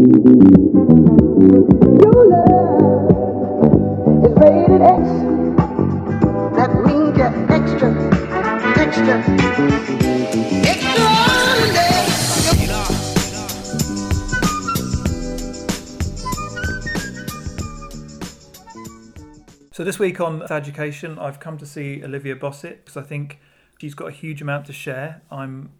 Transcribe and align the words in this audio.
Your 0.00 0.08
love 2.30 3.04
is 4.24 4.32
rated 4.40 4.80
X. 4.80 5.04
That 6.56 6.72
means 6.86 7.18
extra, 7.50 7.88
extra, 8.80 9.16
extraordinary. 10.64 11.90
So 19.72 19.84
this 19.84 19.98
week 19.98 20.18
on 20.22 20.42
education, 20.50 21.18
I've 21.18 21.40
come 21.40 21.58
to 21.58 21.66
see 21.66 22.02
Olivia 22.02 22.36
Bossert 22.36 22.78
because 22.86 22.96
I 22.96 23.02
think 23.02 23.38
she's 23.78 23.94
got 23.94 24.08
a 24.08 24.12
huge 24.12 24.40
amount 24.40 24.64
to 24.66 24.72
share. 24.72 25.20
I'm, 25.30 25.72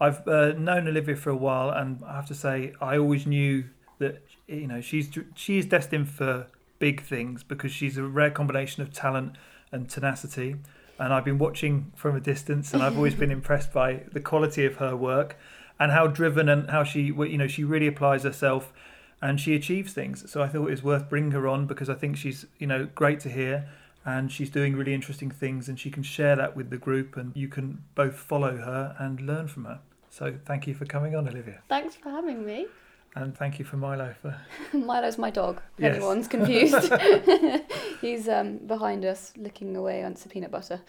I've 0.00 0.26
uh, 0.28 0.52
known 0.52 0.86
Olivia 0.86 1.16
for 1.16 1.30
a 1.30 1.36
while, 1.36 1.70
and 1.70 2.02
I 2.04 2.14
have 2.14 2.26
to 2.26 2.34
say, 2.34 2.72
I 2.80 2.96
always 2.98 3.26
knew 3.26 3.64
that 3.98 4.22
you 4.46 4.66
know 4.66 4.80
she's 4.80 5.10
she 5.34 5.58
is 5.58 5.66
destined 5.66 6.08
for 6.08 6.46
big 6.78 7.02
things 7.02 7.42
because 7.42 7.72
she's 7.72 7.96
a 7.96 8.04
rare 8.04 8.30
combination 8.30 8.82
of 8.82 8.92
talent 8.92 9.32
and 9.72 9.88
tenacity. 9.88 10.56
And 11.00 11.12
I've 11.12 11.24
been 11.24 11.38
watching 11.38 11.92
from 11.96 12.16
a 12.16 12.20
distance, 12.20 12.72
and 12.72 12.82
I've 12.82 12.96
always 12.96 13.14
been 13.22 13.30
impressed 13.30 13.72
by 13.72 14.04
the 14.12 14.20
quality 14.20 14.64
of 14.64 14.76
her 14.76 14.96
work 14.96 15.36
and 15.80 15.92
how 15.92 16.06
driven 16.06 16.48
and 16.48 16.70
how 16.70 16.84
she 16.84 17.02
you 17.02 17.38
know 17.38 17.46
she 17.46 17.64
really 17.64 17.86
applies 17.86 18.22
herself 18.22 18.72
and 19.20 19.40
she 19.40 19.54
achieves 19.54 19.92
things. 19.92 20.30
So 20.30 20.42
I 20.42 20.48
thought 20.48 20.68
it 20.68 20.70
was 20.70 20.82
worth 20.82 21.08
bringing 21.08 21.32
her 21.32 21.48
on 21.48 21.66
because 21.66 21.90
I 21.90 21.94
think 21.94 22.16
she's 22.16 22.46
you 22.58 22.66
know 22.66 22.88
great 22.94 23.20
to 23.20 23.28
hear 23.28 23.68
and 24.04 24.30
she's 24.30 24.48
doing 24.48 24.76
really 24.76 24.94
interesting 24.94 25.30
things 25.30 25.68
and 25.68 25.78
she 25.78 25.90
can 25.90 26.02
share 26.02 26.36
that 26.36 26.56
with 26.56 26.70
the 26.70 26.78
group 26.78 27.16
and 27.16 27.32
you 27.36 27.48
can 27.48 27.82
both 27.94 28.16
follow 28.16 28.56
her 28.56 28.96
and 28.98 29.20
learn 29.20 29.48
from 29.48 29.64
her. 29.64 29.80
So 30.18 30.34
thank 30.46 30.66
you 30.66 30.74
for 30.74 30.84
coming 30.84 31.14
on, 31.14 31.28
Olivia, 31.28 31.60
Thanks 31.68 31.94
for 31.94 32.10
having 32.10 32.44
me. 32.44 32.66
and 33.14 33.36
thank 33.36 33.58
you 33.60 33.64
for 33.64 33.76
Milo 33.76 34.14
for 34.20 34.36
Milo's 34.76 35.16
my 35.16 35.30
dog. 35.30 35.60
Yes. 35.78 35.94
anyone's 35.94 36.26
confused, 36.26 36.92
he's 38.00 38.28
um, 38.28 38.58
behind 38.66 39.04
us, 39.04 39.32
licking 39.36 39.76
away 39.76 40.02
on 40.02 40.16
some 40.16 40.30
peanut 40.30 40.50
butter. 40.50 40.80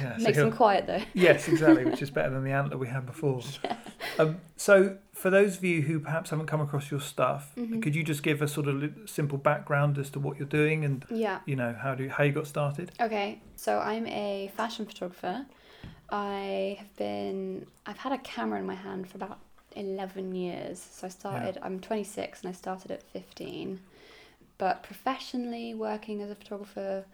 yeah. 0.00 0.16
so 0.16 0.22
Makes 0.22 0.38
him 0.38 0.52
quiet 0.52 0.86
though. 0.86 1.02
yes, 1.14 1.48
exactly, 1.48 1.84
which 1.84 2.00
is 2.00 2.10
better 2.10 2.30
than 2.30 2.44
the 2.44 2.52
antler 2.52 2.78
we 2.78 2.86
had 2.86 3.06
before. 3.06 3.40
Um, 4.20 4.40
so, 4.56 4.96
for 5.12 5.30
those 5.30 5.56
of 5.56 5.64
you 5.64 5.82
who 5.82 5.98
perhaps 5.98 6.30
haven't 6.30 6.46
come 6.46 6.60
across 6.60 6.90
your 6.90 7.00
stuff, 7.00 7.52
Mhm. 7.56 7.82
could 7.82 7.94
you 7.96 8.04
just 8.04 8.22
give 8.22 8.40
a 8.40 8.46
sort 8.48 8.68
of 8.68 8.92
simple 9.06 9.36
background 9.36 9.98
as 9.98 10.10
to 10.10 10.20
what 10.20 10.38
you're 10.38 10.46
doing 10.48 10.84
and 10.84 11.04
Yeah. 11.10 11.40
you 11.44 11.56
know 11.56 11.74
how 11.82 11.94
do 11.96 12.08
how 12.08 12.22
you 12.22 12.32
got 12.32 12.46
started? 12.46 12.92
Okay. 13.00 13.40
So 13.56 13.78
I'm 13.80 14.06
a 14.06 14.52
fashion 14.56 14.86
photographer. 14.86 15.44
I 16.10 16.76
have 16.78 16.96
been. 16.96 17.66
I've 17.84 17.98
had 17.98 18.12
a 18.12 18.18
camera 18.18 18.58
in 18.60 18.66
my 18.66 18.74
hand 18.74 19.08
for 19.08 19.16
about 19.16 19.38
eleven 19.74 20.34
years. 20.34 20.78
So 20.78 21.06
I 21.06 21.10
started. 21.10 21.58
I'm 21.62 21.80
26 21.80 22.42
and 22.42 22.48
I 22.48 22.52
started 22.52 22.90
at 22.90 23.02
15. 23.02 23.80
But 24.58 24.82
professionally 24.82 25.74
working 25.74 26.22
as 26.22 26.30
a 26.30 26.34
photographer, 26.34 27.04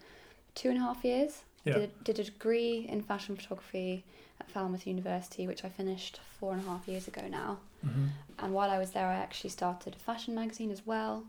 two 0.55 0.69
and 0.69 0.77
a 0.77 0.81
half 0.81 1.03
years. 1.03 1.41
Yeah. 1.65 1.73
Did, 1.75 2.03
did 2.03 2.19
a 2.19 2.23
degree 2.25 2.85
in 2.89 3.01
fashion 3.01 3.35
photography 3.37 4.03
at 4.39 4.49
Falmouth 4.49 4.85
University, 4.85 5.47
which 5.47 5.63
I 5.63 5.69
finished 5.69 6.19
four 6.39 6.51
and 6.53 6.61
a 6.61 6.65
half 6.65 6.87
years 6.87 7.07
ago 7.07 7.23
now. 7.29 7.59
hmm 7.81 8.07
And 8.39 8.53
while 8.53 8.69
I 8.69 8.77
was 8.77 8.91
there, 8.91 9.07
I 9.07 9.15
actually 9.15 9.51
started 9.51 9.95
a 9.95 9.99
fashion 9.99 10.35
magazine 10.35 10.71
as 10.71 10.85
well, 10.85 11.23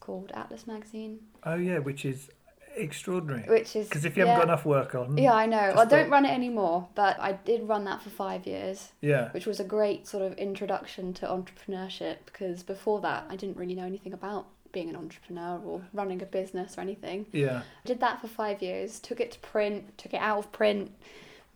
called 0.00 0.30
Atlas 0.34 0.66
Magazine, 0.66 1.20
Oh 1.44 1.54
yeah, 1.56 1.78
which 1.78 2.04
is 2.04 2.30
extraordinary. 2.78 3.42
which 3.48 3.76
is 3.76 3.88
Because 3.88 4.04
if 4.04 4.16
you 4.16 4.24
yeah, 4.24 4.30
haven't 4.32 4.46
got 4.46 4.52
enough 4.52 4.64
work 4.66 4.94
on, 4.94 5.18
Yeah, 5.18 5.32
I 5.34 5.46
know. 5.46 5.72
Well, 5.74 5.80
I 5.80 5.84
don't 5.84 6.10
run 6.10 6.24
it 6.24 6.30
anymore, 6.30 6.88
but 6.94 7.18
I 7.20 7.32
did 7.32 7.68
run 7.68 7.84
that 7.84 8.02
for 8.02 8.10
five 8.10 8.46
years, 8.46 8.92
yeah, 9.00 9.30
which 9.32 9.46
was 9.46 9.60
a 9.60 9.64
great 9.64 10.06
sort 10.06 10.22
of 10.22 10.36
introduction 10.38 11.12
to 11.14 11.26
entrepreneurship. 11.26 12.16
Because 12.26 12.62
before 12.62 13.00
that, 13.00 13.26
I 13.28 13.36
didn't 13.36 13.56
really 13.56 13.74
know 13.74 13.84
anything 13.86 14.12
about 14.12 14.46
being 14.72 14.88
an 14.88 14.96
entrepreneur 14.96 15.60
or 15.64 15.82
running 15.94 16.20
a 16.22 16.26
business 16.26 16.76
or 16.76 16.82
anything. 16.82 17.26
yeah, 17.32 17.62
I 17.84 17.86
did 17.86 18.00
that 18.00 18.20
for 18.20 18.28
five 18.28 18.62
years, 18.62 19.00
took 19.00 19.20
it 19.20 19.32
to 19.32 19.38
print, 19.40 19.96
took 19.98 20.12
it 20.14 20.20
out 20.20 20.38
of 20.38 20.52
print, 20.52 20.92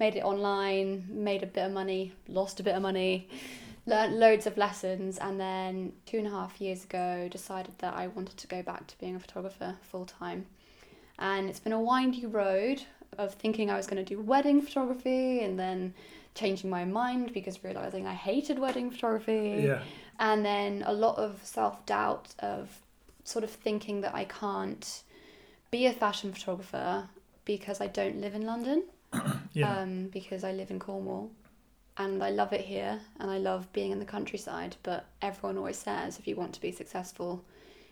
made 0.00 0.16
it 0.16 0.25
online, 0.25 1.06
made 1.10 1.42
a 1.42 1.46
bit 1.46 1.66
of 1.66 1.72
money, 1.72 2.12
lost 2.26 2.58
a 2.58 2.62
bit 2.62 2.75
of 2.75 2.82
money, 2.82 3.28
learned 3.86 4.19
loads 4.19 4.46
of 4.46 4.56
lessons, 4.56 5.19
and 5.19 5.38
then 5.38 5.92
two 6.06 6.19
and 6.19 6.26
a 6.26 6.30
half 6.30 6.60
years 6.60 6.84
ago 6.84 7.28
decided 7.30 7.72
that 7.78 7.94
I 7.94 8.06
wanted 8.08 8.36
to 8.38 8.46
go 8.46 8.62
back 8.62 8.86
to 8.86 8.98
being 8.98 9.16
a 9.16 9.20
photographer 9.20 9.76
full 9.82 10.06
time. 10.06 10.46
And 11.22 11.48
it's 11.48 11.60
been 11.60 11.72
a 11.72 11.80
windy 11.80 12.26
road 12.26 12.82
of 13.16 13.34
thinking 13.34 13.70
I 13.70 13.76
was 13.76 13.86
going 13.86 14.04
to 14.04 14.14
do 14.14 14.20
wedding 14.20 14.60
photography 14.60 15.38
and 15.40 15.56
then 15.56 15.94
changing 16.34 16.68
my 16.68 16.84
mind 16.84 17.32
because 17.32 17.62
realizing 17.62 18.08
I 18.08 18.14
hated 18.14 18.58
wedding 18.58 18.90
photography 18.90 19.62
yeah, 19.66 19.82
and 20.18 20.44
then 20.44 20.82
a 20.84 20.92
lot 20.92 21.18
of 21.18 21.40
self 21.44 21.86
doubt 21.86 22.34
of 22.40 22.80
sort 23.22 23.44
of 23.44 23.50
thinking 23.50 24.00
that 24.00 24.16
I 24.16 24.24
can't 24.24 25.04
be 25.70 25.86
a 25.86 25.92
fashion 25.92 26.32
photographer 26.32 27.08
because 27.44 27.80
I 27.80 27.86
don't 27.86 28.20
live 28.20 28.34
in 28.34 28.44
London, 28.44 28.82
yeah, 29.52 29.78
um, 29.78 30.08
because 30.08 30.42
I 30.42 30.50
live 30.52 30.72
in 30.72 30.80
Cornwall. 30.80 31.30
And 31.98 32.24
I 32.24 32.30
love 32.30 32.52
it 32.52 32.62
here 32.62 33.00
and 33.20 33.30
I 33.30 33.36
love 33.36 33.70
being 33.72 33.92
in 33.92 33.98
the 34.00 34.06
countryside, 34.06 34.76
but 34.82 35.04
everyone 35.20 35.58
always 35.58 35.76
says 35.76 36.18
if 36.18 36.26
you 36.26 36.34
want 36.34 36.54
to 36.54 36.60
be 36.60 36.72
successful, 36.72 37.44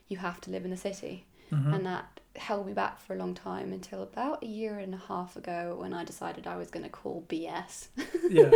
you 0.09 0.17
have 0.17 0.41
to 0.41 0.51
live 0.51 0.65
in 0.65 0.71
the 0.71 0.77
city. 0.77 1.27
Mhm. 1.51 1.75
And 1.75 1.87
that 1.87 2.21
held 2.37 2.67
me 2.67 2.73
back 2.73 3.01
for 3.01 3.15
a 3.15 3.17
long 3.17 3.35
time 3.35 3.73
until 3.73 4.03
about 4.03 4.43
a 4.43 4.47
year 4.47 4.79
and 4.79 4.95
a 4.95 5.03
half 5.09 5.37
ago 5.37 5.77
when 5.81 5.93
I 5.93 6.05
decided 6.05 6.47
I 6.47 6.57
was 6.57 6.71
going 6.71 6.85
to 6.85 6.89
call 6.91 7.25
BS 7.29 7.89
yeah, 8.31 8.51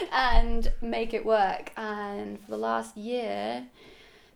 and 0.12 0.72
make 0.80 1.12
it 1.14 1.24
work. 1.24 1.72
And 1.76 2.40
for 2.40 2.50
the 2.50 2.56
last 2.56 2.96
year, 2.96 3.66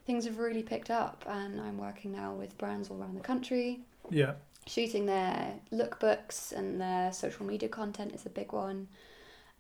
things 0.06 0.26
have 0.26 0.38
really 0.38 0.62
picked 0.62 0.90
up, 0.90 1.24
and 1.26 1.60
I'm 1.60 1.78
working 1.78 2.12
now 2.12 2.34
with 2.34 2.56
brands 2.58 2.90
all 2.90 3.00
around 3.00 3.14
the 3.14 3.20
country, 3.22 3.80
yeah. 4.10 4.34
shooting 4.66 5.06
their 5.06 5.54
lookbooks, 5.72 6.52
and 6.52 6.80
their 6.80 7.12
social 7.12 7.46
media 7.46 7.68
content 7.68 8.14
is 8.14 8.26
a 8.26 8.30
big 8.30 8.52
one. 8.52 8.88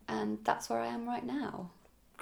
And 0.06 0.38
that's 0.44 0.68
where 0.68 0.80
I 0.80 0.88
am 0.88 1.08
right 1.08 1.24
now. 1.24 1.70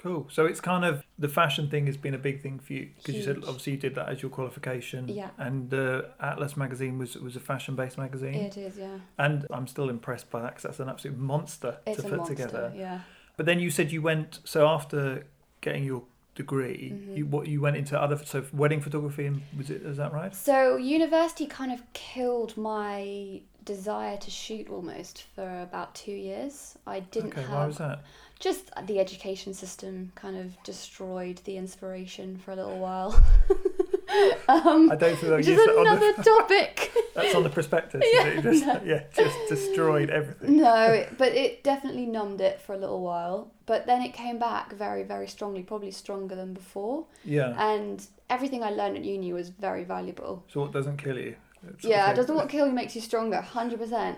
Cool. 0.03 0.27
So 0.29 0.45
it's 0.45 0.59
kind 0.59 0.83
of 0.83 1.01
the 1.17 1.29
fashion 1.29 1.69
thing 1.69 1.85
has 1.85 1.95
been 1.95 2.13
a 2.13 2.17
big 2.17 2.41
thing 2.41 2.59
for 2.59 2.73
you 2.73 2.89
because 2.97 3.15
you 3.15 3.23
said 3.23 3.37
obviously 3.37 3.73
you 3.73 3.79
did 3.79 3.95
that 3.95 4.09
as 4.09 4.21
your 4.21 4.29
qualification. 4.29 5.07
Yeah. 5.07 5.29
And 5.37 5.73
uh, 5.73 6.01
Atlas 6.19 6.57
magazine 6.57 6.97
was 6.97 7.15
was 7.15 7.37
a 7.37 7.39
fashion 7.39 7.75
based 7.75 7.97
magazine. 7.97 8.35
It 8.35 8.57
is, 8.57 8.77
yeah. 8.77 8.97
And 9.17 9.47
I'm 9.49 9.65
still 9.65 9.89
impressed 9.89 10.29
by 10.29 10.41
that 10.41 10.49
because 10.49 10.63
that's 10.63 10.79
an 10.81 10.89
absolute 10.89 11.17
monster 11.17 11.77
It's 11.87 12.01
to 12.01 12.07
a 12.07 12.09
put 12.09 12.17
monster, 12.17 12.35
together. 12.35 12.73
yeah. 12.75 12.99
But 13.37 13.45
then 13.45 13.59
you 13.59 13.71
said 13.71 13.91
you 13.93 14.01
went 14.01 14.41
so 14.43 14.67
after 14.67 15.25
getting 15.61 15.85
your 15.85 16.03
degree, 16.35 16.91
Mhm. 16.93 17.17
you 17.17 17.25
what 17.25 17.47
you 17.47 17.61
went 17.61 17.77
into 17.77 17.97
other 17.99 18.17
so 18.25 18.43
wedding 18.51 18.81
photography 18.81 19.25
and 19.27 19.41
was 19.57 19.69
it 19.69 19.83
is 19.83 19.95
that 19.97 20.11
right? 20.11 20.35
So 20.35 20.75
university 20.75 21.45
kind 21.45 21.71
of 21.71 21.81
killed 21.93 22.57
my 22.57 23.41
desire 23.63 24.17
to 24.17 24.29
shoot 24.29 24.67
almost 24.69 25.23
for 25.35 25.61
about 25.61 25.95
two 25.95 26.11
years. 26.11 26.77
I 26.85 26.99
didn't 26.99 27.31
okay, 27.31 27.41
have 27.43 27.51
why 27.51 27.65
was 27.67 27.77
that? 27.77 28.03
Just 28.43 28.69
the 28.87 28.99
education 28.99 29.53
system 29.53 30.11
kind 30.15 30.37
of 30.37 30.61
destroyed 30.63 31.39
the 31.45 31.55
inspiration 31.55 32.37
for 32.37 32.51
a 32.51 32.55
little 32.57 32.77
while. 32.77 33.13
um, 34.49 34.91
I 34.91 34.97
don't 34.97 35.17
feel 35.17 35.29
like 35.29 35.37
which 35.37 35.47
you 35.47 35.53
is 35.53 35.59
used 35.59 35.69
that 35.69 35.77
on 35.77 35.87
another 35.87 36.11
the, 36.11 36.23
topic. 36.23 36.91
that's 37.15 37.33
on 37.33 37.43
the 37.43 37.49
prospectus. 37.49 38.03
Yeah, 38.13 38.25
it? 38.27 38.41
Just, 38.41 38.65
no. 38.65 38.81
yeah, 38.83 39.03
just 39.15 39.37
destroyed 39.47 40.09
everything. 40.09 40.57
no, 40.57 41.05
but 41.17 41.31
it 41.31 41.63
definitely 41.63 42.05
numbed 42.05 42.41
it 42.41 42.59
for 42.59 42.73
a 42.73 42.77
little 42.77 43.01
while. 43.01 43.49
But 43.65 43.85
then 43.85 44.01
it 44.01 44.13
came 44.13 44.39
back 44.39 44.73
very, 44.73 45.03
very 45.03 45.29
strongly, 45.29 45.63
probably 45.63 45.91
stronger 45.91 46.35
than 46.35 46.53
before. 46.53 47.05
Yeah. 47.23 47.55
And 47.57 48.05
everything 48.29 48.61
I 48.61 48.71
learned 48.71 48.97
at 48.97 49.05
uni 49.05 49.31
was 49.31 49.49
very 49.49 49.85
valuable. 49.85 50.43
So 50.49 50.59
what 50.59 50.73
doesn't 50.73 50.97
kill 50.97 51.17
you? 51.17 51.37
That 51.63 51.81
sort 51.81 51.85
of 51.85 51.89
Yeah, 51.91 52.13
doesn't 52.13 52.35
what 52.35 52.49
kill 52.49 52.67
you 52.67 52.73
makes 52.73 52.93
you 52.93 52.99
stronger, 52.99 53.39
hundred 53.39 53.79
percent. 53.79 54.17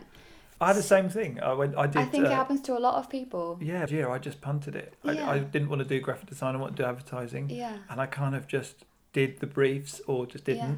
I 0.61 0.67
had 0.67 0.75
the 0.77 0.83
same 0.83 1.09
thing. 1.09 1.39
I 1.41 1.53
went. 1.53 1.77
I 1.77 1.85
did. 1.87 1.97
I 2.01 2.05
think 2.05 2.25
uh, 2.25 2.29
it 2.29 2.33
happens 2.33 2.61
to 2.61 2.77
a 2.77 2.79
lot 2.79 2.95
of 2.95 3.09
people. 3.09 3.57
Yeah, 3.61 3.85
yeah. 3.89 4.07
I 4.09 4.17
just 4.19 4.39
punted 4.41 4.75
it. 4.75 4.93
I, 5.03 5.11
Yeah. 5.11 5.29
I 5.29 5.39
didn't 5.39 5.69
want 5.69 5.79
to 5.81 5.87
do 5.87 5.99
graphic 5.99 6.29
design. 6.29 6.55
I 6.55 6.57
wanted 6.59 6.77
to 6.77 6.83
do 6.83 6.89
advertising, 6.89 7.49
Yeah. 7.49 7.77
and 7.89 7.99
I 7.99 8.05
kind 8.05 8.35
of 8.35 8.47
just 8.47 8.85
did 9.13 9.39
the 9.39 9.47
briefs 9.47 10.01
or 10.07 10.25
just 10.25 10.45
didn't. 10.45 10.69
Yeah. 10.71 10.75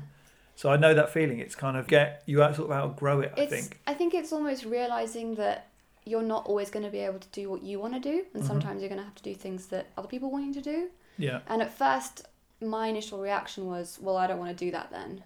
So 0.55 0.71
I 0.71 0.77
know 0.77 0.93
that 0.95 1.11
feeling. 1.11 1.39
It's 1.39 1.53
kind 1.55 1.77
of 1.77 1.85
get 1.87 2.23
you 2.25 2.41
out 2.41 2.55
sort 2.55 2.71
of 2.71 2.75
outgrow 2.75 3.19
it. 3.21 3.33
I 3.37 3.41
It's 3.41 3.51
think. 3.53 3.79
I 3.85 3.93
think 3.93 4.13
it's 4.15 4.33
almost 4.33 4.65
realizing 4.65 5.35
that 5.35 5.67
you're 6.05 6.23
not 6.23 6.47
always 6.47 6.69
going 6.71 6.85
to 6.85 6.91
be 6.91 6.99
able 6.99 7.19
to 7.19 7.27
do 7.29 7.49
what 7.49 7.61
you 7.61 7.79
want 7.79 7.93
to 7.93 7.99
do, 7.99 8.25
and 8.33 8.41
Mhm. 8.43 8.47
sometimes 8.47 8.81
you're 8.81 8.89
going 8.89 8.99
to 8.99 9.05
have 9.05 9.15
to 9.15 9.23
do 9.23 9.35
things 9.35 9.67
that 9.67 9.87
other 9.97 10.07
people 10.07 10.31
want 10.31 10.45
you 10.47 10.53
to 10.55 10.61
do. 10.61 10.89
Yeah. 11.19 11.41
And 11.47 11.61
at 11.61 11.71
first, 11.71 12.25
my 12.61 12.87
initial 12.87 13.19
reaction 13.19 13.67
was, 13.67 13.99
"Well, 14.01 14.17
I 14.17 14.25
don't 14.25 14.39
want 14.39 14.57
to 14.57 14.65
do 14.65 14.71
that 14.71 14.89
then," 14.89 15.23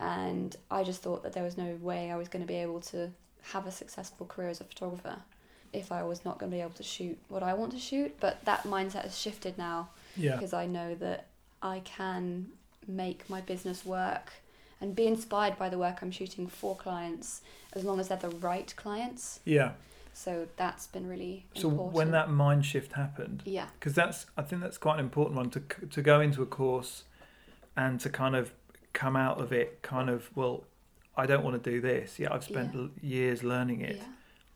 and 0.00 0.56
I 0.70 0.82
just 0.82 1.02
thought 1.02 1.22
that 1.22 1.32
there 1.32 1.44
was 1.44 1.56
no 1.56 1.76
way 1.80 2.10
I 2.10 2.16
was 2.16 2.28
going 2.28 2.42
to 2.42 2.46
be 2.46 2.56
able 2.56 2.80
to 2.92 3.12
have 3.52 3.66
a 3.66 3.70
successful 3.70 4.26
career 4.26 4.48
as 4.48 4.60
a 4.60 4.64
photographer 4.64 5.16
if 5.72 5.92
I 5.92 6.02
was 6.02 6.24
not 6.24 6.38
going 6.38 6.50
to 6.50 6.56
be 6.56 6.62
able 6.62 6.72
to 6.74 6.82
shoot 6.82 7.18
what 7.28 7.42
I 7.42 7.54
want 7.54 7.72
to 7.72 7.78
shoot. 7.78 8.16
But 8.20 8.44
that 8.44 8.62
mindset 8.64 9.02
has 9.02 9.18
shifted 9.18 9.58
now 9.58 9.90
Yeah. 10.16 10.32
because 10.36 10.52
I 10.52 10.66
know 10.66 10.94
that 10.96 11.26
I 11.62 11.80
can 11.84 12.46
make 12.86 13.28
my 13.28 13.40
business 13.40 13.84
work 13.84 14.32
and 14.80 14.94
be 14.94 15.06
inspired 15.06 15.58
by 15.58 15.68
the 15.68 15.78
work 15.78 16.02
I'm 16.02 16.10
shooting 16.10 16.46
for 16.46 16.76
clients 16.76 17.42
as 17.72 17.84
long 17.84 17.98
as 18.00 18.08
they're 18.08 18.18
the 18.18 18.30
right 18.30 18.72
clients. 18.76 19.40
Yeah. 19.44 19.72
So 20.14 20.48
that's 20.56 20.86
been 20.86 21.06
really 21.08 21.44
So 21.54 21.68
important. 21.70 21.94
when 21.94 22.10
that 22.12 22.30
mind 22.30 22.64
shift 22.64 22.92
happened, 22.92 23.42
yeah 23.44 23.66
because 23.78 23.92
that's 23.94 24.24
I 24.36 24.42
think 24.42 24.62
that's 24.62 24.78
quite 24.78 24.94
an 24.94 25.00
important 25.00 25.36
one 25.36 25.50
to 25.50 25.60
to 25.90 26.00
go 26.00 26.20
into 26.20 26.42
a 26.42 26.46
course 26.46 27.04
and 27.76 28.00
to 28.00 28.08
kind 28.08 28.34
of 28.34 28.52
come 28.94 29.14
out 29.14 29.38
of 29.40 29.52
it 29.52 29.82
kind 29.82 30.08
of 30.08 30.30
well 30.34 30.64
i 31.16 31.24
don't 31.26 31.44
want 31.44 31.62
to 31.62 31.70
do 31.70 31.80
this 31.80 32.18
yeah 32.18 32.28
i've 32.32 32.44
spent 32.44 32.74
Yeah. 32.74 32.80
l 32.82 32.88
years 33.00 33.42
learning 33.42 33.80
it 33.80 33.96
Yeah. 33.96 34.04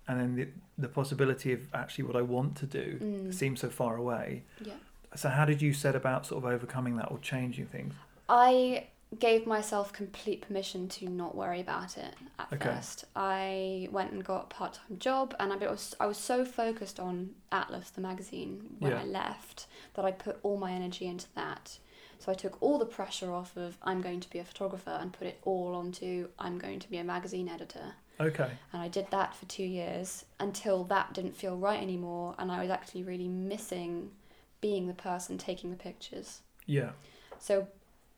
and 0.09 0.21
then 0.21 0.31
the, 0.39 0.47
the 0.79 0.89
possibility 0.89 1.53
of 1.53 1.61
actually 1.75 2.05
what 2.09 2.17
i 2.17 2.23
want 2.37 2.57
to 2.63 2.67
do 2.67 2.87
Mm. 3.01 3.33
seems 3.35 3.61
so 3.61 3.69
far 3.81 3.97
away 3.97 4.27
Yeah. 4.61 4.75
so 5.15 5.29
how 5.29 5.45
did 5.45 5.61
you 5.63 5.73
set 5.73 5.95
about 6.03 6.27
sort 6.27 6.39
of 6.45 6.51
overcoming 6.55 6.95
that 6.97 7.09
or 7.13 7.19
changing 7.33 7.67
things 7.67 7.95
I 8.29 8.87
gave 9.19 9.45
myself 9.45 9.93
complete 9.93 10.41
permission 10.47 10.81
to 10.97 11.09
not 11.09 11.33
worry 11.35 11.61
about 11.61 11.99
it 11.99 12.15
at 12.39 12.47
Okay. 12.53 12.69
first. 12.69 12.99
I 13.17 13.89
went 13.91 14.13
and 14.13 14.23
got 14.25 14.43
a 14.45 14.47
part 14.59 14.75
time 14.75 14.99
job, 15.01 15.35
and 15.41 15.53
I 15.53 15.57
was 15.57 15.97
I 15.99 16.07
was 16.07 16.17
so 16.31 16.45
focused 16.45 17.01
on 17.01 17.31
Atlas, 17.51 17.91
the 17.91 18.01
magazine, 18.11 18.53
when 18.79 18.93
Yeah. 18.93 19.01
I 19.03 19.07
left 19.23 19.67
that 19.95 20.05
I 20.05 20.13
put 20.13 20.35
all 20.45 20.59
my 20.67 20.71
energy 20.81 21.07
into 21.13 21.27
that. 21.35 21.81
So 22.21 22.31
I 22.31 22.35
took 22.35 22.63
all 22.63 22.79
the 22.79 22.87
pressure 22.87 23.33
off 23.33 23.57
of 23.57 23.79
I'm 23.83 24.03
going 24.03 24.21
to 24.21 24.31
be 24.31 24.39
a 24.39 24.45
photographer 24.45 24.97
and 25.01 25.13
put 25.13 25.27
it 25.27 25.41
all 25.43 25.75
onto 25.75 26.29
I'm 26.39 26.59
going 26.59 26.79
to 26.79 26.91
be 26.91 26.99
a 26.99 27.05
magazine 27.05 27.49
editor. 27.49 27.95
okay 28.21 28.51
And 28.73 28.83
I 28.83 28.89
did 28.89 29.11
that 29.11 29.35
for 29.35 29.47
two 29.47 29.65
years 29.65 30.27
until 30.39 30.85
that 30.85 31.15
didn't 31.15 31.35
feel 31.35 31.57
right 31.57 31.81
anymore, 31.81 32.35
and 32.39 32.53
I 32.53 32.61
was 32.61 32.71
actually 32.71 33.05
really 33.05 33.29
missing 33.29 34.11
being 34.61 34.87
the 34.87 34.95
person 34.95 35.39
taking 35.39 35.71
the 35.71 35.77
pictures. 35.77 36.41
yeah 36.67 36.91
So 37.39 37.67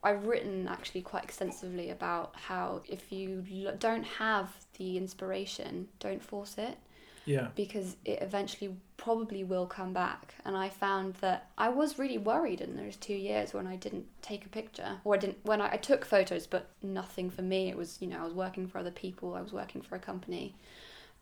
I've 0.02 0.26
written 0.26 0.66
actually 0.66 1.02
quite 1.02 1.22
extensively 1.22 1.90
about 1.90 2.34
how 2.34 2.82
if 2.88 3.12
you 3.12 3.44
don't 3.78 4.02
have 4.04 4.48
the 4.76 4.98
inspiration, 4.98 5.86
don't 6.00 6.22
force 6.22 6.56
it 6.58 6.76
yeah 7.24 7.48
because 7.54 7.96
it 8.04 8.18
eventually 8.20 8.76
probably 8.96 9.42
will 9.42 9.66
come 9.66 9.92
back. 9.92 10.34
And 10.44 10.56
I 10.56 10.68
found 10.68 11.14
that 11.14 11.50
I 11.58 11.68
was 11.68 11.98
really 11.98 12.18
worried 12.18 12.60
in 12.60 12.76
those 12.76 12.94
two 12.94 13.14
years 13.14 13.52
when 13.52 13.66
I 13.66 13.74
didn't 13.74 14.06
take 14.22 14.46
a 14.46 14.48
picture 14.48 15.00
or 15.02 15.14
I 15.14 15.18
didn't 15.18 15.38
when 15.42 15.60
I, 15.60 15.72
I 15.72 15.76
took 15.76 16.04
photos, 16.04 16.46
but 16.46 16.70
nothing 16.82 17.28
for 17.30 17.42
me. 17.42 17.68
It 17.68 17.76
was 17.76 17.98
you 18.00 18.06
know 18.06 18.20
I 18.20 18.24
was 18.24 18.34
working 18.34 18.66
for 18.68 18.78
other 18.78 18.92
people, 18.92 19.34
I 19.34 19.42
was 19.42 19.52
working 19.52 19.82
for 19.82 19.96
a 19.96 19.98
company, 19.98 20.54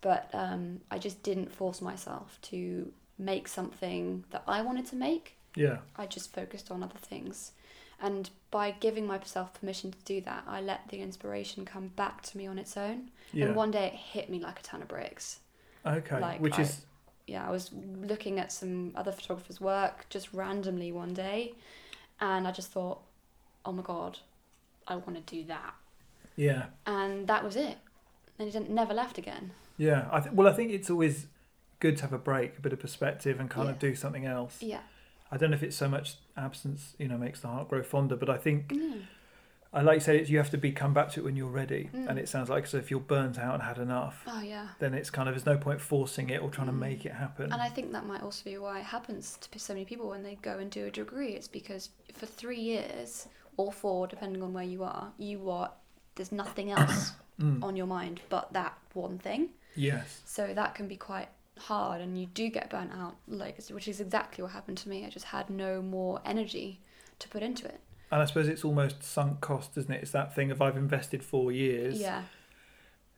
but 0.00 0.28
um, 0.34 0.80
I 0.90 0.98
just 0.98 1.22
didn't 1.22 1.52
force 1.52 1.80
myself 1.80 2.38
to 2.42 2.92
make 3.18 3.48
something 3.48 4.24
that 4.30 4.42
I 4.46 4.62
wanted 4.62 4.86
to 4.86 4.96
make. 4.96 5.36
yeah 5.56 5.78
I 5.96 6.06
just 6.06 6.34
focused 6.34 6.70
on 6.70 6.82
other 6.82 6.98
things. 6.98 7.52
And 8.02 8.30
by 8.50 8.70
giving 8.70 9.06
myself 9.06 9.52
permission 9.52 9.92
to 9.92 9.98
do 10.04 10.22
that, 10.22 10.44
I 10.46 10.62
let 10.62 10.88
the 10.88 11.02
inspiration 11.02 11.66
come 11.66 11.88
back 11.88 12.22
to 12.22 12.38
me 12.38 12.46
on 12.46 12.58
its 12.58 12.76
own. 12.76 13.10
yeah 13.32 13.46
And 13.46 13.54
one 13.56 13.70
day 13.70 13.86
it 13.88 13.94
hit 13.94 14.30
me 14.30 14.38
like 14.40 14.60
a 14.60 14.62
ton 14.62 14.80
of 14.82 14.88
bricks. 14.88 15.40
Okay 15.86 16.20
like, 16.20 16.40
which 16.40 16.58
I- 16.58 16.62
is 16.62 16.84
Yeah, 17.26 17.46
I 17.46 17.50
was 17.50 17.70
looking 17.72 18.38
at 18.40 18.50
some 18.52 18.92
other 18.96 19.12
photographers' 19.12 19.60
work 19.60 20.06
just 20.10 20.32
randomly 20.32 20.90
one 20.92 21.14
day, 21.14 21.54
and 22.20 22.46
I 22.48 22.50
just 22.52 22.70
thought, 22.72 23.00
oh 23.64 23.72
my 23.72 23.82
god, 23.82 24.18
I 24.88 24.96
want 24.96 25.14
to 25.26 25.34
do 25.36 25.44
that. 25.44 25.74
yeah 26.36 26.66
And 26.86 27.26
that 27.28 27.44
was 27.44 27.56
it. 27.56 27.76
And 28.38 28.52
it 28.54 28.70
never 28.70 28.94
left 28.94 29.18
again. 29.18 29.50
yeah 29.76 30.08
I 30.10 30.20
th- 30.20 30.32
well 30.34 30.48
i 30.48 30.52
think 30.52 30.72
it's 30.72 30.90
always 30.90 31.26
good 31.78 31.96
to 31.98 32.02
have 32.02 32.12
a 32.12 32.18
break 32.18 32.58
a 32.58 32.60
bit 32.60 32.72
of 32.72 32.80
perspective 32.80 33.38
and 33.40 33.48
kind 33.50 33.68
of 33.70 33.78
do 33.78 33.94
something 33.94 34.26
else 34.26 34.56
Yeah. 34.62 34.80
i 35.32 35.36
don't 35.38 35.50
know 35.50 35.56
if 35.56 35.62
it's 35.62 35.76
so 35.76 35.88
much 35.88 36.16
absence 36.36 36.94
you 36.98 37.08
know 37.08 37.16
makes 37.26 37.40
the 37.40 37.48
heart 37.48 37.68
grow 37.70 37.82
fonder 37.82 38.16
but 38.16 38.28
i 38.30 38.38
think 38.46 38.68
Mm. 38.68 39.02
I 39.72 39.82
like 39.82 39.96
you 39.96 40.00
said, 40.00 40.16
it's, 40.16 40.28
you 40.30 40.38
have 40.38 40.50
to 40.50 40.58
be 40.58 40.72
come 40.72 40.92
back 40.92 41.10
to 41.12 41.20
it 41.20 41.22
when 41.22 41.36
you're 41.36 41.48
ready, 41.48 41.90
Mm. 41.94 42.08
and 42.08 42.18
it 42.18 42.28
sounds 42.28 42.48
like 42.50 42.66
so. 42.66 42.76
If 42.78 42.90
you're 42.90 42.98
burnt 42.98 43.38
out 43.38 43.54
and 43.54 43.62
had 43.62 43.78
enough, 43.78 44.24
Oh, 44.26 44.40
yeah. 44.42 44.68
then 44.80 44.94
it's 44.94 45.10
kind 45.10 45.28
of 45.28 45.34
there's 45.36 45.46
no 45.46 45.56
point 45.56 45.80
forcing 45.80 46.28
it 46.30 46.42
or 46.42 46.50
trying 46.50 46.66
to 46.66 46.72
Mm. 46.72 46.78
make 46.80 47.06
it 47.06 47.12
happen. 47.12 47.52
And 47.52 47.62
I 47.62 47.68
think 47.68 47.92
that 47.92 48.04
might 48.04 48.22
also 48.22 48.42
be 48.44 48.58
why 48.58 48.80
it 48.80 48.84
happens 48.86 49.38
to 49.38 49.58
so 49.60 49.72
many 49.74 49.84
people 49.84 50.08
when 50.08 50.24
they 50.24 50.34
go 50.42 50.58
and 50.58 50.70
do 50.72 50.86
a 50.86 50.90
degree. 50.90 51.34
It's 51.34 51.46
because 51.46 51.90
for 52.14 52.26
three 52.26 52.58
years 52.60 53.28
or 53.56 53.72
four, 53.72 54.08
depending 54.08 54.42
on 54.42 54.52
where 54.52 54.64
you 54.64 54.82
are, 54.82 55.12
you 55.18 55.48
are 55.50 55.70
there's 56.16 56.32
nothing 56.32 56.70
else 56.76 57.12
Mm. 57.40 57.62
on 57.62 57.74
your 57.76 57.86
mind 57.86 58.20
but 58.28 58.52
that 58.52 58.76
one 58.92 59.18
thing. 59.18 59.50
Yes, 59.76 60.20
So 60.26 60.52
that 60.52 60.74
can 60.74 60.88
be 60.88 60.96
quite 60.96 61.28
hard, 61.58 62.00
and 62.00 62.18
you 62.18 62.26
do 62.26 62.48
get 62.50 62.68
burnt 62.70 62.90
out. 62.92 63.16
Like, 63.28 63.56
which 63.70 63.86
is 63.86 64.00
exactly 64.00 64.42
what 64.42 64.50
happened 64.52 64.78
to 64.78 64.88
me. 64.88 65.06
I 65.06 65.10
just 65.10 65.26
had 65.26 65.48
no 65.48 65.80
more 65.80 66.20
energy 66.24 66.80
to 67.20 67.28
put 67.28 67.42
into 67.42 67.66
it. 67.66 67.80
And 68.10 68.22
I 68.22 68.24
suppose 68.24 68.48
it's 68.48 68.64
almost 68.64 69.02
sunk 69.02 69.40
cost, 69.40 69.76
isn't 69.76 69.92
it? 69.92 70.02
It's 70.02 70.10
that 70.12 70.34
thing 70.34 70.50
of 70.50 70.60
I've 70.62 70.76
invested 70.76 71.22
four 71.22 71.52
years. 71.52 72.00
Yeah, 72.00 72.22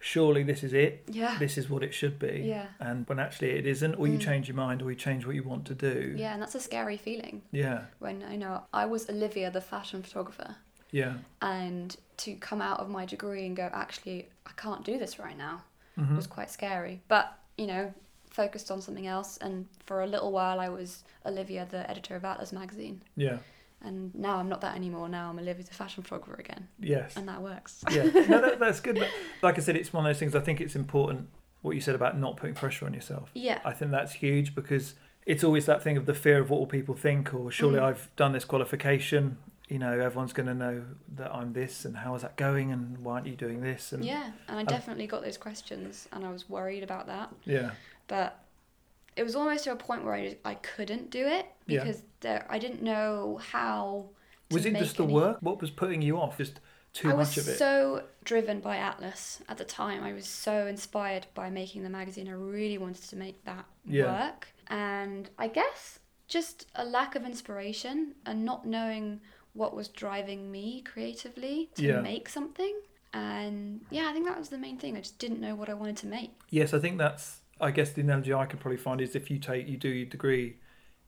Surely 0.05 0.43
this 0.43 0.65
is 0.65 0.73
it. 0.73 1.05
yeah, 1.07 1.39
This 1.39 1.57
is 1.57 1.71
what 1.71 1.85
it 1.85 1.95
should 1.95 2.19
be. 2.19 2.43
yeah, 2.45 2.67
And 2.81 3.09
when 3.09 3.21
actually 3.21 3.51
it 3.53 3.67
isn't, 3.67 3.95
or 3.95 4.09
you 4.09 4.19
Mm. 4.19 4.21
change 4.21 4.49
your 4.49 4.57
mind, 4.57 4.83
or 4.83 4.91
you 4.91 4.97
change 4.97 5.25
what 5.27 5.37
you 5.37 5.45
want 5.45 5.65
to 5.67 5.75
do. 5.77 6.15
yeah. 6.19 6.33
And 6.33 6.43
that's 6.43 6.57
a 6.57 6.61
scary 6.61 6.97
feeling. 6.97 7.43
Yeah. 7.53 7.85
When 8.01 8.25
I 8.25 8.35
know 8.35 8.65
I 8.73 8.85
was 8.87 9.09
Olivia, 9.09 9.51
the 9.53 9.61
fashion 9.61 10.03
photographer. 10.03 10.57
Yeah. 10.91 11.15
and 11.41 11.97
to 12.19 12.35
come 12.35 12.61
out 12.61 12.79
of 12.81 12.89
my 12.91 13.07
degree 13.07 13.47
and 13.47 13.57
go 13.57 13.71
actually 13.73 14.29
i 14.45 14.51
can't 14.59 14.85
do 14.85 14.99
this 14.99 15.19
right 15.19 15.39
now 15.39 15.63
Mhm. 15.99 16.17
was 16.17 16.27
quite 16.27 16.51
scary 16.51 17.01
but 17.09 17.33
you 17.57 17.67
know 17.67 17.95
focused 18.31 18.71
on 18.71 18.83
something 18.83 19.07
else 19.07 19.39
and 19.39 19.67
for 19.87 20.03
a 20.03 20.07
little 20.07 20.31
while 20.33 20.61
i 20.61 20.69
was 20.69 21.03
olivia 21.25 21.67
the 21.71 21.89
editor 21.91 22.15
of 22.15 22.27
atlas 22.27 22.53
magazine 22.53 23.01
Yeah. 23.17 23.39
And 23.85 24.15
now 24.15 24.37
i'm 24.37 24.49
not 24.49 24.61
that 24.61 24.75
anymore 24.77 25.09
now 25.09 25.29
i'm 25.31 25.39
olivia 25.39 25.65
the 25.65 25.75
fashion 25.75 26.03
photographer 26.03 26.39
again 26.41 26.69
Yes. 26.81 27.17
and 27.17 27.29
that 27.29 27.43
works 27.43 27.85
yeah, 27.91 28.05
no, 28.05 28.41
that, 28.41 28.59
that's 28.59 28.81
good. 28.81 28.97
But 28.99 29.09
like 29.43 29.59
I 29.59 29.61
said, 29.63 29.77
it's 29.77 29.93
one 29.93 30.05
of 30.07 30.11
those 30.11 30.19
things. 30.19 30.35
I 30.35 30.41
think 30.41 30.61
it's 30.61 30.77
important 30.77 31.29
what 31.63 31.75
you 31.75 31.81
said 31.81 31.95
about 31.95 32.19
not 32.19 32.37
putting 32.37 32.55
pressure 32.55 32.87
on 32.87 32.95
yourself. 32.95 33.31
yeah 33.35 33.61
I 33.65 33.73
think 33.73 33.91
that's 33.91 34.13
huge 34.13 34.55
because 34.55 34.95
it's 35.25 35.45
always 35.45 35.67
that 35.67 35.83
thing 35.83 35.97
of 35.97 36.07
the 36.07 36.15
fear 36.15 36.39
of 36.41 36.51
what 36.51 36.59
will 36.59 36.67
people 36.67 36.97
think, 36.97 37.33
or 37.33 37.51
surely 37.53 37.79
Mm. 37.79 37.85
I've 37.85 38.11
done 38.17 38.33
this 38.33 38.45
qualification. 38.45 39.39
You 39.69 39.79
know, 39.79 39.93
everyone's 40.01 40.33
going 40.33 40.49
to 40.49 40.55
know 40.55 40.83
that 41.15 41.33
I'm 41.33 41.53
this, 41.53 41.85
and 41.85 41.97
how 41.99 42.15
is 42.17 42.23
that 42.23 42.37
going, 42.37 42.73
and 42.73 42.99
why 42.99 43.15
aren't 43.15 43.27
you 43.29 43.37
doing 43.37 43.61
this? 43.61 43.93
And 43.93 44.05
yeah 44.05 44.33
and 44.49 44.59
i 44.59 44.65
definitely 44.65 45.07
got 45.07 45.23
those 45.23 45.39
questions 45.39 46.09
and 46.13 46.25
i 46.27 46.31
was 46.33 46.49
worried 46.51 46.83
about 46.83 47.07
that 47.07 47.33
yeah, 47.45 47.71
but 48.09 48.42
it 49.17 49.23
was 49.23 49.35
almost 49.37 49.65
to 49.65 49.73
a 49.73 49.77
point 49.77 50.05
where 50.05 50.15
i, 50.15 50.37
I 50.45 50.55
couldn't 50.57 51.11
do 51.11 51.27
it 51.27 51.47
Yeah. 51.67 51.81
because 51.85 52.03
there, 52.21 52.47
i 52.49 52.59
didn't 52.59 52.83
know 52.83 53.41
how 53.51 54.09
to 54.51 54.55
was 54.57 54.67
it 54.67 54.75
just 54.77 54.97
the 54.99 55.05
any- 55.05 55.13
work? 55.15 55.39
What 55.41 55.61
was 55.63 55.71
putting 55.71 56.03
you 56.03 56.19
off? 56.21 56.37
Just 56.37 56.61
too 56.93 57.09
I 57.11 57.15
much 57.15 57.39
of 57.39 57.45
it. 57.47 57.49
I 57.49 57.53
was 57.53 57.59
so 57.59 58.03
driven 58.23 58.61
by 58.61 58.77
Atlas 58.77 59.41
at 59.49 59.57
the 59.57 59.65
time. 59.65 60.05
I 60.05 60.13
was 60.13 60.27
so 60.27 60.67
inspired 60.67 61.27
by 61.35 61.49
making 61.49 61.85
the 61.85 61.89
magazine. 61.89 62.29
I 62.29 62.33
really 62.33 62.77
wanted 62.77 63.05
to 63.09 63.17
make 63.17 63.43
that 63.47 63.65
Yeah. 63.87 64.05
work. 64.27 64.49
And 64.67 65.31
I 65.39 65.49
guess 65.49 66.01
just 66.29 66.67
a 66.75 66.85
lack 66.85 67.15
of 67.15 67.25
inspiration 67.25 68.15
and 68.27 68.45
not 68.45 68.67
knowing 68.67 69.23
what 69.55 69.75
was 69.75 69.89
driving 69.89 70.53
me 70.53 70.83
creatively 70.83 71.71
to 71.77 71.83
Yeah. 71.83 72.01
make 72.03 72.29
something. 72.29 72.75
And 73.15 73.81
yeah, 73.91 74.09
I 74.11 74.13
think 74.13 74.27
that 74.27 74.39
was 74.39 74.51
the 74.51 74.59
main 74.59 74.77
thing. 74.79 74.97
I 74.97 75.01
just 75.01 75.19
didn't 75.19 75.41
know 75.41 75.55
what 75.55 75.71
I 75.71 75.75
wanted 75.75 75.97
to 75.99 76.07
make. 76.07 76.33
Yes, 76.51 76.75
I 76.75 76.79
think 76.79 76.99
that's. 76.99 77.41
I 77.61 77.71
guess 77.71 77.91
the 77.93 78.01
analogy 78.03 78.33
I 78.35 78.47
could 78.47 78.61
probably 78.61 78.79
find 78.79 79.01
is 79.01 79.15
if 79.15 79.31
you 79.31 79.39
take 79.39 79.69
you 79.69 79.77
do 79.77 79.89
your 79.89 80.07
degree 80.07 80.57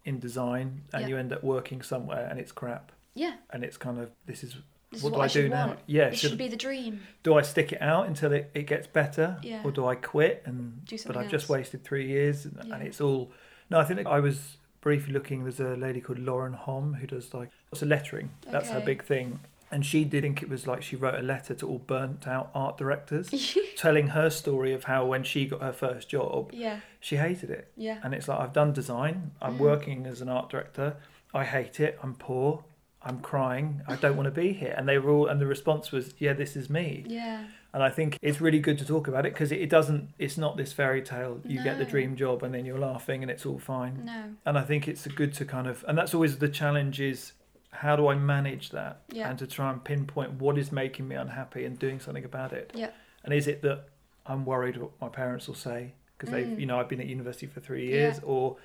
in 0.05 0.19
design 0.21 0.83
and 0.93 1.03
Yeah. 1.03 1.09
you 1.09 1.17
end 1.17 1.33
up 1.33 1.43
working 1.43 1.83
somewhere 1.83 2.27
and 2.31 2.39
it's 2.39 2.53
crap 2.53 2.93
Yeah, 3.15 3.35
and 3.51 3.65
it's 3.65 3.77
kind 3.77 3.99
of 3.99 4.11
this 4.27 4.45
is 4.45 4.57
this 4.93 5.03
what 5.03 5.09
is 5.09 5.13
do 5.13 5.19
what 5.19 5.21
I, 5.21 5.25
I 5.25 5.29
do 5.43 5.49
now? 5.49 5.67
want. 5.69 5.79
Yeah, 5.87 6.11
This 6.11 6.21
should, 6.21 6.31
should 6.31 6.39
be 6.39 6.49
the 6.49 6.57
dream. 6.57 7.01
do 7.23 7.35
I 7.37 7.43
stick 7.43 7.73
it 7.73 7.83
out 7.83 8.07
until 8.07 8.33
it, 8.33 8.51
it 8.55 8.67
gets 8.69 8.87
better, 8.87 9.39
Yeah. 9.43 9.63
or 9.65 9.73
do 9.73 9.87
I 9.87 9.95
quit 9.97 10.43
and 10.47 10.85
Do 10.85 10.97
but 11.07 11.17
I've 11.17 11.31
just 11.31 11.49
wasted 11.49 11.83
three 11.85 12.07
years 12.07 12.45
and, 12.45 12.59
Yeah. 12.65 12.75
and 12.75 12.83
it's 12.87 13.01
all. 13.01 13.33
No, 13.71 13.79
I 13.81 13.85
think 13.85 14.07
I 14.07 14.21
was 14.21 14.59
briefly 14.83 15.13
looking. 15.15 15.43
There's 15.43 15.59
a 15.59 15.75
lady 15.75 16.01
called 16.01 16.19
Lauren 16.21 16.53
Hom 16.53 16.95
who 16.95 17.07
does 17.07 17.33
like 17.35 17.51
lots 17.73 17.83
of 17.83 17.89
lettering. 17.89 18.31
That's 18.43 18.69
her 18.69 18.81
big 18.81 19.03
thing. 19.03 19.41
And 19.75 19.85
she 19.85 20.04
did 20.04 20.23
think 20.23 20.40
it 20.40 20.49
was 20.49 20.66
like 20.69 20.83
she 20.83 20.95
wrote 20.95 21.16
a 21.19 21.23
letter 21.23 21.52
to 21.54 21.66
all 21.69 21.78
burnt 21.78 22.28
out 22.28 22.50
art 22.54 22.78
directors, 22.78 23.28
telling 23.76 24.07
her 24.09 24.31
story 24.31 24.73
of 24.73 24.85
how 24.85 25.04
when 25.04 25.25
she 25.25 25.47
got 25.47 25.61
her 25.62 25.73
first 25.73 26.09
job, 26.09 26.50
yeah, 26.52 26.78
she 27.00 27.16
hated 27.16 27.50
it. 27.50 27.64
yeah, 27.76 27.99
And 28.04 28.14
it's 28.14 28.28
like 28.28 28.38
I've 28.38 28.52
done 28.52 28.73
design. 28.73 29.33
I'm 29.43 29.57
Mm. 29.57 29.61
working 29.71 30.07
as 30.07 30.21
an 30.21 30.28
art 30.28 30.49
director. 30.49 30.97
I 31.35 31.45
hate 31.45 31.81
it. 31.81 31.99
I'm 32.04 32.14
poor. 32.14 32.64
I'm 33.02 33.19
crying. 33.21 33.83
I 33.88 33.97
don't 33.97 34.16
want 34.16 34.26
to 34.26 34.31
be 34.45 34.52
here. 34.52 34.75
And 34.78 34.88
they 34.88 34.99
were 34.99 35.11
all. 35.11 35.26
And 35.26 35.40
the 35.40 35.47
response 35.47 35.90
was, 35.93 36.14
"Yeah, 36.19 36.33
this 36.35 36.54
is 36.57 36.71
me." 36.71 37.04
yeah, 37.09 37.45
And 37.75 37.83
I 37.83 37.90
think 37.90 38.16
it's 38.23 38.40
really 38.40 38.61
good 38.61 38.78
to 38.78 38.87
talk 38.87 39.09
about 39.09 39.26
it 39.26 39.33
because 39.35 39.50
it, 39.52 39.61
it 39.61 39.69
doesn't. 39.69 40.09
It's 40.19 40.38
not 40.38 40.57
this 40.57 40.73
fairy 40.73 41.02
tale. 41.02 41.40
You 41.45 41.62
get 41.62 41.76
the 41.78 41.85
dream 41.85 42.14
job 42.16 42.43
and 42.45 42.54
then 42.54 42.64
you're 42.64 42.78
laughing 42.78 43.23
and 43.23 43.31
it's 43.31 43.45
all 43.45 43.59
fine. 43.59 44.04
no, 44.04 44.21
And 44.47 44.57
I 44.57 44.62
think 44.62 44.87
it's 44.88 45.04
good 45.09 45.35
to 45.35 45.45
kind 45.45 45.66
of. 45.66 45.85
And 45.88 45.99
that's 45.99 46.14
always 46.14 46.38
the 46.38 46.49
challenge 46.49 47.00
is 47.00 47.33
how 47.75 47.97
do 47.97 48.07
I 48.09 48.14
manage 48.14 48.71
that 48.71 49.00
Yeah. 49.11 49.28
and 49.28 49.38
to 49.40 49.47
try 49.47 49.71
and 49.71 49.83
pinpoint 49.83 50.33
what 50.35 50.57
is 50.59 50.71
making 50.73 51.09
me 51.09 51.16
unhappy 51.16 51.64
and 51.64 51.78
doing 51.78 51.99
something 52.00 52.25
about 52.25 52.52
it. 52.52 52.71
Yeah. 52.75 52.90
And 53.25 53.35
is 53.35 53.47
it 53.49 53.62
that 53.62 53.88
I'm 54.26 54.45
worried 54.45 54.76
what 54.76 54.93
my 55.00 55.09
parents 55.09 55.49
will 55.49 55.54
say 55.57 55.93
because 56.16 56.31
they've 56.33 56.47
Mm. 56.47 56.61
you 56.61 56.66
know 56.66 56.78
I've 56.78 56.88
been 56.88 57.00
at 57.00 57.07
university 57.07 57.47
for 57.47 57.61
three 57.61 57.87
years, 57.87 58.16
Yeah. 58.19 58.25
or, 58.25 58.57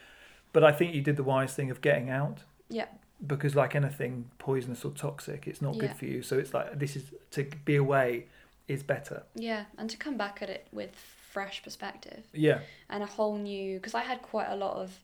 but 0.54 0.63
I 0.63 0.72
think 0.72 0.94
you 0.94 1.01
did 1.01 1.16
the 1.18 1.24
wise 1.24 1.54
thing 1.56 1.72
of 1.72 1.82
getting 1.82 2.10
out 2.10 2.44
yeah, 2.70 2.86
because 3.25 3.56
like 3.56 3.74
anything 3.75 4.30
poisonous 4.38 4.86
or 4.86 4.92
toxic, 4.92 5.48
it's 5.48 5.62
not 5.62 5.74
Yeah. 5.75 5.82
good 5.82 5.96
for 5.98 6.06
you. 6.06 6.22
So 6.22 6.38
it's 6.38 6.54
like 6.54 6.78
this 6.78 6.96
is 6.96 7.12
to 7.32 7.44
be 7.66 7.75
away 7.75 8.28
is 8.68 8.84
better. 8.84 9.24
yeah. 9.34 9.66
And 9.80 9.89
to 9.89 9.98
come 9.98 10.16
back 10.18 10.42
at 10.44 10.50
it 10.51 10.68
with 10.72 10.96
fresh 10.96 11.63
perspective. 11.63 12.24
Yeah. 12.34 12.60
and 12.89 13.01
a 13.04 13.08
whole 13.08 13.38
new 13.38 13.78
because 13.78 13.96
I 13.96 14.01
had 14.04 14.22
quite 14.22 14.48
a 14.50 14.56
lot 14.56 14.75
of 14.78 15.00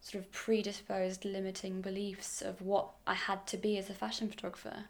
sort 0.00 0.24
of 0.24 0.32
predisposed 0.32 1.24
limiting 1.24 1.80
beliefs 1.80 2.40
of 2.42 2.60
what 2.62 2.90
I 3.06 3.14
had 3.14 3.46
to 3.48 3.56
be 3.56 3.76
as 3.78 3.90
a 3.90 3.94
fashion 3.94 4.28
photographer. 4.28 4.84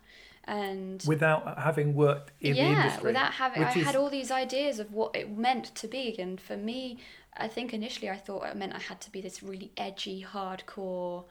And 0.45 1.03
without 1.07 1.59
having 1.59 1.95
worked 1.95 2.33
in 2.41 2.53
the 2.55 2.59
yeah, 2.61 2.85
industry. 2.85 3.07
without 3.09 3.33
having, 3.35 3.63
I 3.65 3.73
is- 3.73 3.85
had 3.85 3.97
all 3.97 4.09
these 4.09 4.31
ideas 4.31 4.79
of 4.79 4.93
what 4.93 5.15
it 5.15 5.31
meant 5.37 5.75
to 5.77 5.87
be. 5.89 6.17
And 6.19 6.41
for 6.41 6.57
me, 6.57 6.99
I 7.37 7.47
think 7.49 7.75
initially 7.75 8.09
I 8.09 8.17
thought 8.17 8.47
it 8.47 8.57
meant 8.57 8.75
I 8.75 8.79
had 8.79 9.01
to 9.03 9.13
be 9.13 9.21
this 9.21 9.43
really 9.43 9.71
edgy, 9.77 10.25
hardcore, 10.29 11.25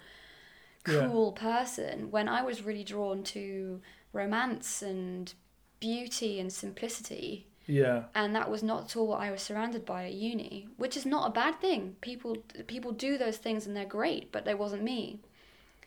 Yeah. 0.87 1.07
cool 1.07 1.31
person. 1.31 2.11
When 2.11 2.29
I 2.29 2.41
was 2.43 2.61
really 2.63 2.83
drawn 2.83 3.23
to 3.35 3.81
romance 4.13 4.81
and 4.81 5.33
beauty 5.79 6.39
and 6.39 6.51
simplicity. 6.51 7.47
Yeah, 7.69 8.03
And 8.15 8.35
that 8.35 8.49
was 8.49 8.63
not 8.63 8.85
at 8.85 8.95
all 8.97 9.07
what 9.07 9.19
I 9.21 9.29
was 9.31 9.41
surrounded 9.41 9.85
by 9.85 10.05
at 10.05 10.13
uni, 10.13 10.67
which 10.77 10.97
is 10.97 11.05
not 11.05 11.29
a 11.29 11.31
bad 11.31 11.61
thing. 11.61 11.95
People 12.01 12.37
people 12.67 12.91
do 12.91 13.17
those 13.17 13.37
things 13.37 13.67
and 13.67 13.75
they're 13.75 13.85
great, 13.85 14.31
but 14.31 14.43
they 14.45 14.55
wasn't 14.55 14.83
me. 14.83 15.19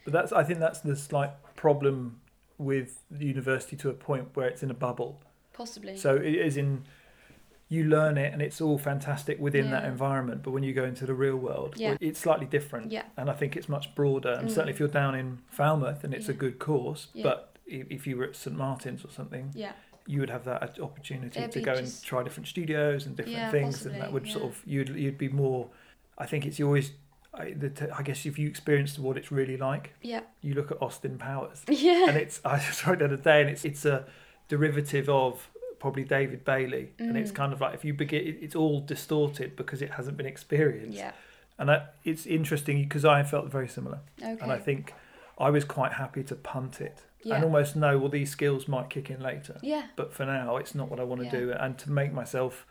but 0.04 0.12
that's 0.12 0.32
I 0.32 0.42
think 0.44 0.58
that's 0.60 0.80
the 0.80 0.96
slight 0.96 1.30
problem 1.56 2.20
with 2.58 3.02
the 3.10 3.26
university 3.26 3.76
to 3.76 3.88
a 3.90 3.94
point 3.94 4.28
where 4.34 4.46
it's 4.48 4.62
in 4.62 4.70
a 4.70 4.74
bubble. 4.74 5.20
Possibly. 5.52 5.96
So 5.96 6.14
it 6.16 6.34
is 6.48 6.56
in 6.56 6.84
you 7.68 7.84
learn 7.84 8.18
it 8.18 8.32
and 8.34 8.42
it's 8.42 8.60
all 8.60 8.76
fantastic 8.78 9.40
within 9.40 9.70
that 9.70 9.84
environment, 9.84 10.42
but 10.42 10.50
when 10.50 10.62
you 10.62 10.74
go 10.74 10.84
into 10.84 11.06
the 11.06 11.14
real 11.14 11.36
world, 11.36 11.74
Yeah. 11.78 11.96
it's 12.00 12.20
slightly 12.20 12.44
different. 12.46 12.92
Yeah. 12.92 13.04
And 13.16 13.30
I 13.30 13.32
think 13.32 13.56
it's 13.56 13.68
much 13.68 13.94
broader. 13.94 14.32
And 14.32 14.48
Mm. 14.48 14.50
certainly 14.52 14.72
if 14.74 14.78
you're 14.78 14.88
down 15.02 15.14
in 15.14 15.38
Falmouth 15.48 16.04
and 16.04 16.12
it's 16.12 16.28
a 16.28 16.34
good 16.34 16.58
course, 16.58 17.08
Yeah. 17.14 17.22
but 17.22 17.56
if 17.66 18.06
you 18.06 18.18
were 18.18 18.24
at 18.24 18.36
St 18.36 18.54
Martin's 18.54 19.04
or 19.06 19.08
something, 19.10 19.52
yeah. 19.54 19.72
You 20.06 20.20
would 20.20 20.30
have 20.30 20.44
that 20.44 20.78
opportunity 20.80 21.38
It'd 21.40 21.52
to 21.52 21.60
go 21.60 21.74
just- 21.76 22.02
and 22.02 22.08
try 22.08 22.22
different 22.22 22.48
studios 22.48 23.06
and 23.06 23.16
different 23.16 23.36
Yeah, 23.38 23.50
things, 23.50 23.86
and 23.86 23.94
that 23.96 24.00
possibly, 24.10 24.20
would 24.20 24.28
sort 24.32 24.44
of 24.44 24.62
you'd 24.66 24.88
you'd 24.90 25.18
be 25.18 25.28
more. 25.28 25.70
I 26.18 26.26
think 26.26 26.46
it's 26.46 26.60
always. 26.60 26.92
I, 27.34 27.52
the 27.52 27.70
t- 27.70 27.86
I 27.98 28.02
guess 28.02 28.26
if 28.26 28.38
you 28.38 28.46
experienced 28.46 28.98
what 28.98 29.16
it's 29.16 29.32
really 29.32 29.56
like, 29.56 29.94
Yeah. 30.02 30.20
you 30.42 30.52
look 30.52 30.70
at 30.70 30.82
Austin 30.82 31.16
Powers, 31.16 31.64
Yeah. 31.68 32.08
and 32.08 32.16
it's 32.18 32.40
I 32.44 32.58
just 32.58 32.86
wrote 32.86 32.98
the 32.98 33.06
other 33.06 33.16
day, 33.16 33.40
and 33.40 33.48
it's 33.48 33.64
it's 33.64 33.84
a 33.86 34.04
derivative 34.48 35.08
of 35.08 35.48
probably 35.78 36.04
David 36.04 36.44
Bailey, 36.44 36.92
and 36.98 37.16
it's 37.16 37.32
Mm. 37.32 37.34
kind 37.36 37.52
of 37.54 37.60
like 37.62 37.74
if 37.74 37.84
you 37.84 37.94
begin, 37.94 38.36
it's 38.40 38.54
all 38.54 38.80
distorted 38.80 39.56
because 39.56 39.80
it 39.82 39.92
hasn't 39.92 40.16
been 40.18 40.26
experienced, 40.26 40.98
yeah. 40.98 41.12
and 41.58 41.70
I, 41.70 41.86
it's 42.04 42.26
interesting 42.26 42.82
because 42.82 43.04
I 43.04 43.22
felt 43.22 43.50
very 43.50 43.66
similar, 43.68 44.00
Okay. 44.20 44.36
and 44.42 44.52
I 44.52 44.58
think 44.58 44.92
I 45.38 45.48
was 45.50 45.64
quite 45.64 45.94
happy 45.94 46.22
to 46.24 46.34
punt 46.36 46.80
it 46.82 47.02
yeah. 47.24 47.34
and 47.36 47.44
almost 47.44 47.76
know 47.76 47.98
well 47.98 48.08
these 48.08 48.30
skills 48.30 48.66
might 48.68 48.90
kick 48.90 49.10
in 49.10 49.20
later 49.20 49.58
yeah. 49.62 49.86
but 49.96 50.12
for 50.12 50.24
now 50.26 50.56
it's 50.56 50.74
not 50.74 50.90
what 50.90 51.00
I 51.00 51.04
want 51.04 51.20
to 51.20 51.26
Yeah. 51.26 51.30
do 51.32 51.52
and 51.52 51.78
to 51.78 51.90
make 51.90 52.12
myself 52.12 52.66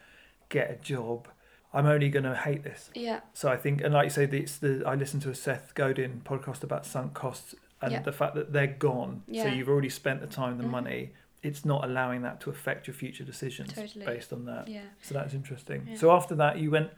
get 0.49 0.69
a 0.71 0.75
job 0.75 1.27
I'm 1.73 1.85
only 1.85 2.09
going 2.09 2.25
to 2.25 2.35
hate 2.35 2.63
this 2.63 2.89
Yeah. 2.95 3.21
so 3.33 3.49
I 3.49 3.57
think 3.57 3.81
and 3.81 3.93
like 3.93 4.05
you 4.05 4.09
say 4.09 4.25
it's 4.25 4.57
the 4.57 4.83
I 4.85 4.95
listened 4.95 5.21
to 5.23 5.29
a 5.29 5.35
Seth 5.35 5.73
Godin 5.75 6.21
podcast 6.25 6.63
about 6.63 6.85
sunk 6.85 7.13
costs 7.13 7.55
and 7.81 7.91
Yeah. 7.93 8.01
the 8.01 8.11
fact 8.11 8.35
that 8.35 8.51
they're 8.53 8.67
gone 8.67 9.23
Yeah. 9.27 9.43
so 9.43 9.49
you've 9.49 9.69
already 9.69 9.89
spent 9.89 10.21
the 10.21 10.27
time 10.27 10.57
the 10.57 10.63
Mhm. 10.65 10.69
money 10.69 11.13
it's 11.43 11.65
not 11.65 11.83
allowing 11.83 12.21
that 12.21 12.39
to 12.41 12.51
affect 12.51 12.85
your 12.85 12.93
future 12.93 13.23
decisions 13.23 13.73
Totally. 13.73 14.05
based 14.05 14.31
on 14.31 14.45
that 14.45 14.67
Yeah. 14.67 14.81
so 15.01 15.13
that's 15.15 15.33
interesting 15.33 15.87
Yeah. 15.89 15.95
so 15.95 16.11
after 16.11 16.35
that 16.35 16.59
you 16.59 16.69
went 16.69 16.91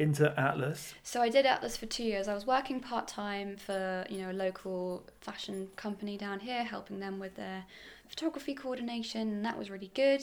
into 0.00 0.32
Atlas 0.40 0.94
So 1.02 1.20
I 1.20 1.28
did 1.28 1.44
Atlas 1.44 1.76
for 1.76 1.86
two 1.86 2.04
years. 2.04 2.26
I 2.26 2.34
was 2.34 2.46
working 2.46 2.80
part 2.80 3.06
time 3.06 3.56
for 3.56 4.04
you 4.08 4.18
know 4.18 4.30
a 4.30 4.38
local 4.46 5.04
fashion 5.20 5.68
company 5.76 6.16
down 6.16 6.40
here, 6.40 6.64
helping 6.64 7.00
them 7.00 7.18
with 7.18 7.36
their 7.36 7.64
photography 8.08 8.54
coordination, 8.54 9.20
and 9.20 9.44
that 9.44 9.58
was 9.58 9.70
really 9.70 9.90
good. 9.94 10.22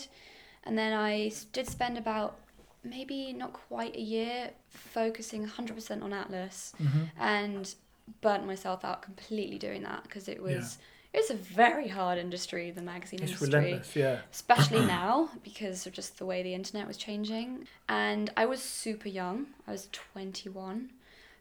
And 0.64 0.78
then 0.78 0.94
I 0.94 1.32
did 1.54 1.70
spend 1.70 1.98
about 1.98 2.40
maybe 2.84 3.34
not 3.34 3.54
quite 3.54 3.96
a 3.96 4.02
year 4.02 4.52
focusing 4.70 5.48
100% 5.48 6.04
on 6.04 6.14
Atlas, 6.14 6.74
mm-hmm. 6.82 7.04
and 7.20 7.74
burnt 8.22 8.46
myself 8.46 8.84
out 8.84 9.02
completely 9.02 9.58
doing 9.58 9.84
that 9.84 10.04
because 10.04 10.28
it 10.28 10.42
was 10.42 10.78
it's 11.18 11.30
a 11.30 11.36
very 11.36 11.88
hard 11.88 12.18
industry, 12.18 12.72
the 12.72 12.82
magazine 12.82 13.22
it's 13.24 13.32
industry 13.34 13.60
relentless 13.60 13.96
yeah 13.96 14.20
especially 14.32 14.82
now 15.00 15.30
because 15.44 15.86
of 15.88 15.94
just 15.94 16.18
the 16.18 16.26
way 16.26 16.44
the 16.44 16.54
internet 16.54 16.88
was 16.88 16.98
changing. 16.98 17.68
And 17.90 18.30
I 18.38 18.46
was 18.46 18.62
super 18.62 19.10
young. 19.10 19.48
I 19.68 19.72
was 19.72 19.88
21, 19.92 20.92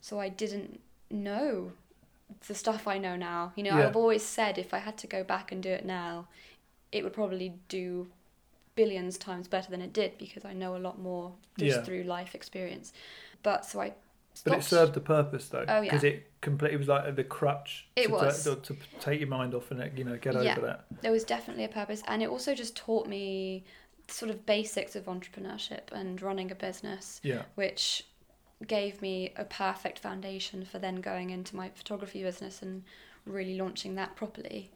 so 0.01 0.19
I 0.21 0.29
didn't 0.29 0.81
know 1.11 1.73
the 2.49 2.55
stuff 2.55 2.89
I 2.89 2.99
know 2.99 3.17
now. 3.17 3.53
You 3.57 3.65
know, 3.65 3.77
Yeah. 3.79 3.87
I've 3.87 3.97
always 3.97 4.23
said 4.25 4.59
if 4.59 4.73
I 4.75 4.79
had 4.79 4.97
to 4.99 5.07
go 5.07 5.23
back 5.25 5.53
and 5.53 5.63
do 5.63 5.71
it 5.71 5.85
now, 5.85 6.27
it 6.93 7.05
would 7.05 7.13
probably 7.13 7.55
do 7.69 8.09
billions 8.75 9.17
times 9.19 9.49
better 9.49 9.71
than 9.71 9.81
it 9.81 9.93
did 9.93 10.19
because 10.19 10.45
I 10.45 10.53
know 10.53 10.77
a 10.77 10.79
lot 10.79 10.99
more 10.99 11.33
just 11.59 11.79
Yeah. 11.79 11.83
through 11.83 12.03
life 12.05 12.35
experience. 12.35 12.93
But 13.43 13.65
so 13.65 13.81
I 13.81 13.95
But 14.45 14.59
it 14.59 14.65
served 14.65 14.97
a 14.97 15.01
purpose 15.01 15.49
though, 15.49 15.65
Oh, 15.69 15.81
because 15.83 16.03
yeah. 16.03 16.11
it 16.11 16.31
completely 16.41 16.77
was 16.77 16.89
like 16.89 17.15
the 17.17 17.25
crutch 17.25 17.87
It 17.97 18.07
to, 18.07 18.13
was. 18.13 18.45
To, 18.45 18.57
to 18.57 18.77
take 19.01 19.21
your 19.21 19.29
mind 19.29 19.55
off 19.55 19.71
and 19.71 19.99
you 19.99 20.05
know 20.05 20.17
get 20.17 20.35
Yeah. 20.35 20.53
over 20.53 20.67
that. 20.67 20.85
there 21.03 21.13
was 21.13 21.25
definitely 21.25 21.65
a 21.65 21.69
purpose 21.69 22.03
and 22.07 22.23
it 22.23 22.29
also 22.29 22.55
just 22.55 22.77
taught 22.77 23.07
me 23.07 23.65
sort 24.09 24.31
of 24.31 24.47
basics 24.47 24.95
of 24.95 25.07
entrepreneurship 25.07 25.91
and 25.93 26.23
running 26.23 26.51
a 26.53 26.55
business 26.55 27.21
Yeah, 27.25 27.43
which 27.57 28.05
gave 28.67 29.03
me 29.03 29.33
a 29.37 29.45
perfect 29.45 29.99
foundation 29.99 30.65
for 30.65 30.79
then 30.79 30.97
going 30.97 31.31
into 31.31 31.57
my 31.57 31.69
photography 31.71 32.23
business 32.23 32.63
and 32.63 32.85
really 33.27 33.57
launching 33.59 33.97
that 33.97 34.15
properly. 34.17 34.71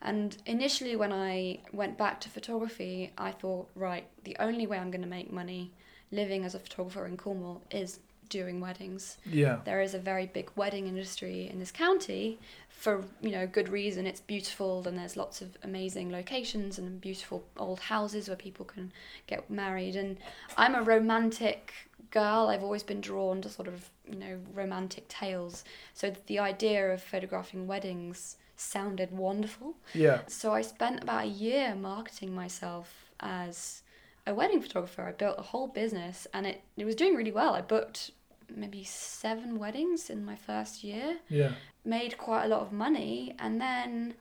And 0.00 0.36
initially, 0.46 0.94
when 0.94 1.12
I 1.12 1.60
went 1.72 1.98
back 1.98 2.20
to 2.20 2.28
photography, 2.28 3.12
I 3.18 3.32
thought, 3.32 3.68
right, 3.74 4.06
the 4.24 4.36
only 4.38 4.66
way 4.66 4.78
I'm 4.78 4.90
going 4.90 5.02
to 5.02 5.08
make 5.08 5.32
money 5.32 5.72
living 6.12 6.44
as 6.44 6.54
a 6.54 6.58
photographer 6.60 7.06
in 7.06 7.16
Cornwall 7.16 7.62
is 7.70 7.98
doing 8.28 8.60
weddings. 8.60 9.18
yeah, 9.24 9.58
There 9.64 9.80
is 9.80 9.94
a 9.94 9.98
very 9.98 10.26
big 10.26 10.50
wedding 10.56 10.86
industry 10.86 11.48
in 11.50 11.58
this 11.58 11.70
county 11.70 12.38
for, 12.68 13.04
you 13.20 13.30
know, 13.30 13.46
good 13.46 13.68
reason. 13.68 14.06
It's 14.06 14.20
beautiful 14.20 14.86
and 14.86 14.98
there's 14.98 15.16
lots 15.16 15.40
of 15.40 15.56
amazing 15.62 16.10
locations 16.12 16.78
and 16.78 17.00
beautiful 17.00 17.44
old 17.56 17.80
houses 17.80 18.28
where 18.28 18.36
people 18.36 18.64
can 18.64 18.92
get 19.26 19.48
married. 19.50 19.96
And 19.96 20.18
I'm 20.56 20.74
a 20.74 20.82
romantic 20.82 21.72
girl. 22.10 22.48
I've 22.48 22.62
always 22.62 22.82
been 22.82 23.00
drawn 23.00 23.40
to 23.42 23.48
sort 23.48 23.68
of, 23.68 23.90
you 24.10 24.18
know, 24.18 24.38
romantic 24.54 25.08
tales. 25.08 25.64
So 25.94 26.12
the 26.26 26.38
idea 26.38 26.92
of 26.92 27.02
photographing 27.02 27.66
weddings 27.66 28.36
sounded 28.56 29.10
wonderful. 29.12 29.74
yeah. 29.94 30.20
So 30.28 30.52
I 30.54 30.62
spent 30.62 31.02
about 31.02 31.24
a 31.24 31.28
year 31.28 31.74
marketing 31.74 32.34
myself 32.34 33.10
as 33.20 33.82
a 34.26 34.34
wedding 34.34 34.60
photographer. 34.60 35.02
I 35.02 35.12
built 35.12 35.38
a 35.38 35.42
whole 35.42 35.68
business 35.68 36.26
and 36.34 36.46
it, 36.46 36.62
it 36.76 36.84
was 36.84 36.94
doing 36.94 37.14
really 37.14 37.32
well. 37.32 37.54
I 37.54 37.60
booked 37.60 38.10
maybe 38.54 38.84
seven 38.84 39.58
weddings 39.58 40.10
in 40.10 40.24
my 40.24 40.36
first 40.36 40.84
year, 40.84 41.18
Yeah. 41.28 41.52
made 41.84 42.18
quite 42.18 42.44
a 42.44 42.48
lot 42.48 42.60
of 42.60 42.72
money, 42.72 43.34
and 43.38 43.60
then 43.60 44.14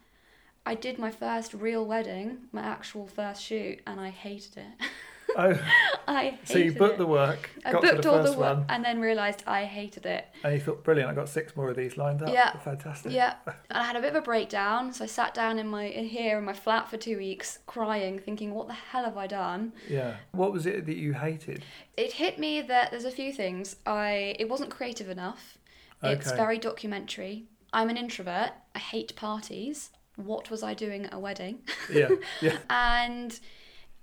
I 0.65 0.75
did 0.75 0.97
my 0.97 1.11
first 1.11 1.53
real 1.53 1.85
wedding, 1.85 2.47
my 2.51 2.61
actual 2.61 3.07
first 3.07 3.41
shoot, 3.43 3.81
and 3.85 3.99
I 3.99 4.09
hated 4.09 4.57
it. 4.57 4.65
Oh, 5.37 5.59
I 6.07 6.39
so 6.45 6.57
you 6.57 6.71
booked 6.73 6.93
it. 6.95 6.97
the 6.99 7.05
work, 7.07 7.49
I 7.65 7.71
got 7.71 7.81
booked 7.81 7.95
to 7.97 8.01
the 8.03 8.11
all 8.11 8.17
first 8.23 8.33
the 8.33 8.39
work 8.39 8.57
one, 8.57 8.65
and 8.69 8.83
then 8.85 8.99
realised 8.99 9.43
I 9.45 9.65
hated 9.65 10.05
it. 10.05 10.25
and 10.43 10.53
you 10.53 10.59
thought, 10.59 10.83
brilliant! 10.83 11.09
I 11.09 11.13
got 11.13 11.27
six 11.29 11.55
more 11.55 11.69
of 11.69 11.75
these 11.75 11.97
lined 11.97 12.21
up. 12.21 12.29
Yeah. 12.29 12.57
fantastic. 12.59 13.11
Yeah, 13.11 13.35
and 13.45 13.55
I 13.69 13.83
had 13.83 13.95
a 13.95 14.01
bit 14.01 14.09
of 14.09 14.15
a 14.15 14.21
breakdown. 14.21 14.93
So 14.93 15.03
I 15.03 15.07
sat 15.07 15.33
down 15.33 15.59
in 15.59 15.67
my 15.67 15.83
in 15.85 16.05
here 16.05 16.37
in 16.37 16.45
my 16.45 16.53
flat 16.53 16.89
for 16.89 16.97
two 16.97 17.17
weeks, 17.17 17.59
crying, 17.65 18.19
thinking, 18.19 18.53
"What 18.53 18.67
the 18.67 18.73
hell 18.73 19.03
have 19.03 19.17
I 19.17 19.27
done?" 19.27 19.73
Yeah. 19.89 20.15
What 20.31 20.53
was 20.53 20.65
it 20.65 20.85
that 20.85 20.95
you 20.97 21.13
hated? 21.13 21.63
It 21.97 22.13
hit 22.13 22.39
me 22.39 22.61
that 22.61 22.91
there's 22.91 23.05
a 23.05 23.11
few 23.11 23.33
things. 23.33 23.75
I 23.85 24.35
it 24.39 24.47
wasn't 24.49 24.69
creative 24.71 25.09
enough. 25.09 25.57
It's 26.03 26.27
Okay. 26.27 26.37
very 26.37 26.57
documentary. 26.59 27.45
I'm 27.73 27.89
an 27.89 27.97
introvert. 27.97 28.51
I 28.75 28.79
hate 28.79 29.15
parties. 29.15 29.89
What 30.17 30.49
was 30.49 30.63
I 30.63 30.73
doing 30.73 31.05
at 31.07 31.13
a 31.13 31.19
wedding? 31.19 31.59
Yeah. 31.91 32.09
Yeah. 32.41 32.57
and 32.69 33.37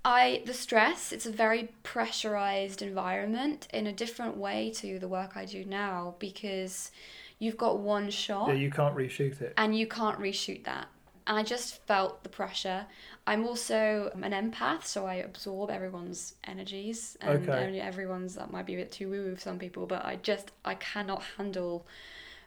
I 0.05 0.41
the 0.45 0.53
stress. 0.53 1.11
It's 1.11 1.25
a 1.25 1.31
very 1.31 1.69
pressurized 1.83 2.81
environment 2.81 3.67
in 3.73 3.87
a 3.87 3.93
different 3.93 4.37
way 4.37 4.71
to 4.75 4.99
the 4.99 5.07
work 5.07 5.37
I 5.37 5.45
do 5.45 5.63
now 5.65 6.15
because 6.19 6.91
you've 7.39 7.57
got 7.57 7.79
one 7.79 8.09
shot 8.09 8.49
Yeah. 8.49 8.55
You 8.55 8.69
can't 8.71 8.95
reshoot 8.95 9.41
it. 9.41 9.53
and 9.57 9.77
you 9.77 9.87
can't 9.87 10.19
reshoot 10.19 10.63
that. 10.65 10.87
And 11.25 11.37
I 11.37 11.43
just 11.43 11.85
felt 11.87 12.21
the 12.23 12.29
pressure. 12.29 12.85
I'm 13.25 13.45
also 13.47 14.11
an 14.21 14.33
empath, 14.33 14.83
so 14.85 15.05
I 15.05 15.15
absorb 15.15 15.69
everyone's 15.69 16.35
energies 16.43 17.17
and 17.21 17.47
Okay. 17.49 17.65
and 17.65 17.75
everyone's 17.77 18.35
that 18.35 18.51
might 18.51 18.65
be 18.65 18.73
a 18.73 18.77
bit 18.77 18.91
too 18.91 19.09
woo 19.09 19.23
woo 19.23 19.35
for 19.35 19.41
some 19.41 19.57
people, 19.57 19.85
but 19.85 20.03
I 20.03 20.17
just 20.17 20.51
I 20.65 20.75
cannot 20.75 21.23
handle. 21.37 21.87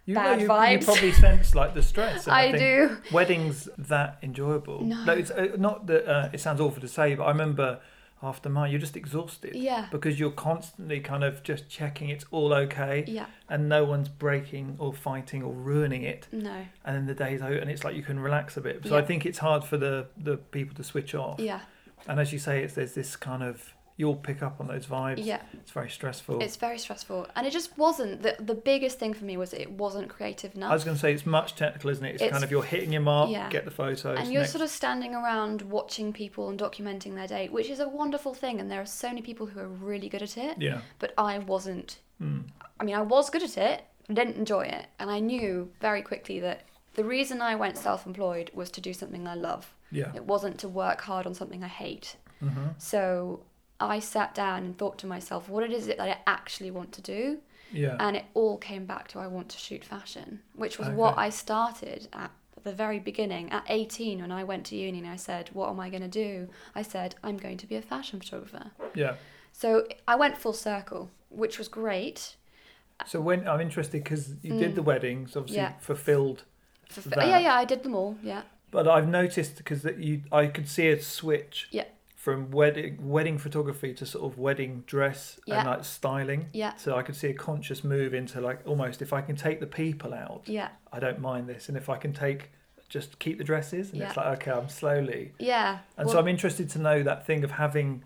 You, 0.06 0.14
Bad 0.14 0.40
you, 0.40 0.46
you 0.46 0.78
probably 0.84 1.12
sense 1.12 1.54
like 1.54 1.74
the 1.74 1.82
stress. 1.82 2.28
I, 2.28 2.52
think 2.52 2.58
do. 2.58 2.96
Weddings 3.12 3.68
that 3.76 4.18
enjoyable. 4.22 4.82
No. 4.82 5.12
it's 5.12 5.32
uh, 5.32 5.48
not 5.58 5.86
that 5.88 6.08
uh, 6.08 6.28
it 6.32 6.40
sounds 6.40 6.60
awful 6.60 6.80
to 6.80 6.88
say, 6.88 7.16
but 7.16 7.24
I 7.24 7.30
remember 7.30 7.80
after 8.22 8.48
mine, 8.48 8.70
you're 8.70 8.80
just 8.80 8.96
exhausted. 8.96 9.54
Yeah. 9.54 9.86
Because 9.90 10.18
you're 10.18 10.30
constantly 10.30 11.00
kind 11.00 11.22
of 11.22 11.42
just 11.42 11.68
checking 11.68 12.08
it's 12.08 12.24
all 12.30 12.54
okay, 12.54 13.04
Yeah. 13.06 13.26
and 13.48 13.68
no 13.68 13.84
one's 13.84 14.08
breaking 14.08 14.76
or 14.78 14.92
fighting 14.92 15.42
or 15.42 15.52
ruining 15.52 16.02
it. 16.02 16.28
No. 16.32 16.66
And 16.84 16.96
then 16.96 17.06
the 17.06 17.14
day's 17.14 17.42
out, 17.42 17.52
and 17.52 17.70
it's 17.70 17.84
like 17.84 17.94
you 17.94 18.02
can 18.02 18.18
relax 18.18 18.56
a 18.56 18.60
bit. 18.60 18.86
So 18.86 18.96
I 18.96 19.02
think 19.02 19.26
it's 19.26 19.38
hard 19.38 19.64
for 19.64 19.76
the 19.76 20.06
the 20.16 20.36
people 20.36 20.74
to 20.76 20.84
switch 20.84 21.14
off. 21.14 21.40
Yeah. 21.40 21.60
And 22.08 22.20
as 22.20 22.32
you 22.32 22.38
say, 22.38 22.62
it's 22.62 22.74
there's 22.74 22.94
this 22.94 23.16
kind 23.16 23.42
of 23.42 23.74
you'll 23.98 24.14
pick 24.14 24.42
up 24.42 24.60
on 24.60 24.66
those 24.66 24.86
vibes. 24.86 25.24
Yeah. 25.24 25.40
It's 25.54 25.70
very 25.70 25.88
stressful. 25.88 26.42
It's 26.42 26.56
very 26.56 26.78
stressful, 26.78 27.28
and 27.34 27.46
it 27.46 27.50
just 27.52 27.76
wasn't. 27.78 28.22
the 28.22 28.36
The 28.38 28.54
biggest 28.54 28.98
thing 28.98 29.14
for 29.14 29.24
me 29.24 29.36
was 29.36 29.52
it 29.54 29.70
wasn't 29.70 30.08
creative 30.08 30.54
enough. 30.54 30.70
I 30.70 30.74
was 30.74 30.84
going 30.84 30.96
to 30.96 31.00
say 31.00 31.12
it's 31.14 31.24
much 31.24 31.54
technical, 31.54 31.90
isn't 31.90 32.04
it? 32.04 32.14
It's, 32.14 32.22
It's- 32.22 32.32
kind 32.32 32.44
of 32.44 32.50
you're 32.50 32.62
hitting 32.62 32.92
your 32.92 33.02
mark, 33.02 33.30
yeah. 33.30 33.48
get 33.48 33.64
the 33.64 33.70
photos. 33.70 34.18
and 34.18 34.30
you're 34.32 34.42
next- 34.42 34.52
sort 34.52 34.62
of 34.62 34.70
standing 34.70 35.14
around 35.14 35.62
watching 35.62 36.12
people 36.12 36.48
and 36.50 36.58
documenting 36.58 37.14
their 37.14 37.26
day, 37.26 37.48
which 37.48 37.70
is 37.70 37.80
a 37.80 37.88
wonderful 37.88 38.34
thing. 38.34 38.60
And 38.60 38.70
there 38.70 38.80
are 38.82 38.86
so 38.86 39.08
many 39.08 39.22
people 39.22 39.46
who 39.46 39.60
are 39.60 39.68
really 39.68 40.08
good 40.08 40.22
at 40.22 40.36
it, 40.36 40.60
yeah. 40.60 40.80
but 40.98 41.14
I 41.16 41.38
wasn't. 41.38 41.98
Mm. 42.22 42.44
I 42.78 42.84
mean, 42.84 42.94
I 42.94 43.02
was 43.02 43.30
good 43.30 43.42
at 43.42 43.56
it, 43.56 43.82
I 44.08 44.12
didn't 44.12 44.36
enjoy 44.36 44.62
it, 44.66 44.86
and 44.98 45.10
I 45.10 45.18
knew 45.20 45.70
very 45.80 46.02
quickly 46.02 46.38
that 46.40 46.62
the 46.94 47.04
reason 47.04 47.40
I 47.42 47.54
went 47.56 47.76
self-employed 47.76 48.50
was 48.54 48.70
to 48.72 48.80
do 48.80 48.92
something 48.92 49.26
I 49.26 49.34
love. 49.34 49.74
Yeah. 49.90 50.12
It 50.14 50.24
wasn't 50.24 50.58
to 50.60 50.68
work 50.68 51.00
hard 51.02 51.26
on 51.26 51.34
something 51.34 51.62
I 51.64 51.68
hate. 51.68 52.16
hmm 52.40 52.68
So 52.78 53.40
I 53.80 53.98
sat 54.00 54.34
down 54.34 54.64
and 54.64 54.78
thought 54.78 54.98
to 54.98 55.06
myself, 55.06 55.48
what 55.48 55.70
is 55.70 55.86
it 55.88 55.98
that 55.98 56.08
I 56.08 56.18
actually 56.26 56.70
want 56.70 56.92
to 56.92 57.02
do? 57.02 57.38
Yeah. 57.72 57.96
And 58.00 58.16
it 58.16 58.24
all 58.34 58.56
came 58.58 58.86
back 58.86 59.08
to 59.08 59.18
I 59.18 59.26
want 59.26 59.48
to 59.50 59.58
shoot 59.58 59.84
fashion, 59.84 60.40
which 60.54 60.78
was 60.78 60.88
what 60.88 61.18
I 61.18 61.30
started 61.30 62.08
at 62.12 62.30
the 62.62 62.72
very 62.72 62.98
beginning. 62.98 63.50
At 63.50 63.64
18, 63.68 64.20
when 64.20 64.32
I 64.32 64.44
went 64.44 64.66
to 64.66 64.76
uni 64.76 64.98
and 64.98 65.08
I 65.08 65.16
said, 65.16 65.50
What 65.52 65.68
am 65.70 65.78
I 65.80 65.90
going 65.90 66.02
to 66.02 66.08
do? 66.08 66.48
I 66.74 66.82
said, 66.82 67.16
I'm 67.22 67.36
going 67.36 67.56
to 67.58 67.66
be 67.66 67.76
a 67.76 67.82
fashion 67.82 68.20
photographer. 68.20 68.70
yeah. 68.94 69.14
So 69.52 69.86
I 70.06 70.16
went 70.16 70.36
full 70.36 70.52
circle, 70.52 71.10
which 71.30 71.58
was 71.58 71.66
great. 71.68 72.36
So 73.06 73.20
when 73.20 73.48
I'm 73.48 73.60
interested 73.60 74.02
because 74.04 74.34
you 74.42 74.58
did 74.58 74.74
the 74.74 74.82
weddings, 74.82 75.36
obviously 75.36 75.62
Mm. 75.62 75.70
Yeah. 75.70 75.78
fulfilled. 75.80 76.44
Yeah, 77.16 77.38
yeah, 77.38 77.54
I 77.54 77.64
did 77.64 77.82
them 77.82 77.94
all. 77.94 78.16
Yeah. 78.22 78.42
But 78.70 78.86
I've 78.86 79.08
noticed 79.08 79.56
because 79.56 79.82
that 79.82 79.98
you, 79.98 80.22
I 80.30 80.46
could 80.46 80.68
see 80.68 80.88
a 80.88 81.00
switch. 81.00 81.68
Yeah. 81.70 81.84
From 82.26 82.50
wedding 82.50 82.96
wedding 83.08 83.38
photography 83.38 83.94
to 83.94 84.04
sort 84.04 84.24
of 84.28 84.36
wedding 84.36 84.82
dress 84.88 85.38
Yeah. 85.46 85.60
and 85.60 85.68
like 85.68 85.84
styling. 85.84 86.48
Yeah. 86.52 86.74
So 86.74 86.96
I 86.96 87.02
could 87.02 87.14
see 87.14 87.28
a 87.28 87.34
conscious 87.34 87.84
move 87.84 88.14
into 88.14 88.40
like 88.40 88.58
almost 88.66 89.00
if 89.00 89.12
I 89.12 89.20
can 89.20 89.36
take 89.36 89.60
the 89.60 89.66
people 89.68 90.12
out, 90.12 90.42
Yeah. 90.46 90.70
I 90.92 90.98
don't 90.98 91.20
mind 91.20 91.46
this, 91.48 91.68
and 91.68 91.76
if 91.78 91.88
I 91.88 91.98
can 91.98 92.12
take 92.12 92.50
just 92.88 93.20
keep 93.20 93.38
the 93.38 93.44
dresses, 93.44 93.92
and 93.92 94.02
it's 94.02 94.16
like 94.16 94.26
okay, 94.38 94.50
I'm 94.50 94.68
slowly. 94.68 95.34
Yeah. 95.38 95.78
And 95.96 96.10
so 96.10 96.18
I'm 96.18 96.26
interested 96.26 96.68
to 96.70 96.80
know 96.80 97.04
that 97.04 97.24
thing 97.26 97.44
of 97.44 97.52
having 97.52 98.02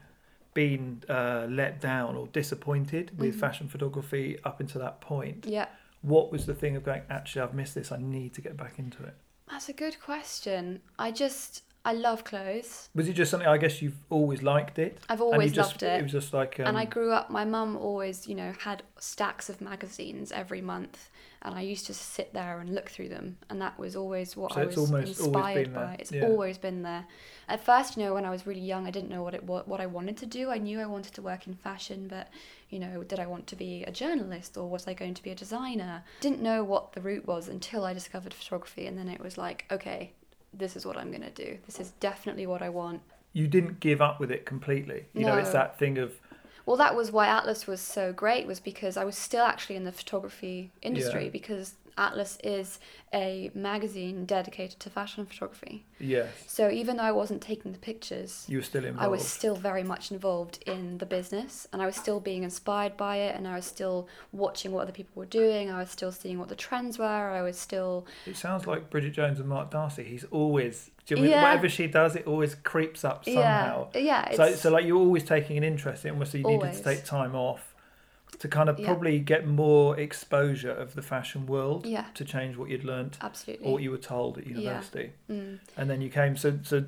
been 0.53 1.03
uh, 1.09 1.47
let 1.49 1.81
down 1.81 2.15
or 2.15 2.27
disappointed 2.27 3.19
with 3.19 3.37
Mhm. 3.37 3.41
fashion 3.41 3.69
photography 3.69 4.37
up 4.45 4.61
until 4.61 4.83
that 4.83 5.00
point. 5.00 5.47
Yeah. 5.47 5.69
What 6.03 6.31
was 6.31 6.45
the 6.45 6.55
thing 6.55 6.77
of 6.77 6.83
going, 6.85 7.05
actually, 7.09 7.41
I've 7.41 7.55
missed 7.55 7.75
this, 7.75 7.91
I 7.91 7.97
need 7.97 8.35
to 8.35 8.43
get 8.43 8.55
back 8.59 8.79
into 8.79 9.03
it? 9.03 9.15
That's 9.50 9.71
a 9.71 9.73
good 9.73 9.99
question. 9.99 10.83
I 10.99 11.11
just, 11.11 11.62
I 11.83 11.95
love 11.95 12.25
clothes. 12.25 12.91
Was 12.95 13.09
it 13.09 13.15
just 13.15 13.31
something, 13.31 13.49
I 13.49 13.57
guess 13.57 13.81
you've 13.81 13.97
always 14.11 14.43
liked 14.43 14.79
it? 14.79 14.99
I've 15.09 15.23
always 15.23 15.53
just, 15.53 15.73
loved 15.73 15.83
it. 15.83 16.01
It 16.01 16.03
was 16.03 16.13
just 16.13 16.35
like. 16.35 16.61
Um, 16.61 16.67
and 16.67 16.79
I 16.79 16.85
grew 16.85 17.11
up, 17.11 17.31
my 17.31 17.45
mum 17.45 17.77
always, 17.77 18.29
you 18.29 18.35
know, 18.35 18.53
had 18.59 18.83
stacks 18.99 19.49
of 19.49 19.61
magazines 19.63 20.31
every 20.31 20.61
month. 20.61 21.09
And 21.43 21.55
I 21.55 21.63
used 21.63 21.87
to 21.87 21.95
sit 21.95 22.35
there 22.35 22.61
and 22.61 22.75
look 22.75 22.91
through 22.91 23.09
them. 23.09 23.39
And 23.49 23.63
that 23.63 23.79
was 23.79 23.97
always 23.97 24.37
what 24.37 24.53
So 24.53 24.61
I 24.61 24.67
was 24.67 24.77
inspired 24.93 25.65
been 25.65 25.73
by. 25.73 25.97
It's 25.99 26.13
Yeah. 26.13 26.27
always 26.27 26.59
been 26.59 26.83
there. 26.83 27.07
At 27.49 27.65
first, 27.65 27.97
you 27.97 28.05
know, 28.05 28.13
when 28.13 28.27
I 28.27 28.31
was 28.31 28.47
really 28.47 28.61
young, 28.61 28.87
I 28.87 28.91
didn't 28.91 29.09
know 29.09 29.23
what 29.23 29.33
it 29.33 29.45
what, 29.45 29.67
what 29.67 29.81
I 29.81 29.87
wanted 29.87 30.19
to 30.19 30.27
do. 30.27 30.51
I 30.51 30.59
knew 30.59 30.81
I 30.81 30.87
wanted 30.87 31.15
to 31.15 31.23
work 31.23 31.47
in 31.47 31.55
fashion, 31.55 32.09
but, 32.09 32.29
you 32.69 32.79
know, 32.79 33.03
did 33.05 33.19
I 33.19 33.27
want 33.27 33.47
to 33.47 33.57
be 33.57 33.85
a 33.85 33.91
journalist 33.91 34.59
or 34.59 34.69
was 34.69 34.87
I 34.87 34.93
going 34.93 35.15
to 35.15 35.23
be 35.23 35.31
a 35.31 35.35
designer? 35.35 36.05
Didn't 36.21 36.43
know 36.43 36.63
what 36.63 36.93
the 36.93 37.01
route 37.01 37.27
was 37.27 37.49
until 37.49 37.87
I 37.87 37.95
discovered 37.95 38.35
photography. 38.35 38.87
And 38.87 38.99
then 38.99 39.09
it 39.09 39.21
was 39.23 39.39
like, 39.39 39.65
okay, 39.71 40.13
this 40.52 40.76
is 40.76 40.85
what 40.87 40.97
I'm 40.97 41.11
going 41.11 41.23
to 41.23 41.30
do. 41.30 41.59
This 41.66 41.80
is 41.80 41.90
definitely 42.00 42.47
what 42.47 42.62
I 42.62 42.69
want. 42.69 43.00
you 43.33 43.47
didn't 43.47 43.78
give 43.80 44.00
up 44.02 44.19
with 44.19 44.30
it 44.33 44.45
completely. 44.45 45.07
You 45.14 45.25
know, 45.25 45.37
it's 45.38 45.52
that 45.52 45.78
thing 45.78 45.99
of. 45.99 46.12
Well, 46.66 46.76
that 46.76 46.95
was 46.97 47.11
why 47.12 47.26
Atlas 47.26 47.66
was 47.66 47.80
so 47.80 48.12
great, 48.12 48.47
was 48.47 48.61
because 48.61 48.97
I 48.97 49.04
was 49.04 49.16
still 49.16 49.45
actually 49.45 49.76
in 49.76 49.85
the 49.85 49.92
photography 49.92 50.71
industry 50.83 51.25
Yeah. 51.25 51.30
because 51.30 51.75
Atlas 52.00 52.38
is 52.42 52.80
a 53.12 53.50
magazine 53.54 54.25
dedicated 54.25 54.80
to 54.80 54.88
fashion 54.88 55.26
photography. 55.26 55.85
Yes, 55.99 56.30
So 56.47 56.71
even 56.71 56.97
though 56.97 57.02
I 57.02 57.12
wasn't 57.12 57.42
taking 57.42 57.73
the 57.73 57.78
pictures, 57.78 58.47
you 58.49 58.57
were 58.57 58.62
still 58.62 58.85
involved. 58.87 59.04
I 59.04 59.09
was 59.09 59.26
still 59.26 59.54
very 59.54 59.83
much 59.83 60.11
involved 60.11 60.62
in 60.66 60.97
the 60.97 61.04
business 61.04 61.69
and 61.73 61.82
I 61.82 61.86
was 61.86 61.97
still 61.97 62.19
being 62.19 62.43
inspired 62.43 62.97
by 62.97 63.17
it 63.17 63.36
and 63.36 63.47
I 63.47 63.54
was 63.56 63.67
still 63.67 64.08
watching 64.32 64.73
what 64.73 64.82
other 64.82 64.93
people 64.93 65.13
were 65.15 65.26
doing. 65.26 65.71
I 65.71 65.78
was 65.78 65.91
still 65.91 66.10
seeing 66.10 66.39
what 66.39 66.49
the 66.49 66.54
trends 66.54 66.99
were. 66.99 67.04
I 67.04 67.43
was 67.43 67.58
still 67.58 68.06
It 68.25 68.36
sounds 68.36 68.67
like 68.67 68.89
Bridget 68.89 69.10
Jones 69.10 69.39
and 69.39 69.49
Mark 69.49 69.71
Darcy. 69.71 70.04
He's 70.04 70.25
always. 70.25 70.91
Do 71.04 71.17
you 71.17 71.28
Yeah. 71.28 71.43
Whatever 71.43 71.69
she 71.69 71.86
does, 71.86 72.17
it 72.17 72.26
always 72.26 72.54
creeps 72.54 73.04
up 73.04 73.26
somehow. 73.26 73.89
yeah, 73.95 74.00
yeah. 74.30 74.34
So, 74.36 74.54
so 74.54 74.71
like 74.71 74.86
you're 74.86 74.99
always 74.99 75.25
taking 75.25 75.58
an 75.58 75.65
interest 75.65 76.04
in. 76.04 76.10
it, 76.10 76.13
Almost, 76.13 76.32
so 76.32 76.39
you 76.39 76.45
needed 76.45 76.73
to 76.73 76.82
take 76.82 77.04
time 77.04 77.34
off 77.34 77.70
to 78.41 78.49
kind 78.49 78.69
of 78.69 78.79
Yeah. 78.79 78.87
probably 78.87 79.19
get 79.21 79.47
more 79.47 79.99
exposure 80.00 80.73
of 80.73 80.95
the 80.95 81.03
fashion 81.03 81.47
world 81.47 81.87
yeah, 81.87 82.07
to 82.15 82.25
change 82.25 82.57
what 82.57 82.71
you'd 82.71 82.85
learnt 82.85 83.19
absolutely. 83.21 83.67
or 83.67 83.73
what 83.75 83.83
you 83.83 83.91
were 83.91 83.99
told 83.99 84.39
at 84.39 84.47
university. 84.47 85.13
Mm. 85.31 85.59
And 85.76 85.89
then 85.91 86.00
you 86.00 86.11
came. 86.11 86.37
So, 86.37 86.59
so, 86.63 86.85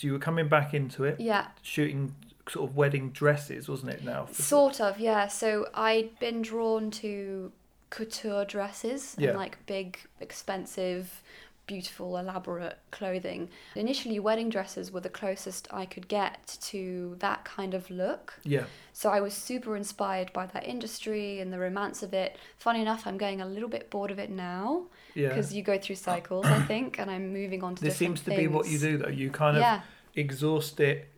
you 0.00 0.12
were 0.12 0.18
coming 0.18 0.48
back 0.48 0.74
into 0.74 1.04
it, 1.04 1.20
Yeah, 1.20 1.46
shooting 1.62 2.14
sort 2.48 2.68
of 2.68 2.76
wedding 2.76 3.10
dresses, 3.10 3.68
wasn't 3.68 3.92
it? 3.92 4.04
Now, 4.04 4.26
Sort 4.32 4.80
of, 4.80 4.98
yeah. 5.00 5.28
So 5.28 5.66
I'd 5.74 6.18
been 6.18 6.42
drawn 6.42 6.90
to 7.02 7.52
couture 7.90 8.44
dresses 8.44 9.14
Yeah. 9.16 9.30
and 9.30 9.38
like 9.38 9.64
big, 9.66 9.98
expensive, 10.20 11.22
beautiful, 11.66 12.16
elaborate 12.18 12.78
clothing. 12.90 13.48
Initially, 13.74 14.18
wedding 14.18 14.50
dresses 14.50 14.92
were 14.92 15.00
the 15.00 15.08
closest 15.08 15.66
I 15.72 15.86
could 15.86 16.08
get 16.08 16.58
to 16.62 17.16
that 17.20 17.44
kind 17.44 17.74
of 17.74 17.90
look. 17.90 18.34
yeah, 18.44 18.64
So 18.92 19.10
I 19.10 19.20
was 19.20 19.32
super 19.34 19.76
inspired 19.76 20.32
by 20.32 20.46
that 20.46 20.64
industry 20.66 21.40
and 21.40 21.52
the 21.52 21.58
romance 21.58 22.02
of 22.02 22.12
it. 22.12 22.36
Funny 22.58 22.80
enough, 22.82 23.06
I'm 23.06 23.16
getting 23.18 23.40
a 23.40 23.46
little 23.46 23.68
bit 23.68 23.90
bored 23.90 24.10
of 24.10 24.18
it 24.18 24.30
now 24.30 24.86
yeah. 25.14 25.28
because 25.28 25.54
you 25.54 25.62
go 25.62 25.78
through 25.78 25.96
cycles, 25.96 26.46
I 26.46 26.60
think, 26.62 26.98
and 26.98 27.10
I'm 27.10 27.32
moving 27.32 27.62
on 27.62 27.74
to 27.76 27.82
This 27.82 27.96
seems 27.96 28.20
to 28.22 28.30
be 28.30 28.46
what 28.46 28.68
you 28.68 28.78
do, 28.78 28.98
though. 28.98 29.08
You 29.08 29.30
kind 29.30 29.56
of 29.56 29.62
Yeah, 29.62 29.80
exhaust 30.14 30.80
it, 30.80 31.08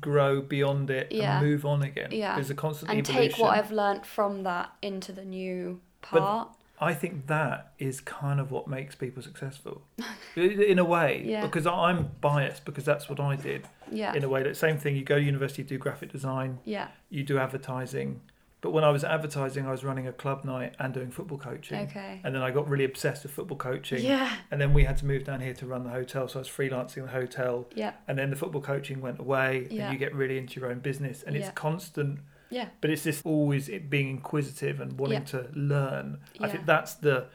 grow 0.00 0.40
beyond 0.40 0.88
it, 0.90 1.10
Yeah. 1.10 1.38
and 1.40 1.46
move 1.48 1.66
on 1.66 1.82
again. 1.82 2.10
Yeah. 2.12 2.36
There's 2.36 2.50
a 2.50 2.54
constant 2.54 2.90
and 2.92 3.00
evolution. 3.00 3.30
take 3.32 3.38
what 3.42 3.58
I've 3.58 3.72
learnt 3.72 4.06
from 4.06 4.44
that 4.44 4.70
into 4.82 5.10
the 5.12 5.24
new 5.24 5.80
But- 6.12 6.20
part. 6.20 6.48
I 6.82 6.94
think 6.94 7.26
that 7.26 7.72
is 7.78 8.00
kind 8.00 8.40
of 8.40 8.50
what 8.50 8.66
makes 8.66 8.94
people 8.94 9.22
successful, 9.22 9.82
in 10.36 10.78
a 10.78 10.84
way. 10.84 11.22
Yeah. 11.26 11.42
Because 11.42 11.66
I'm 11.66 12.10
biased 12.20 12.64
because 12.64 12.84
that's 12.84 13.08
what 13.08 13.20
I 13.20 13.36
did. 13.36 13.66
yeah, 13.90 14.14
In 14.14 14.24
a 14.24 14.28
way, 14.28 14.42
that 14.42 14.56
same 14.56 14.78
thing. 14.78 14.96
You 14.96 15.04
go 15.04 15.16
to 15.18 15.22
university, 15.22 15.62
do 15.62 15.76
graphic 15.78 16.10
design, 16.10 16.58
yeah, 16.64 16.88
you 17.10 17.22
do 17.22 17.38
advertising. 17.38 18.20
But 18.62 18.72
when 18.72 18.84
I 18.84 18.90
was 18.90 19.04
advertising, 19.04 19.66
I 19.66 19.70
was 19.70 19.84
running 19.84 20.06
a 20.06 20.12
club 20.12 20.44
night 20.44 20.74
and 20.78 20.92
doing 20.92 21.10
football 21.10 21.38
coaching. 21.38 21.80
okay. 21.88 22.20
And 22.24 22.34
then 22.34 22.42
I 22.42 22.50
got 22.50 22.68
really 22.68 22.84
obsessed 22.84 23.22
with 23.22 23.32
football 23.32 23.56
coaching. 23.56 24.02
Yeah, 24.04 24.30
And 24.50 24.60
then 24.60 24.74
we 24.74 24.84
had 24.84 24.98
to 24.98 25.06
move 25.06 25.24
down 25.24 25.40
here 25.40 25.54
to 25.54 25.66
run 25.66 25.82
the 25.84 25.88
hotel, 25.90 26.28
so 26.28 26.38
I 26.38 26.40
was 26.40 26.48
freelancing 26.48 27.02
the 27.04 27.08
hotel. 27.10 27.66
yeah, 27.74 27.92
And 28.06 28.18
then 28.18 28.28
the 28.28 28.36
football 28.36 28.60
coaching 28.60 29.00
went 29.00 29.18
away, 29.18 29.66
Yeah. 29.70 29.84
and 29.84 29.92
you 29.94 29.98
get 29.98 30.14
really 30.14 30.36
into 30.36 30.60
your 30.60 30.70
own 30.70 30.80
business, 30.80 31.22
and 31.22 31.34
Yeah. 31.34 31.42
it's 31.46 31.50
constant. 31.54 32.20
Yeah, 32.50 32.68
But 32.80 32.90
it's 32.90 33.04
just 33.04 33.24
always 33.24 33.68
it 33.68 33.88
being 33.90 34.08
inquisitive 34.10 34.80
and 34.80 34.98
wanting 34.98 35.18
Yeah. 35.20 35.24
to 35.40 35.48
learn. 35.54 36.18
I 36.40 36.46
Yeah. 36.46 36.52
think 36.52 36.66
that's 36.66 36.94
the 36.94 37.26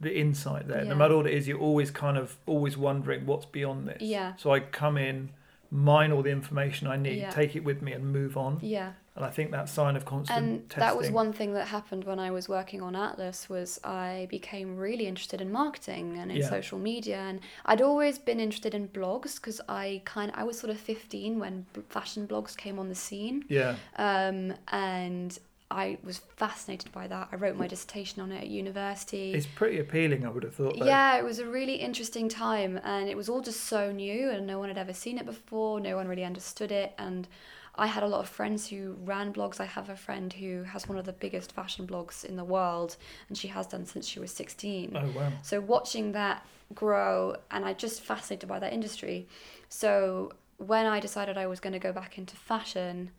the 0.00 0.16
insight 0.16 0.68
there. 0.68 0.84
No 0.84 0.94
matter 0.94 1.16
what 1.16 1.26
it 1.26 1.34
is, 1.34 1.48
you're 1.48 1.58
always 1.58 1.90
kind 1.90 2.16
of 2.16 2.36
always 2.46 2.76
wondering 2.78 3.26
what's 3.26 3.46
beyond 3.46 3.88
this. 3.88 4.00
Yeah. 4.00 4.36
So 4.36 4.52
I 4.54 4.60
come 4.60 4.96
in, 4.96 5.30
mine 5.70 6.12
all 6.12 6.22
the 6.22 6.30
information 6.30 6.86
I 6.86 6.96
need, 6.96 7.28
take 7.32 7.56
it 7.56 7.64
with 7.64 7.82
me, 7.82 7.92
and 7.92 8.12
move 8.12 8.36
on. 8.36 8.58
yeah. 8.62 8.92
And 9.20 9.26
I 9.28 9.30
think 9.30 9.50
that 9.50 9.68
sign 9.68 9.96
of 9.96 10.04
constant 10.04 10.38
And 10.38 10.70
testing. 10.70 10.80
that 10.80 10.96
was 10.96 11.10
one 11.10 11.32
thing 11.32 11.52
that 11.52 11.68
happened 11.68 12.04
when 12.04 12.18
I 12.18 12.30
was 12.30 12.48
working 12.48 12.80
on 12.82 12.96
Atlas 12.96 13.48
was 13.48 13.78
I 13.84 14.26
became 14.30 14.76
really 14.76 15.06
interested 15.06 15.40
in 15.40 15.52
marketing 15.52 16.18
and 16.18 16.30
in 16.30 16.38
Yeah. 16.38 16.48
social 16.48 16.78
media 16.78 17.18
and 17.18 17.40
I'd 17.66 17.82
always 17.82 18.18
been 18.18 18.40
interested 18.40 18.74
in 18.74 18.88
blogs 18.88 19.36
because 19.36 19.60
I 19.68 20.02
kind 20.04 20.32
I 20.34 20.44
was 20.44 20.58
sort 20.58 20.70
of 20.70 20.78
15 20.80 21.38
when 21.38 21.66
fashion 21.88 22.26
blogs 22.26 22.56
came 22.56 22.78
on 22.78 22.88
the 22.88 22.94
scene 22.94 23.44
Yeah. 23.48 23.76
um, 23.96 24.54
and 24.68 25.38
I 25.72 25.98
was 26.02 26.18
fascinated 26.36 26.90
by 26.90 27.06
that. 27.06 27.28
I 27.30 27.36
wrote 27.36 27.54
my 27.56 27.68
dissertation 27.68 28.20
on 28.20 28.32
it 28.32 28.38
at 28.40 28.48
university. 28.48 29.32
It's 29.34 29.46
pretty 29.46 29.78
appealing, 29.78 30.26
I 30.26 30.28
would 30.30 30.42
have 30.42 30.52
thought. 30.56 30.76
Though. 30.76 30.84
Yeah, 30.84 31.16
it 31.16 31.22
was 31.22 31.38
a 31.38 31.46
really 31.46 31.76
interesting 31.76 32.28
time, 32.28 32.80
and 32.82 33.08
it 33.08 33.16
was 33.16 33.28
all 33.28 33.40
just 33.40 33.60
so 33.60 33.92
new, 33.92 34.30
and 34.30 34.48
no 34.48 34.58
one 34.58 34.66
had 34.68 34.76
ever 34.78 34.92
seen 34.92 35.16
it 35.16 35.26
before. 35.26 35.78
No 35.78 35.94
one 35.94 36.08
really 36.08 36.24
understood 36.24 36.72
it, 36.72 36.92
and 36.98 37.28
I 37.80 37.86
had 37.86 38.02
a 38.02 38.06
lot 38.14 38.20
of 38.20 38.28
friends 38.28 38.68
who 38.68 38.80
ran 39.04 39.32
blogs. 39.32 39.58
I 39.58 39.64
have 39.64 39.88
a 39.88 39.96
friend 39.96 40.32
who 40.40 40.62
has 40.64 40.88
one 40.88 40.98
of 40.98 41.06
the 41.06 41.12
biggest 41.24 41.52
fashion 41.52 41.86
blogs 41.86 42.24
in 42.24 42.36
the 42.36 42.44
world, 42.56 42.96
and 43.28 43.36
she 43.36 43.48
has 43.48 43.66
done 43.66 43.84
since 43.86 44.06
she 44.06 44.20
was 44.20 44.30
sixteen. 44.42 44.88
Oh 44.96 45.10
wow. 45.18 45.32
So 45.42 45.60
watching 45.60 46.12
that 46.12 46.46
grow, 46.74 47.36
and 47.50 47.64
I 47.64 47.72
just 47.72 48.02
fascinated 48.02 48.48
by 48.48 48.58
that 48.60 48.72
industry. 48.72 49.26
So 49.68 50.32
when 50.58 50.86
I 50.86 51.00
decided 51.00 51.38
I 51.38 51.46
was 51.46 51.58
going 51.60 51.72
to 51.72 51.78
go 51.88 51.92
back 51.92 52.18
into 52.18 52.36
fashion, 52.36 53.10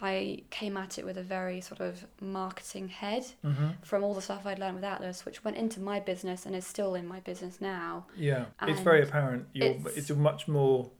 I 0.00 0.42
came 0.50 0.76
at 0.76 0.98
it 0.98 1.04
with 1.04 1.16
a 1.18 1.22
very 1.22 1.60
sort 1.60 1.80
of 1.80 2.06
marketing 2.20 2.88
head 2.88 3.24
hmm 3.42 3.70
from 3.82 4.02
all 4.04 4.14
the 4.14 4.22
stuff 4.22 4.46
I'd 4.46 4.58
learned 4.58 4.76
with 4.76 4.84
Atlas, 4.84 5.24
which 5.26 5.44
went 5.44 5.56
into 5.56 5.80
my 5.80 5.98
business 6.00 6.46
and 6.46 6.54
is 6.54 6.66
still 6.66 6.94
in 6.94 7.06
my 7.14 7.20
business 7.20 7.60
now. 7.60 8.06
Yeah. 8.16 8.44
It's 8.62 8.80
very 8.80 9.02
apparent. 9.02 9.46
You're, 9.52 9.68
it's- 9.68 9.96
it's 9.96 10.10
a 10.10 10.14
much 10.14 10.46
more 10.48 10.90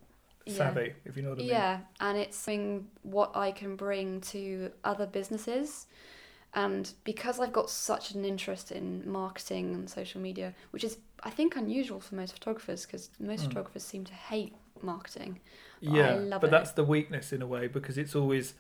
Yeah. 0.47 0.55
savvy, 0.57 0.95
if 1.05 1.17
you 1.17 1.23
know 1.23 1.31
what 1.31 1.39
I 1.39 1.43
mean. 1.43 1.49
Yeah, 1.51 1.79
and 2.01 2.19
it's 2.19 2.49
what 3.03 3.37
I 3.37 3.53
can 3.53 3.77
bring 3.77 4.21
to 4.23 4.71
other 4.85 5.07
businesses. 5.07 5.87
And 6.55 6.93
because 7.05 7.41
I've 7.41 7.53
got 7.53 7.69
such 7.69 8.13
an 8.13 8.25
interest 8.25 8.71
in 8.71 9.11
marketing 9.11 9.75
and 9.75 9.91
social 9.91 10.21
media, 10.21 10.55
which 10.71 10.85
is, 10.85 10.99
I 11.23 11.31
think, 11.31 11.57
unusual 11.57 12.01
for 12.01 12.15
most 12.15 12.33
photographers 12.35 12.87
because 12.87 13.11
most 13.19 13.45
Mm. 13.45 13.49
photographers 13.49 13.83
seem 13.85 14.05
to 14.05 14.15
hate 14.15 14.55
marketing. 14.83 15.41
I 15.87 15.91
Yeah, 15.91 16.15
love 16.15 16.43
but 16.43 16.51
it. 16.51 16.51
that's 16.51 16.73
the 16.73 16.85
weakness 16.85 17.33
in 17.33 17.43
a 17.43 17.47
way 17.47 17.67
because 17.67 17.99
it's 17.99 18.15
always 18.15 18.55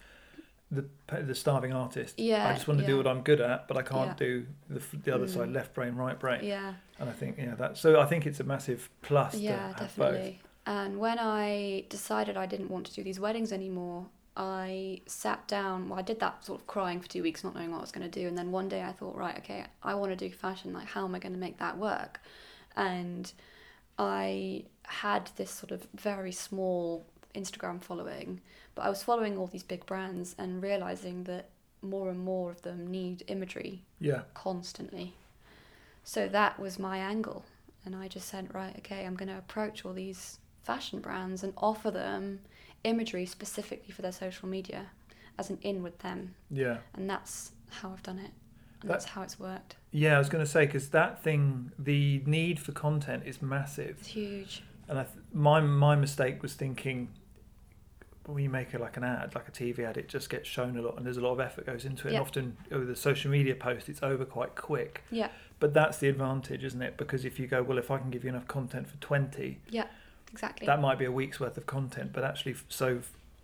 the 0.71 0.87
the 1.23 1.35
starving 1.35 1.73
artist. 1.73 2.19
Yeah, 2.19 2.49
I 2.49 2.53
just 2.55 2.67
want 2.69 2.81
to 2.81 2.87
do 2.87 2.97
what 2.97 3.07
I'm 3.07 3.23
good 3.23 3.41
at, 3.41 3.69
but 3.69 3.77
I 3.77 3.83
can't 3.83 4.11
Yeah. 4.11 4.15
do 4.17 4.47
the 4.69 4.81
the 5.05 5.15
other 5.15 5.27
Mm. 5.27 5.29
side, 5.29 5.51
left 5.51 5.75
brain, 5.75 5.95
right 5.95 6.19
brain. 6.19 6.41
Yeah, 6.45 6.75
And 6.99 7.09
I 7.11 7.13
think 7.13 7.39
yeah, 7.39 7.55
that 7.57 7.77
so 7.77 8.01
I 8.01 8.07
think 8.07 8.27
it's 8.27 8.41
a 8.41 8.45
massive 8.45 8.91
plus 9.03 9.41
yeah, 9.41 9.69
to 9.69 9.75
have 9.75 9.77
definitely. 9.81 10.41
And 10.67 10.99
when 10.99 11.19
I 11.19 11.85
decided 11.89 12.37
I 12.37 12.47
didn't 12.47 12.71
want 12.71 12.87
to 12.87 12.95
do 12.95 13.03
these 13.03 13.21
weddings 13.21 13.53
anymore, 13.53 14.07
I 14.37 15.01
sat 15.07 15.47
down. 15.47 15.89
Well, 15.89 15.99
I 15.99 16.03
did 16.03 16.21
that 16.21 16.45
sort 16.45 16.61
of 16.61 16.67
crying 16.67 17.01
for 17.01 17.09
two 17.09 17.23
weeks, 17.23 17.45
not 17.45 17.55
knowing 17.55 17.71
what 17.71 17.79
I 17.79 17.83
was 17.83 17.93
going 17.93 18.11
to 18.11 18.21
do. 18.21 18.27
And 18.27 18.37
then 18.37 18.51
one 18.51 18.69
day 18.69 18.83
I 18.83 18.93
thought, 18.93 19.17
right, 19.17 19.37
okay, 19.39 19.65
I 19.83 19.95
want 19.95 20.11
to 20.11 20.17
do 20.17 20.35
fashion. 20.35 20.73
Like, 20.73 20.89
how 20.89 21.05
am 21.05 21.15
I 21.15 21.19
going 21.19 21.35
to 21.35 21.39
make 21.39 21.59
that 21.59 21.79
work? 21.79 22.21
And 22.77 23.33
I 23.99 24.65
had 24.85 25.31
this 25.37 25.51
sort 25.51 25.71
of 25.71 25.87
very 25.95 26.33
small 26.33 27.05
Instagram 27.35 27.83
following, 27.83 28.41
but 28.75 28.83
I 28.83 28.89
was 28.89 29.03
following 29.03 29.37
all 29.37 29.47
these 29.47 29.63
big 29.63 29.87
brands 29.87 30.35
and 30.39 30.63
realizing 30.63 31.25
that 31.25 31.49
more 31.83 32.09
and 32.09 32.19
more 32.19 32.51
of 32.51 32.63
them 32.63 32.91
need 32.91 33.23
imagery. 33.29 33.83
Yeah, 34.01 34.23
constantly. 34.33 35.15
So 36.03 36.29
that 36.29 36.59
was 36.59 36.79
my 36.79 36.99
angle. 36.99 37.45
And 37.85 37.95
I 37.95 38.09
just 38.09 38.29
said, 38.29 38.55
right, 38.55 38.75
okay, 38.79 39.05
I'm 39.05 39.15
going 39.15 39.29
to 39.29 39.39
approach 39.39 39.85
all 39.85 39.93
these 39.93 40.39
fashion 40.65 41.01
brands 41.01 41.43
and 41.43 41.53
offer 41.57 41.91
them 41.91 42.41
imagery 42.83 43.27
specifically 43.27 43.93
for 43.93 44.03
their 44.03 44.13
social 44.13 44.49
media 44.49 44.87
as 45.39 45.51
an 45.51 45.59
in 45.63 45.83
with 45.83 45.99
them. 46.01 46.35
yeah, 46.51 46.79
And 46.95 47.09
that's 47.09 47.53
how 47.71 47.91
I've 47.93 48.03
done 48.03 48.19
it. 48.19 48.31
And 48.81 48.91
That- 48.91 48.95
that's 48.95 49.05
how 49.07 49.23
it's 49.23 49.39
worked. 49.41 49.77
yeah. 49.91 50.17
I 50.17 50.19
was 50.19 50.29
going 50.29 50.45
to 50.45 50.51
say 50.51 50.67
because 50.67 50.91
that 50.91 51.23
thing, 51.23 51.73
the 51.79 52.23
need 52.27 52.59
for 52.61 52.73
content 52.73 53.23
is 53.27 53.41
massive, 53.43 53.97
It's 54.01 54.09
huge. 54.09 54.63
and 54.89 54.99
I 54.99 55.05
th- 55.05 55.17
my 55.33 55.61
my 55.61 55.97
mistake 55.97 56.43
was 56.43 56.55
thinking. 56.55 57.09
When 58.27 58.43
you 58.43 58.49
make 58.49 58.73
it 58.73 58.81
like 58.81 58.97
an 58.97 59.05
ad, 59.05 59.35
like 59.35 59.49
a 59.49 59.51
TV 59.51 59.81
ad, 59.81 59.99
it 59.99 60.09
just 60.09 60.31
gets 60.31 60.49
shown 60.49 60.79
a 60.79 60.81
lot, 60.81 60.97
and 60.97 61.05
there's 61.05 61.19
a 61.19 61.21
lot 61.21 61.33
of 61.33 61.41
effort 61.41 61.67
goes 61.67 61.85
into 61.85 62.09
it. 62.09 62.13
Yeah. 62.13 62.19
And 62.21 62.27
often 62.27 62.57
oh, 62.73 62.79
with 62.79 62.89
a 62.89 62.97
social 62.97 63.31
media 63.31 63.55
post, 63.55 63.87
it's 63.91 64.03
over 64.03 64.25
quite 64.25 64.55
quick. 64.55 65.03
Yeah, 65.11 65.29
But 65.61 65.75
that's 65.75 65.99
the 65.99 66.09
advantage, 66.09 66.65
isn't 66.65 66.81
it? 66.81 66.97
Because 66.97 67.27
if 67.27 67.39
you 67.39 67.47
go, 67.47 67.63
well, 67.63 67.77
if 67.77 67.91
I 67.91 67.99
can 67.99 68.09
give 68.11 68.25
you 68.25 68.31
enough 68.31 68.49
content 68.49 68.89
for 68.89 68.97
20, 68.97 69.61
yeah, 69.69 69.89
exactly. 70.35 70.67
that 70.67 70.81
might 70.81 70.99
be 70.99 71.05
a 71.05 71.13
week's 71.13 71.39
worth 71.41 71.57
of 71.57 71.67
content. 71.67 72.11
But 72.13 72.25
actually, 72.25 72.57
so 72.69 73.01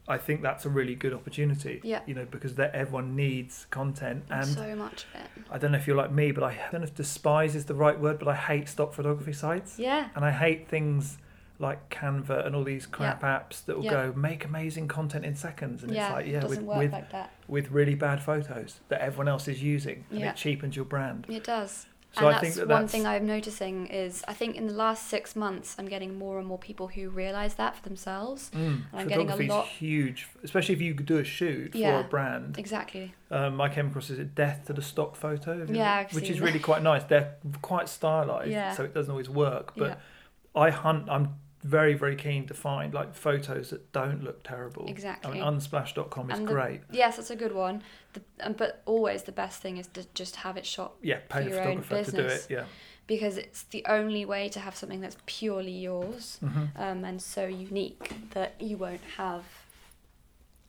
I 0.09 0.19
think 0.19 0.43
that's 0.43 0.65
a 0.65 0.69
really 0.69 0.95
good 0.95 1.15
opportunity. 1.15 1.81
Yeah. 1.85 2.01
You 2.07 2.15
know, 2.15 2.27
because 2.31 2.55
that 2.57 2.75
everyone 2.75 3.15
needs 3.17 3.67
content. 3.71 4.25
And 4.31 4.47
so 4.47 4.75
much 4.75 5.05
of 5.15 5.21
it. 5.21 5.29
I 5.51 5.59
don't 5.59 5.73
know 5.73 5.79
if 5.79 5.87
you're 5.87 5.97
like 6.05 6.13
me, 6.13 6.33
but 6.33 6.43
I 6.45 6.53
don't 6.73 6.81
know 6.81 6.87
if 6.87 6.95
despise 6.95 7.55
is 7.55 7.65
the 7.67 7.75
right 7.75 7.99
word, 7.99 8.19
but 8.19 8.29
I 8.29 8.35
hate 8.35 8.69
stock 8.69 8.93
photography 8.93 9.33
sites. 9.33 9.79
Yeah, 9.79 10.09
And 10.17 10.25
I 10.25 10.33
hate 10.33 10.69
things 10.69 11.19
like 11.61 11.91
Canva 11.91 12.47
and 12.47 12.57
all 12.57 12.65
these 12.65 12.87
crap 12.87 13.21
apps 13.23 13.65
that 13.67 13.77
will 13.77 13.85
Yeah. 13.85 13.91
go 14.07 14.13
make 14.17 14.47
amazing 14.47 14.89
content 14.89 15.27
in 15.27 15.37
seconds. 15.37 15.83
And 15.85 15.93
yeah, 15.93 16.07
it's 16.07 16.15
like, 16.15 16.27
yeah, 16.27 16.39
it 16.39 16.49
with, 16.49 16.63
with, 16.63 16.93
like 16.93 17.11
that. 17.13 17.31
with 17.49 17.71
really 17.71 17.95
bad 17.95 18.23
photos 18.23 18.81
that 18.89 19.01
everyone 19.03 19.29
else 19.29 19.47
is 19.47 19.63
using. 19.63 20.07
And 20.11 20.21
Yeah. 20.21 20.31
it 20.31 20.37
cheapens 20.37 20.75
your 20.75 20.87
brand. 20.87 21.27
It 21.29 21.45
does. 21.45 21.87
So 22.13 22.27
and 22.27 22.29
I 22.29 22.33
that's 22.33 22.43
think 22.43 22.55
that 22.57 22.69
one 22.75 22.89
thing 22.89 23.07
I'm 23.07 23.25
noticing 23.27 23.87
is 23.87 24.25
I 24.27 24.35
think 24.35 24.57
in 24.57 24.67
the 24.67 24.73
last 24.73 25.07
six 25.07 25.37
months 25.37 25.77
I'm 25.79 25.87
getting 25.87 26.19
more 26.19 26.39
and 26.41 26.47
more 26.49 26.59
people 26.59 26.89
who 26.89 27.09
realise 27.09 27.55
that 27.55 27.77
for 27.77 27.83
themselves. 27.83 28.51
Mm, 28.53 28.83
I'm 28.93 29.07
getting 29.07 29.31
a 29.31 29.37
lot- 29.37 29.67
huge, 29.69 30.27
especially 30.43 30.75
if 30.75 30.81
you 30.81 30.93
do 30.95 31.19
a 31.19 31.25
shoot 31.25 31.73
Yeah. 31.75 32.01
for 32.01 32.07
a 32.07 32.09
brand. 32.09 32.59
Exactly. 32.59 33.15
Um, 33.31 33.61
I 33.61 33.69
came 33.69 33.87
across 33.89 34.11
is 34.11 34.19
it 34.19 34.35
death 34.35 34.67
to 34.67 34.73
the 34.73 34.83
stock 34.83 35.15
photo, 35.15 35.65
Yeah, 35.71 36.07
which 36.11 36.29
is 36.29 36.39
that. 36.39 36.45
really 36.45 36.59
quite 36.59 36.83
nice. 36.83 37.05
They're 37.05 37.37
quite 37.63 37.89
stylized, 37.89 38.51
Yeah. 38.51 38.73
so 38.75 38.83
it 38.83 38.93
doesn't 38.93 39.11
always 39.11 39.31
work. 39.31 39.75
But 39.77 39.91
yeah. 39.91 40.61
I 40.61 40.71
hunt. 40.71 41.09
I'm 41.09 41.37
very 41.63 41.93
very 41.93 42.17
keen 42.17 42.47
to 42.47 42.55
find 42.55 42.95
like 42.95 43.15
photos 43.15 43.69
that 43.69 43.93
don't 43.93 44.25
look 44.25 44.43
terrible. 44.43 44.87
Exactly. 44.89 45.31
I 45.31 45.35
mean, 45.35 45.61
unsplash.com 45.61 46.31
is 46.31 46.39
And 46.39 46.49
the- 46.49 46.53
great. 46.53 46.81
Yes, 46.91 47.19
that's 47.19 47.31
a 47.31 47.37
good 47.37 47.53
one. 47.55 47.83
The, 48.13 48.23
um, 48.41 48.55
but 48.55 48.83
always 48.87 49.23
the 49.23 49.33
best 49.33 49.61
thing 49.63 49.77
is 49.77 49.87
to 49.89 50.05
just 50.15 50.37
have 50.37 50.57
it 50.57 50.67
shot 50.67 50.93
Yeah, 51.03 51.19
pay 51.29 51.45
for 51.45 51.49
your 51.49 51.61
own 51.61 51.83
photographer 51.83 52.11
to 52.11 52.17
do 52.17 52.23
it. 52.23 52.29
business. 52.29 52.47
Yeah. 52.51 52.65
because 53.07 53.37
it's 53.37 53.63
the 53.65 53.85
only 53.89 54.25
way 54.25 54.49
to 54.49 54.61
have 54.61 54.75
something 54.77 55.01
that's 55.01 55.17
purely 55.27 55.73
yours 55.73 56.39
hmm 56.41 56.65
um, 56.77 57.05
and 57.05 57.21
so 57.23 57.47
unique 57.47 58.13
that 58.31 58.55
you 58.61 58.77
won't 58.77 59.01
have 59.17 59.45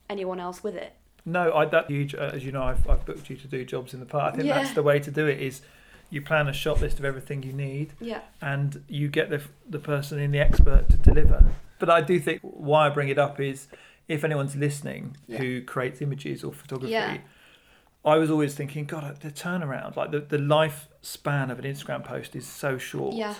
anyone 0.10 0.40
else 0.40 0.64
with 0.64 0.76
it. 0.76 0.94
No, 1.26 1.54
I 1.54 1.66
that 1.66 1.90
huge. 1.90 2.16
Uh, 2.16 2.32
as 2.34 2.44
you 2.44 2.52
know, 2.52 2.64
I've, 2.64 2.88
I've 2.90 3.06
booked 3.06 3.30
you 3.30 3.36
to 3.38 3.48
do 3.48 3.64
jobs 3.64 3.94
in 3.94 4.00
the 4.00 4.06
past. 4.06 4.34
I 4.34 4.38
think 4.38 4.50
that's 4.50 4.74
the 4.74 4.82
way 4.84 5.00
to 5.00 5.12
do 5.12 5.28
it. 5.28 5.40
Is 5.40 5.62
you 6.10 6.22
plan 6.22 6.48
a 6.48 6.54
shot 6.54 6.82
list 6.82 7.00
of 7.00 7.06
everything 7.06 7.44
you 7.44 7.54
need. 7.54 7.94
Yeah. 8.02 8.22
and 8.42 8.84
you 8.88 9.08
get 9.08 9.30
the 9.30 9.42
the 9.70 9.80
person 9.80 10.20
in 10.20 10.32
the 10.32 10.40
expert 10.40 10.90
to 10.90 10.98
deliver. 10.98 11.44
But 11.80 11.90
I 11.90 12.02
do 12.02 12.20
think 12.20 12.40
why 12.42 12.88
I 12.88 12.90
bring 12.90 13.10
it 13.10 13.18
up 13.18 13.40
is 13.40 13.68
if 14.12 14.24
anyone's 14.24 14.56
listening 14.56 15.04
Yeah. 15.28 15.38
who 15.40 15.62
creates 15.74 16.02
images 16.02 16.44
or 16.44 16.52
photography, 16.54 16.92
Yeah. 16.94 17.18
I 18.04 18.16
was 18.18 18.30
always 18.32 18.54
thinking, 18.56 18.86
God, 18.86 19.04
the 19.22 19.32
turnaround, 19.32 19.96
like 19.96 20.12
the, 20.12 20.20
the 20.20 20.38
lifespan 20.38 21.52
of 21.52 21.60
an 21.60 21.66
Instagram 21.66 22.04
post 22.04 22.36
is 22.36 22.46
so 22.48 22.78
short. 22.78 23.16
Yeah. 23.16 23.36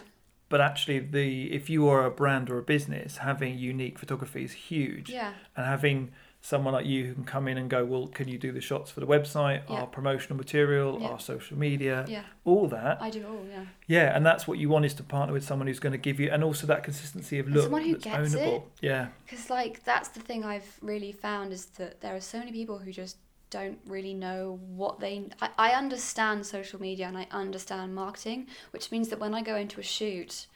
But 0.50 0.60
actually, 0.62 1.00
the 1.00 1.52
if 1.54 1.70
you 1.70 1.88
are 1.88 2.06
a 2.06 2.12
brand 2.12 2.50
or 2.50 2.58
a 2.60 2.64
business, 2.64 3.18
having 3.18 3.58
unique 3.58 3.98
photography 3.98 4.44
is 4.44 4.54
huge, 4.70 5.10
Yeah. 5.10 5.34
and 5.56 5.66
having 5.66 6.12
someone 6.44 6.74
like 6.74 6.88
you 6.88 7.06
who 7.06 7.14
can 7.14 7.24
come 7.24 7.48
in 7.48 7.56
and 7.58 7.70
go, 7.70 7.86
well, 7.86 8.08
can 8.08 8.28
you 8.28 8.38
do 8.38 8.52
the 8.52 8.60
shots 8.62 8.90
for 8.90 9.00
the 9.00 9.06
website, 9.06 9.62
Yeah. 9.70 9.82
our 9.82 9.88
promotional 9.88 10.36
material, 10.38 10.98
Yeah. 11.00 11.10
our 11.10 11.20
social 11.20 11.56
media, 11.56 12.04
Yeah. 12.08 12.24
all 12.46 12.68
that. 12.70 13.00
I 13.00 13.12
do 13.12 13.24
all. 13.28 13.46
Yeah. 13.48 13.66
Yeah, 13.88 14.16
and 14.16 14.26
that's 14.26 14.48
what 14.48 14.58
you 14.58 14.68
want 14.68 14.86
is 14.86 14.96
to 14.96 15.04
partner 15.04 15.34
with 15.34 15.44
someone 15.44 15.68
who's 15.68 15.80
going 15.80 15.92
to 15.92 16.00
give 16.00 16.20
you, 16.20 16.32
and 16.32 16.44
also 16.44 16.66
that 16.68 16.84
consistency 16.84 17.38
of 17.38 17.48
look 17.48 17.64
someone 17.64 17.84
who 17.84 17.96
gets 17.98 18.08
ownable. 18.34 18.58
it. 18.58 18.64
Yeah, 18.82 19.10
Because 19.26 19.50
like 19.52 19.84
that's 19.84 20.10
the 20.10 20.20
thing 20.20 20.44
I've 20.44 20.78
really 20.82 21.12
found 21.12 21.54
is 21.54 21.66
that 21.78 22.02
there 22.02 22.16
are 22.16 22.22
so 22.22 22.40
many 22.40 22.52
people 22.52 22.80
who 22.80 22.92
just 22.92 23.18
don't 23.52 23.80
really 23.86 24.14
know 24.16 24.60
what 24.76 25.00
they. 25.00 25.30
I, 25.42 25.50
I 25.58 25.72
understand 25.74 26.46
social 26.48 26.82
media 26.82 27.08
and 27.08 27.18
I 27.18 27.28
understand 27.32 27.94
marketing, 27.94 28.48
which 28.72 28.92
means 28.92 29.10
that 29.10 29.20
when 29.20 29.36
I 29.36 29.42
go 29.44 29.56
into 29.58 29.80
a 29.80 29.84
shoot, 29.84 30.48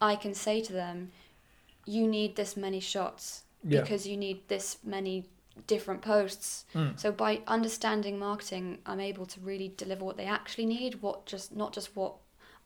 I 0.00 0.16
can 0.16 0.34
say 0.34 0.60
to 0.62 0.72
them, 0.72 1.12
"You 1.86 2.08
need 2.08 2.34
this 2.36 2.56
many 2.56 2.80
shots 2.80 3.44
yeah, 3.64 3.80
because 3.80 4.06
you 4.06 4.16
need 4.16 4.48
this 4.48 4.78
many 4.84 5.26
different 5.66 6.02
posts." 6.02 6.64
Mm. 6.74 6.98
So 6.98 7.10
by 7.12 7.42
understanding 7.46 8.18
marketing, 8.18 8.78
I'm 8.86 9.00
able 9.00 9.26
to 9.26 9.40
really 9.40 9.72
deliver 9.76 10.04
what 10.04 10.16
they 10.16 10.26
actually 10.26 10.66
need, 10.66 11.02
what 11.02 11.26
just 11.26 11.54
not 11.54 11.72
just 11.72 11.96
what 11.96 12.14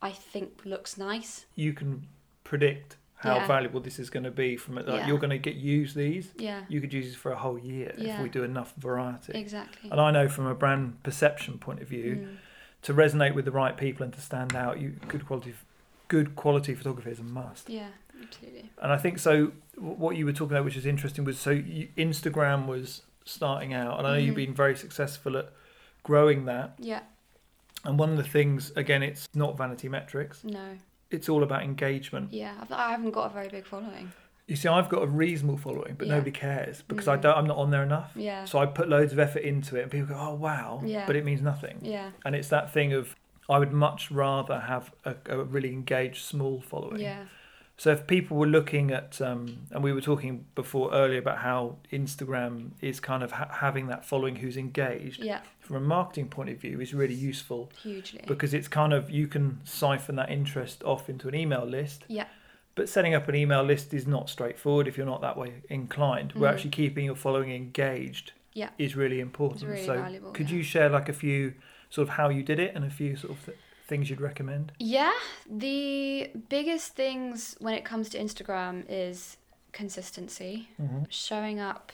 I 0.01 0.11
think 0.11 0.65
looks 0.65 0.99
nice. 0.99 1.47
you 1.55 1.73
can 1.73 2.09
predict 2.45 2.97
how 3.15 3.37
Yeah. 3.37 3.47
valuable 3.47 3.79
this 3.81 4.01
is 4.01 4.11
going 4.11 4.25
to 4.25 4.33
be 4.33 4.57
from 4.57 4.77
it. 4.79 4.87
Like 4.89 5.03
Yeah. 5.03 5.07
You're 5.07 5.19
going 5.19 5.31
to 5.31 5.39
get 5.39 5.55
use 5.55 5.95
these. 5.95 6.33
Yeah. 6.37 6.65
You 6.69 6.81
could 6.81 6.93
use 6.93 7.07
this 7.07 7.15
for 7.15 7.31
a 7.31 7.37
whole 7.37 7.57
year 7.57 7.95
if 7.97 8.21
we 8.21 8.29
do 8.29 8.43
enough 8.43 8.75
variety. 8.77 9.33
Exactly. 9.39 9.91
And 9.93 10.01
I 10.01 10.11
know 10.11 10.29
from 10.29 10.47
a 10.47 10.55
brand 10.57 11.01
perception 11.05 11.59
point 11.59 11.81
of 11.81 11.87
view, 11.89 12.17
Mm. 12.17 12.37
to 12.83 12.93
resonate 12.93 13.35
with 13.37 13.45
the 13.45 13.53
right 13.53 13.77
people 13.77 14.03
and 14.03 14.13
to 14.13 14.21
stand 14.21 14.57
out, 14.57 14.81
you 14.81 14.91
good 15.07 15.25
quality, 15.25 15.55
good 16.09 16.35
quality 16.35 16.75
photography 16.75 17.13
is 17.13 17.21
a 17.21 17.23
must. 17.23 17.71
Yeah, 17.71 17.91
absolutely. 18.23 18.71
And 18.81 18.93
I 18.93 18.97
think 18.97 19.19
so. 19.19 19.53
What 19.77 20.17
you 20.17 20.25
were 20.27 20.33
talking 20.33 20.53
about, 20.57 20.65
which 20.65 20.77
is 20.77 20.87
interesting, 20.87 21.25
was 21.25 21.39
so 21.39 21.51
you, 21.51 21.89
Instagram 21.97 22.67
was 22.67 23.03
starting 23.25 23.73
out, 23.75 23.99
and 23.99 24.07
I 24.07 24.13
know 24.13 24.19
you've 24.19 24.35
Mhm. 24.35 24.47
been 24.47 24.55
very 24.55 24.77
successful 24.77 25.37
at 25.37 25.51
growing 26.03 26.45
that. 26.47 26.75
Yeah. 26.79 27.01
And 27.85 27.99
one 27.99 28.11
of 28.11 28.17
the 28.17 28.23
things, 28.25 28.71
again, 28.77 29.03
it's 29.03 29.29
not 29.35 29.57
vanity 29.57 29.89
metrics. 29.89 30.45
No. 30.45 30.77
It's 31.11 31.29
all 31.29 31.43
about 31.43 31.63
engagement. 31.63 32.33
Yeah, 32.33 32.55
I 32.71 32.91
haven't 32.93 33.11
got 33.11 33.31
a 33.31 33.35
very 33.35 33.49
big 33.49 33.67
following. 33.67 34.13
You 34.49 34.57
see, 34.57 34.69
I've 34.69 34.89
got 34.89 35.03
a 35.03 35.07
reasonable 35.07 35.57
following, 35.57 35.95
but 35.97 36.07
Yeah. 36.09 36.15
nobody 36.15 36.31
cares 36.33 36.83
because 36.83 37.07
I 37.09 37.17
Mm. 37.17 37.21
don't. 37.23 37.39
I'm 37.39 37.47
not 37.47 37.57
on 37.59 37.71
there 37.71 37.83
enough. 37.83 38.13
Yeah. 38.17 38.45
So 38.45 38.59
I 38.59 38.67
put 38.67 38.89
loads 38.89 39.13
of 39.13 39.19
effort 39.19 39.41
into 39.43 39.77
it, 39.77 39.83
and 39.83 39.91
people 39.91 40.09
go, 40.09 40.17
"Oh 40.19 40.35
wow," 40.35 40.81
Yeah. 40.85 41.07
but 41.07 41.17
it 41.17 41.25
means 41.25 41.41
nothing. 41.43 41.79
Yeah. 41.83 42.11
And 42.25 42.35
it's 42.35 42.49
that 42.49 42.73
thing 42.73 42.93
of 42.93 43.15
I 43.49 43.59
would 43.59 43.73
much 43.73 44.11
rather 44.11 44.61
have 44.61 44.93
a, 45.05 45.17
a 45.27 45.45
really 45.45 45.73
engaged 45.73 46.23
small 46.25 46.61
following. 46.61 47.01
Yeah. 47.01 47.25
So 47.83 47.91
if 47.91 48.07
people 48.07 48.37
were 48.37 48.47
looking 48.47 48.93
at, 48.93 49.21
um, 49.21 49.67
and 49.73 49.83
we 49.83 49.93
were 49.93 50.01
talking 50.01 50.45
before 50.55 50.93
earlier 50.93 51.19
about 51.19 51.39
how 51.39 51.79
Instagram 51.93 52.71
is 52.81 53.01
kind 53.01 53.25
of 53.25 53.33
ha- 53.33 53.49
having 53.51 53.89
that 53.89 54.05
following 54.05 54.37
who's 54.37 54.57
engaged 54.57 55.19
Yeah. 55.21 55.41
from 55.59 55.75
a 55.79 55.81
marketing 55.81 56.29
point 56.29 56.49
of 56.51 56.59
view 56.59 56.81
is 56.81 56.95
really 56.95 57.13
useful 57.17 57.73
Hugely. 57.83 58.23
because 58.29 58.55
it's 58.55 58.69
kind 58.69 58.93
of 58.93 59.11
you 59.11 59.27
can 59.27 59.59
siphon 59.65 60.15
that 60.15 60.31
interest 60.31 60.85
off 60.85 61.11
into 61.11 61.27
an 61.27 61.35
email 61.35 61.65
list. 61.67 62.05
Yeah. 62.07 62.27
But 62.77 62.89
setting 62.89 63.15
up 63.17 63.27
an 63.27 63.35
email 63.35 63.65
list 63.65 63.93
is 63.93 64.07
not 64.07 64.31
straightforward 64.31 64.87
if 64.87 64.97
you're 64.97 65.05
not 65.15 65.21
that 65.23 65.37
way 65.37 65.63
inclined. 65.69 66.35
Where 66.35 66.53
Mhm. 66.53 66.55
actually 66.55 66.71
keeping 66.71 67.05
your 67.07 67.17
following 67.17 67.51
engaged 67.51 68.31
Yeah. 68.55 68.71
is 68.79 68.95
really 68.95 69.19
important. 69.19 69.69
Really 69.69 69.85
so 69.85 69.97
valuable, 69.97 70.31
could 70.31 70.51
yeah. 70.51 70.59
you 70.59 70.63
share 70.63 70.89
like 70.89 71.09
a 71.09 71.13
few 71.13 71.55
sort 71.91 72.07
of 72.09 72.15
how 72.15 72.29
you 72.29 72.45
did 72.45 72.61
it 72.61 72.77
and 72.77 72.85
a 72.85 72.91
few 72.91 73.17
sort 73.17 73.33
of 73.33 73.45
th- 73.45 73.59
things 73.93 74.09
you'd 74.09 74.23
recommend? 74.23 74.73
Yeah. 74.79 75.13
The 75.47 76.31
biggest 76.49 76.95
things 76.95 77.57
when 77.61 77.75
it 77.75 77.85
comes 77.85 78.09
to 78.11 78.19
Instagram 78.19 78.85
is 78.89 79.37
consistency, 79.73 80.69
Mhm. 80.81 81.07
showing 81.11 81.61
up 81.61 81.93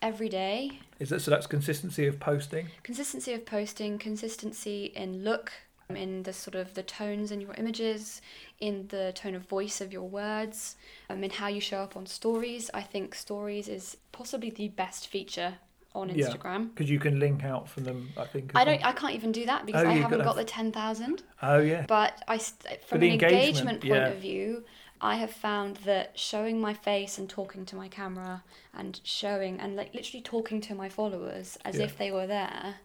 every 0.00 0.28
day, 0.30 0.78
Is 0.98 1.10
that 1.10 1.20
so? 1.20 1.30
That's 1.30 1.46
consistency 1.46 2.06
of 2.06 2.18
posting. 2.18 2.68
consistency 2.82 3.32
of 3.34 3.44
posting, 3.44 3.98
consistency 3.98 4.86
in 5.02 5.22
look, 5.22 5.52
in 5.90 6.22
the 6.22 6.32
sort 6.32 6.54
of 6.54 6.74
the 6.74 6.82
tones 6.82 7.30
in 7.30 7.40
your 7.40 7.54
images, 7.54 8.20
in 8.60 8.88
the 8.88 9.12
tone 9.14 9.34
of 9.34 9.42
voice 9.46 9.80
of 9.80 9.92
your 9.92 10.08
words, 10.08 10.76
um, 11.10 11.22
in 11.24 11.30
how 11.30 11.48
you 11.48 11.60
show 11.60 11.80
up 11.82 11.94
on 11.96 12.06
stories. 12.06 12.70
I 12.72 12.82
think 12.82 13.14
stories 13.14 13.68
is 13.68 13.96
possibly 14.12 14.50
the 14.50 14.68
best 14.68 15.06
feature 15.08 15.58
on 15.94 16.10
Instagram. 16.10 16.70
Because 16.74 16.90
you 16.90 16.98
can 16.98 17.18
link 17.18 17.44
out 17.44 17.68
from 17.68 17.84
them. 17.84 18.10
I 18.16 18.24
think. 18.24 18.52
I 18.54 18.64
don't. 18.64 18.80
well. 18.80 18.90
I 18.90 18.92
can't 18.92 19.14
even 19.14 19.32
do 19.32 19.46
that 19.46 19.66
because 19.66 19.84
Oh, 19.84 19.88
I 19.88 19.94
haven't 19.94 20.18
got 20.18 20.24
got 20.24 20.36
the 20.36 20.44
ten 20.44 20.72
thousand. 20.72 21.22
Oh 21.42 21.58
yeah. 21.58 21.84
But 21.86 22.22
I, 22.28 22.38
from 22.38 23.00
the 23.00 23.06
an 23.08 23.12
engagement, 23.14 23.34
engagement, 23.34 23.80
point 23.80 23.92
yeah. 23.92 24.08
of 24.08 24.18
view, 24.18 24.64
I 25.00 25.16
have 25.16 25.30
found 25.30 25.76
that 25.78 26.18
showing 26.18 26.60
my 26.60 26.74
face 26.74 27.18
and 27.18 27.28
talking 27.28 27.64
to 27.66 27.76
my 27.76 27.88
camera 27.88 28.42
and 28.74 29.00
showing 29.04 29.60
and 29.60 29.76
like 29.76 29.94
literally 29.94 30.22
talking 30.22 30.60
to 30.62 30.74
my 30.74 30.88
followers 30.88 31.58
as 31.64 31.76
Yeah. 31.76 31.84
if 31.84 31.96
they 31.96 32.10
were 32.10 32.26
there 32.26 32.76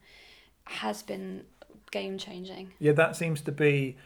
has 0.66 1.04
been 1.04 1.44
game 1.92 2.18
changing. 2.18 2.74
Yeah, 2.80 2.94
that 2.94 3.16
seems 3.16 3.42
to 3.42 3.52
be, 3.52 3.98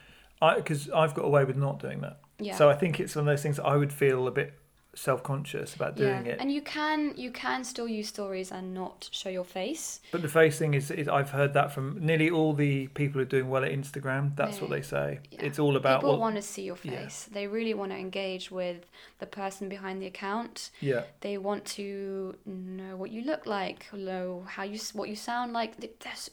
I 0.41 0.55
because 0.55 0.89
I've 0.89 1.13
got 1.13 1.25
away 1.25 1.43
with 1.43 1.57
not 1.57 1.79
doing 1.79 2.01
that. 2.01 2.19
Yeah. 2.39 2.55
So 2.55 2.69
I 2.69 2.75
think 2.75 2.99
it's 2.99 3.15
one 3.15 3.27
of 3.27 3.31
those 3.31 3.41
things 3.43 3.57
that 3.57 3.65
I 3.65 3.75
would 3.75 3.93
feel 3.93 4.27
a 4.27 4.31
bit 4.31 4.53
self-conscious 4.97 5.75
about 5.75 5.95
doing 5.95 6.25
yeah. 6.25 6.33
it. 6.33 6.37
And 6.41 6.51
you 6.51 6.61
can 6.61 7.13
you 7.15 7.31
can 7.31 7.63
still 7.63 7.87
use 7.87 8.07
stories 8.07 8.51
and 8.51 8.73
not 8.73 9.09
show 9.11 9.29
your 9.29 9.43
face. 9.43 10.01
But 10.11 10.21
the 10.21 10.27
face 10.27 10.57
thing 10.57 10.73
is, 10.73 10.91
is, 10.91 11.07
I've 11.07 11.29
heard 11.29 11.53
that 11.53 11.71
from 11.71 12.03
nearly 12.03 12.29
all 12.29 12.53
the 12.53 12.87
people 12.87 13.19
who 13.19 13.21
are 13.21 13.25
doing 13.25 13.49
well 13.49 13.63
at 13.63 13.71
Instagram. 13.71 14.35
That's 14.35 14.59
what 14.59 14.69
they 14.69 14.81
say. 14.81 15.19
Yeah. 15.31 15.45
It's 15.45 15.59
all 15.59 15.75
about 15.75 16.01
People 16.01 16.11
well, 16.11 16.19
want 16.19 16.35
to 16.35 16.41
see 16.41 16.63
your 16.63 16.77
yeah. 16.83 17.03
face. 17.03 17.29
They 17.31 17.47
really 17.47 17.73
want 17.73 17.91
to 17.91 17.97
engage 17.97 18.51
with 18.51 18.85
the 19.19 19.25
person 19.25 19.69
behind 19.69 20.01
the 20.01 20.07
account. 20.07 20.71
yeah, 20.79 21.03
They 21.21 21.37
want 21.37 21.65
to 21.77 22.35
know 22.45 22.95
what 22.95 23.11
you 23.11 23.21
look 23.21 23.45
like, 23.45 23.91
know 23.93 24.43
how 24.47 24.63
you 24.63 24.79
what 24.93 25.09
you 25.09 25.15
sound 25.15 25.53
like. 25.53 25.71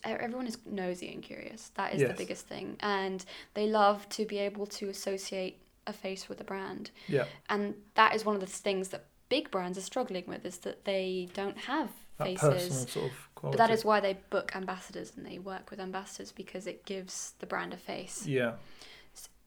Everyone 0.04 0.46
is 0.46 0.58
nosy 0.66 1.12
and 1.12 1.22
curious. 1.22 1.70
That 1.74 1.94
is 1.94 2.00
Yes. 2.00 2.10
the 2.10 2.16
biggest 2.16 2.46
thing, 2.46 2.76
and 2.80 3.24
they 3.54 3.66
love 3.66 4.08
to 4.10 4.24
be 4.24 4.38
able 4.38 4.66
to 4.66 4.88
associate 4.88 5.58
a 5.86 5.92
face 5.92 6.28
with 6.28 6.40
a 6.40 6.44
brand. 6.44 6.90
yeah, 7.08 7.24
And 7.48 7.74
that 7.94 8.14
is 8.14 8.24
one 8.24 8.34
of 8.34 8.40
the 8.40 8.46
things 8.46 8.88
that 8.88 9.06
big 9.28 9.50
brands 9.50 9.76
are 9.78 9.82
struggling 9.82 10.24
with 10.26 10.44
is 10.44 10.58
that 10.58 10.84
they 10.84 11.28
don't 11.34 11.58
have 11.58 11.90
that 12.18 12.26
faces. 12.28 12.40
personal 12.68 12.86
sort 12.86 13.10
of 13.12 13.34
quality. 13.34 13.56
But 13.58 13.66
that 13.68 13.72
is 13.74 13.84
why 13.84 14.00
they 14.00 14.14
book 14.30 14.54
ambassadors 14.54 15.12
and 15.16 15.26
they 15.26 15.38
work 15.38 15.70
with 15.70 15.80
ambassadors 15.80 16.32
because 16.32 16.66
it 16.66 16.84
gives 16.86 17.32
the 17.40 17.46
brand 17.46 17.72
a 17.74 17.76
face. 17.76 18.26
Yeah, 18.26 18.52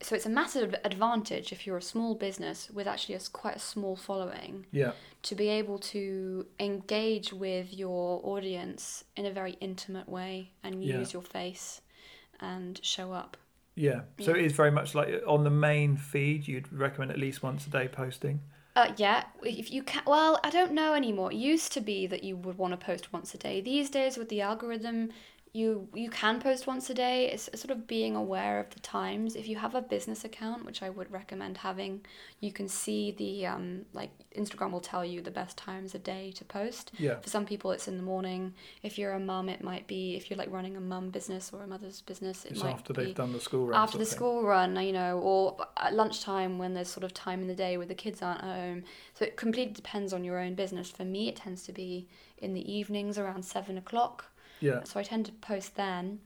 So 0.01 0.15
it's 0.15 0.25
a 0.27 0.29
massive 0.29 0.75
advantage 0.83 1.51
if 1.51 1.65
you're 1.65 1.77
a 1.77 1.81
small 1.81 2.13
business 2.15 2.69
with 2.71 2.87
actually 2.87 3.15
a, 3.15 3.19
quite 3.33 3.55
a 3.55 3.59
small 3.59 3.95
following 3.95 4.65
yeah, 4.71 4.91
to 5.23 5.33
be 5.35 5.47
able 5.49 5.79
to 5.79 6.45
engage 6.59 7.33
with 7.33 7.73
your 7.73 8.21
audience 8.23 9.03
in 9.15 9.25
a 9.25 9.31
very 9.31 9.53
intimate 9.59 10.07
way 10.07 10.51
and 10.63 10.83
Yeah. 10.83 10.99
use 10.99 11.13
your 11.13 11.23
face 11.23 11.81
and 12.39 12.79
show 12.83 13.11
up. 13.11 13.37
Yeah. 13.77 14.01
So 14.19 14.31
it 14.31 14.43
is 14.43 14.53
very 14.53 14.71
much 14.71 14.95
like 14.95 15.21
on 15.27 15.43
the 15.43 15.51
main 15.51 15.97
feed. 15.97 16.47
You'd 16.47 16.71
recommend 16.73 17.11
at 17.11 17.19
least 17.19 17.43
once 17.43 17.67
a 17.67 17.69
day 17.69 17.87
posting. 17.87 18.41
Uh, 18.75 18.91
yeah, 18.97 19.23
if 19.43 19.71
you 19.71 19.83
can. 19.83 20.01
Well, 20.07 20.39
I 20.43 20.49
don't 20.49 20.71
know 20.71 20.95
anymore. 20.95 21.31
It 21.31 21.37
used 21.37 21.71
to 21.73 21.81
be 21.81 22.07
that 22.07 22.23
you 22.23 22.35
would 22.35 22.57
want 22.57 22.71
to 22.71 22.77
post 22.77 23.13
once 23.13 23.33
a 23.35 23.37
day. 23.37 23.61
These 23.61 23.91
days, 23.91 24.17
with 24.17 24.29
the 24.29 24.41
algorithm, 24.41 25.09
you 25.57 25.87
you 25.93 26.09
can 26.09 26.39
post 26.39 26.67
once 26.67 26.89
a 26.89 26.93
day. 26.93 27.31
It's 27.31 27.49
sort 27.59 27.71
of 27.71 27.87
being 27.87 28.15
aware 28.15 28.59
of 28.59 28.69
the 28.69 28.79
times. 28.79 29.35
If 29.35 29.47
you 29.47 29.55
have 29.57 29.73
a 29.73 29.81
business 29.81 30.23
account, 30.23 30.65
which 30.65 30.83
I 30.83 30.89
would 30.89 31.11
recommend 31.11 31.57
having, 31.57 32.01
you 32.39 32.51
can 32.51 32.67
see 32.69 33.11
the 33.11 33.47
um 33.47 33.85
like 33.93 34.11
Instagram 34.35 34.71
will 34.71 34.79
tell 34.79 35.03
you 35.03 35.21
the 35.21 35.31
best 35.31 35.57
times 35.57 35.95
a 35.95 35.99
day 35.99 36.31
to 36.33 36.45
post. 36.45 36.91
Yeah, 36.99 37.19
For 37.19 37.29
some 37.29 37.45
people, 37.45 37.71
it's 37.71 37.87
in 37.87 37.97
the 37.97 38.03
morning. 38.03 38.53
If 38.83 38.99
you're 38.99 39.13
a 39.13 39.19
mum, 39.19 39.49
it 39.49 39.63
might 39.63 39.87
be 39.87 40.15
if 40.15 40.29
you're 40.29 40.37
like 40.37 40.51
running 40.51 40.77
a 40.77 40.79
mum 40.79 41.09
business 41.09 41.51
or 41.51 41.63
a 41.63 41.67
mother's 41.67 42.01
business. 42.01 42.45
It 42.45 42.51
it's 42.51 42.63
might 42.63 42.73
after 42.73 42.93
they've 42.93 43.15
done 43.15 43.33
the 43.33 43.39
school 43.39 43.65
run. 43.65 43.81
after 43.81 43.97
the 43.97 44.05
thing. 44.05 44.15
school 44.15 44.43
run, 44.43 44.75
you 44.85 44.93
know, 44.93 45.19
or 45.19 45.57
at 45.77 45.93
lunchtime 45.95 46.59
when 46.59 46.75
there's 46.75 46.89
sort 46.89 47.03
of 47.03 47.13
time 47.13 47.41
in 47.41 47.47
the 47.47 47.55
day 47.55 47.77
where 47.77 47.87
the 47.87 47.95
kids 47.95 48.21
aren't 48.21 48.41
home. 48.41 48.83
So 49.15 49.25
it 49.25 49.37
completely 49.37 49.73
depends 49.73 50.13
on 50.13 50.23
your 50.23 50.37
own 50.39 50.53
business. 50.53 50.91
For 50.91 51.05
me, 51.05 51.29
it 51.29 51.37
tends 51.37 51.63
to 51.63 51.71
be 51.71 52.07
in 52.37 52.53
the 52.53 52.71
evenings 52.71 53.17
around 53.17 53.43
seven 53.43 53.77
o'clock. 53.77 54.25
Yeah. 54.59 54.83
So 54.83 54.99
I 54.99 55.03
tend 55.03 55.25
to 55.27 55.31
post 55.33 55.75
then. 55.75 56.19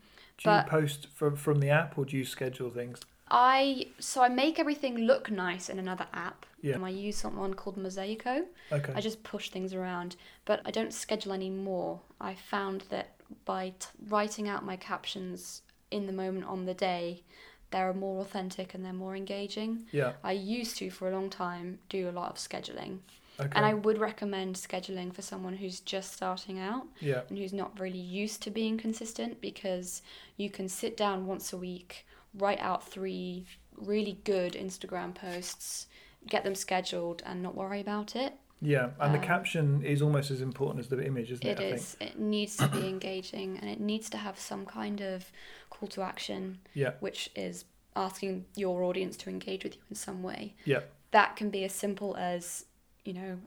Do 0.43 0.49
you 0.49 0.61
post 0.67 1.07
from 1.13 1.35
from 1.35 1.59
the 1.59 1.69
app 1.69 1.97
or 1.97 2.05
do 2.05 2.17
you 2.17 2.25
schedule 2.25 2.69
things? 2.69 2.99
I 3.29 3.87
so 3.99 4.21
I 4.21 4.29
make 4.29 4.59
everything 4.59 4.97
look 4.97 5.31
nice 5.31 5.69
in 5.69 5.79
another 5.79 6.07
app. 6.13 6.45
Yeah. 6.61 6.77
I 6.83 6.89
use 6.89 7.17
someone 7.17 7.53
called 7.53 7.77
Mosaico. 7.77 8.43
Okay. 8.71 8.93
I 8.95 9.01
just 9.01 9.23
push 9.23 9.49
things 9.49 9.73
around, 9.73 10.15
but 10.45 10.61
I 10.65 10.71
don't 10.71 10.93
schedule 10.93 11.31
anymore. 11.33 12.01
I 12.19 12.35
found 12.35 12.83
that 12.89 13.15
by 13.45 13.73
t- 13.79 13.87
writing 14.09 14.49
out 14.49 14.65
my 14.65 14.75
captions 14.75 15.61
in 15.89 16.05
the 16.07 16.13
moment 16.13 16.45
on 16.45 16.65
the 16.65 16.73
day, 16.73 17.23
they're 17.71 17.93
more 17.93 18.21
authentic 18.21 18.73
and 18.73 18.83
they're 18.85 18.93
more 18.93 19.15
engaging. 19.15 19.85
yeah. 19.91 20.13
I 20.23 20.33
used 20.33 20.77
to 20.77 20.89
for 20.91 21.07
a 21.09 21.11
long 21.11 21.29
time 21.29 21.79
do 21.89 22.09
a 22.09 22.11
lot 22.11 22.29
of 22.31 22.37
scheduling, 22.37 22.99
Okay. 23.45 23.51
and 23.55 23.65
I 23.65 23.73
would 23.73 23.97
recommend 23.97 24.55
scheduling 24.55 25.13
for 25.13 25.21
someone 25.21 25.55
who's 25.55 25.79
just 25.79 26.13
starting 26.13 26.59
out 26.59 26.85
yeah. 26.99 27.21
and 27.29 27.37
who's 27.37 27.53
not 27.53 27.79
really 27.79 27.99
used 27.99 28.41
to 28.43 28.51
being 28.51 28.77
consistent 28.77 29.41
because 29.41 30.01
you 30.37 30.49
can 30.49 30.67
sit 30.69 30.95
down 30.97 31.25
once 31.25 31.53
a 31.53 31.57
week, 31.57 32.05
write 32.33 32.59
out 32.59 32.87
three 32.87 33.45
really 33.77 34.19
good 34.23 34.53
Instagram 34.53 35.13
posts, 35.15 35.87
get 36.27 36.43
them 36.43 36.55
scheduled, 36.55 37.23
and 37.25 37.41
not 37.41 37.55
worry 37.55 37.81
about 37.81 38.15
it. 38.15 38.33
Yeah, 38.63 38.91
and 38.99 39.11
the 39.13 39.17
Um, 39.19 39.25
caption 39.25 39.83
is 39.83 40.03
almost 40.03 40.29
as 40.29 40.39
important 40.39 40.79
as 40.81 40.87
the 40.87 41.03
image, 41.03 41.31
isn't 41.31 41.45
it? 41.45 41.59
It 41.59 41.73
is. 41.73 41.97
It 41.99 42.19
needs 42.19 42.55
to 42.57 42.67
be 42.67 42.87
engaging 42.95 43.57
and 43.57 43.67
it 43.67 43.79
needs 43.79 44.07
to 44.11 44.17
have 44.17 44.39
some 44.39 44.67
kind 44.67 45.01
of 45.01 45.31
call 45.71 45.87
to 45.89 46.03
action, 46.03 46.59
Yeah. 46.75 46.91
which 46.99 47.31
is 47.35 47.65
asking 47.95 48.45
your 48.55 48.83
audience 48.83 49.17
to 49.17 49.29
engage 49.31 49.63
with 49.63 49.75
you 49.75 49.81
in 49.89 49.95
some 49.95 50.21
way. 50.21 50.53
Yeah. 50.65 50.81
That 51.09 51.35
can 51.35 51.49
be 51.49 51.63
as 51.63 51.73
simple 51.73 52.15
as, 52.17 52.65
you 53.05 53.13
know, 53.13 53.37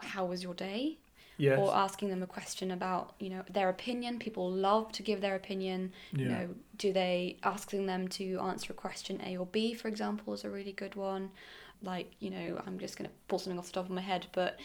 how 0.00 0.24
was 0.24 0.42
your 0.42 0.54
day? 0.54 0.98
Yes. 1.38 1.58
Or 1.58 1.74
asking 1.74 2.08
them 2.08 2.22
a 2.22 2.26
question 2.26 2.72
about, 2.72 3.14
you 3.20 3.30
know, 3.30 3.42
their 3.48 3.68
opinion. 3.68 4.18
People 4.18 4.50
love 4.50 4.90
to 4.92 5.04
give 5.04 5.20
their 5.20 5.36
opinion. 5.36 5.92
yeah. 6.12 6.22
You 6.22 6.28
know, 6.28 6.48
do 6.76 6.92
they 6.92 7.36
asking 7.44 7.86
them 7.86 8.08
to 8.08 8.40
answer 8.40 8.72
a 8.72 8.76
question 8.76 9.20
A 9.24 9.36
or 9.36 9.46
B, 9.46 9.72
for 9.72 9.86
example, 9.86 10.34
is 10.34 10.44
a 10.44 10.50
really 10.50 10.72
good 10.72 10.96
one. 10.96 11.30
Like, 11.80 12.10
you 12.18 12.30
know, 12.30 12.60
I'm 12.66 12.78
just 12.78 12.96
gonna 12.96 13.10
pull 13.28 13.38
something 13.38 13.58
off 13.58 13.66
the 13.66 13.72
top 13.74 13.84
of 13.84 13.90
my 13.92 14.00
head, 14.00 14.26
but 14.32 14.58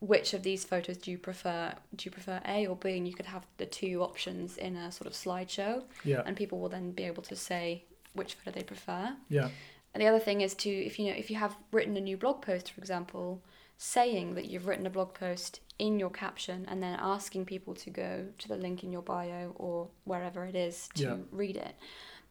which 0.00 0.34
of 0.34 0.42
these 0.42 0.64
photos 0.64 0.98
do 0.98 1.10
you 1.10 1.18
prefer? 1.18 1.72
Do 1.96 2.04
you 2.04 2.10
prefer 2.10 2.40
A 2.46 2.66
or 2.66 2.76
B? 2.76 2.96
And 2.96 3.08
you 3.08 3.14
could 3.14 3.26
have 3.26 3.46
the 3.56 3.66
two 3.66 4.02
options 4.02 4.56
in 4.56 4.76
a 4.76 4.92
sort 4.92 5.06
of 5.06 5.12
slideshow, 5.12 5.84
yeah. 6.04 6.22
and 6.26 6.36
people 6.36 6.58
will 6.58 6.68
then 6.68 6.90
be 6.92 7.04
able 7.04 7.22
to 7.24 7.36
say 7.36 7.84
which 8.14 8.34
photo 8.34 8.58
they 8.58 8.62
prefer. 8.62 9.14
Yeah. 9.28 9.48
And 9.94 10.02
the 10.02 10.06
other 10.06 10.18
thing 10.18 10.40
is 10.40 10.54
to 10.56 10.70
if 10.70 10.98
you 10.98 11.06
know 11.06 11.16
if 11.16 11.30
you 11.30 11.36
have 11.36 11.56
written 11.72 11.96
a 11.96 12.00
new 12.00 12.16
blog 12.16 12.42
post, 12.42 12.72
for 12.72 12.80
example, 12.80 13.42
saying 13.84 14.34
that 14.34 14.44
you've 14.44 14.66
written 14.66 14.86
a 14.86 14.90
blog 14.90 15.14
post 15.14 15.60
in 15.78 15.98
your 15.98 16.10
caption 16.10 16.66
and 16.68 16.82
then 16.82 16.98
asking 17.00 17.46
people 17.46 17.74
to 17.74 17.88
go 17.88 18.26
to 18.36 18.46
the 18.46 18.54
link 18.56 18.84
in 18.84 18.92
your 18.92 19.00
bio 19.00 19.52
or 19.56 19.88
wherever 20.04 20.44
it 20.44 20.54
is 20.54 20.90
to 20.94 21.02
Yeah. 21.02 21.16
read 21.32 21.56
it. 21.56 21.74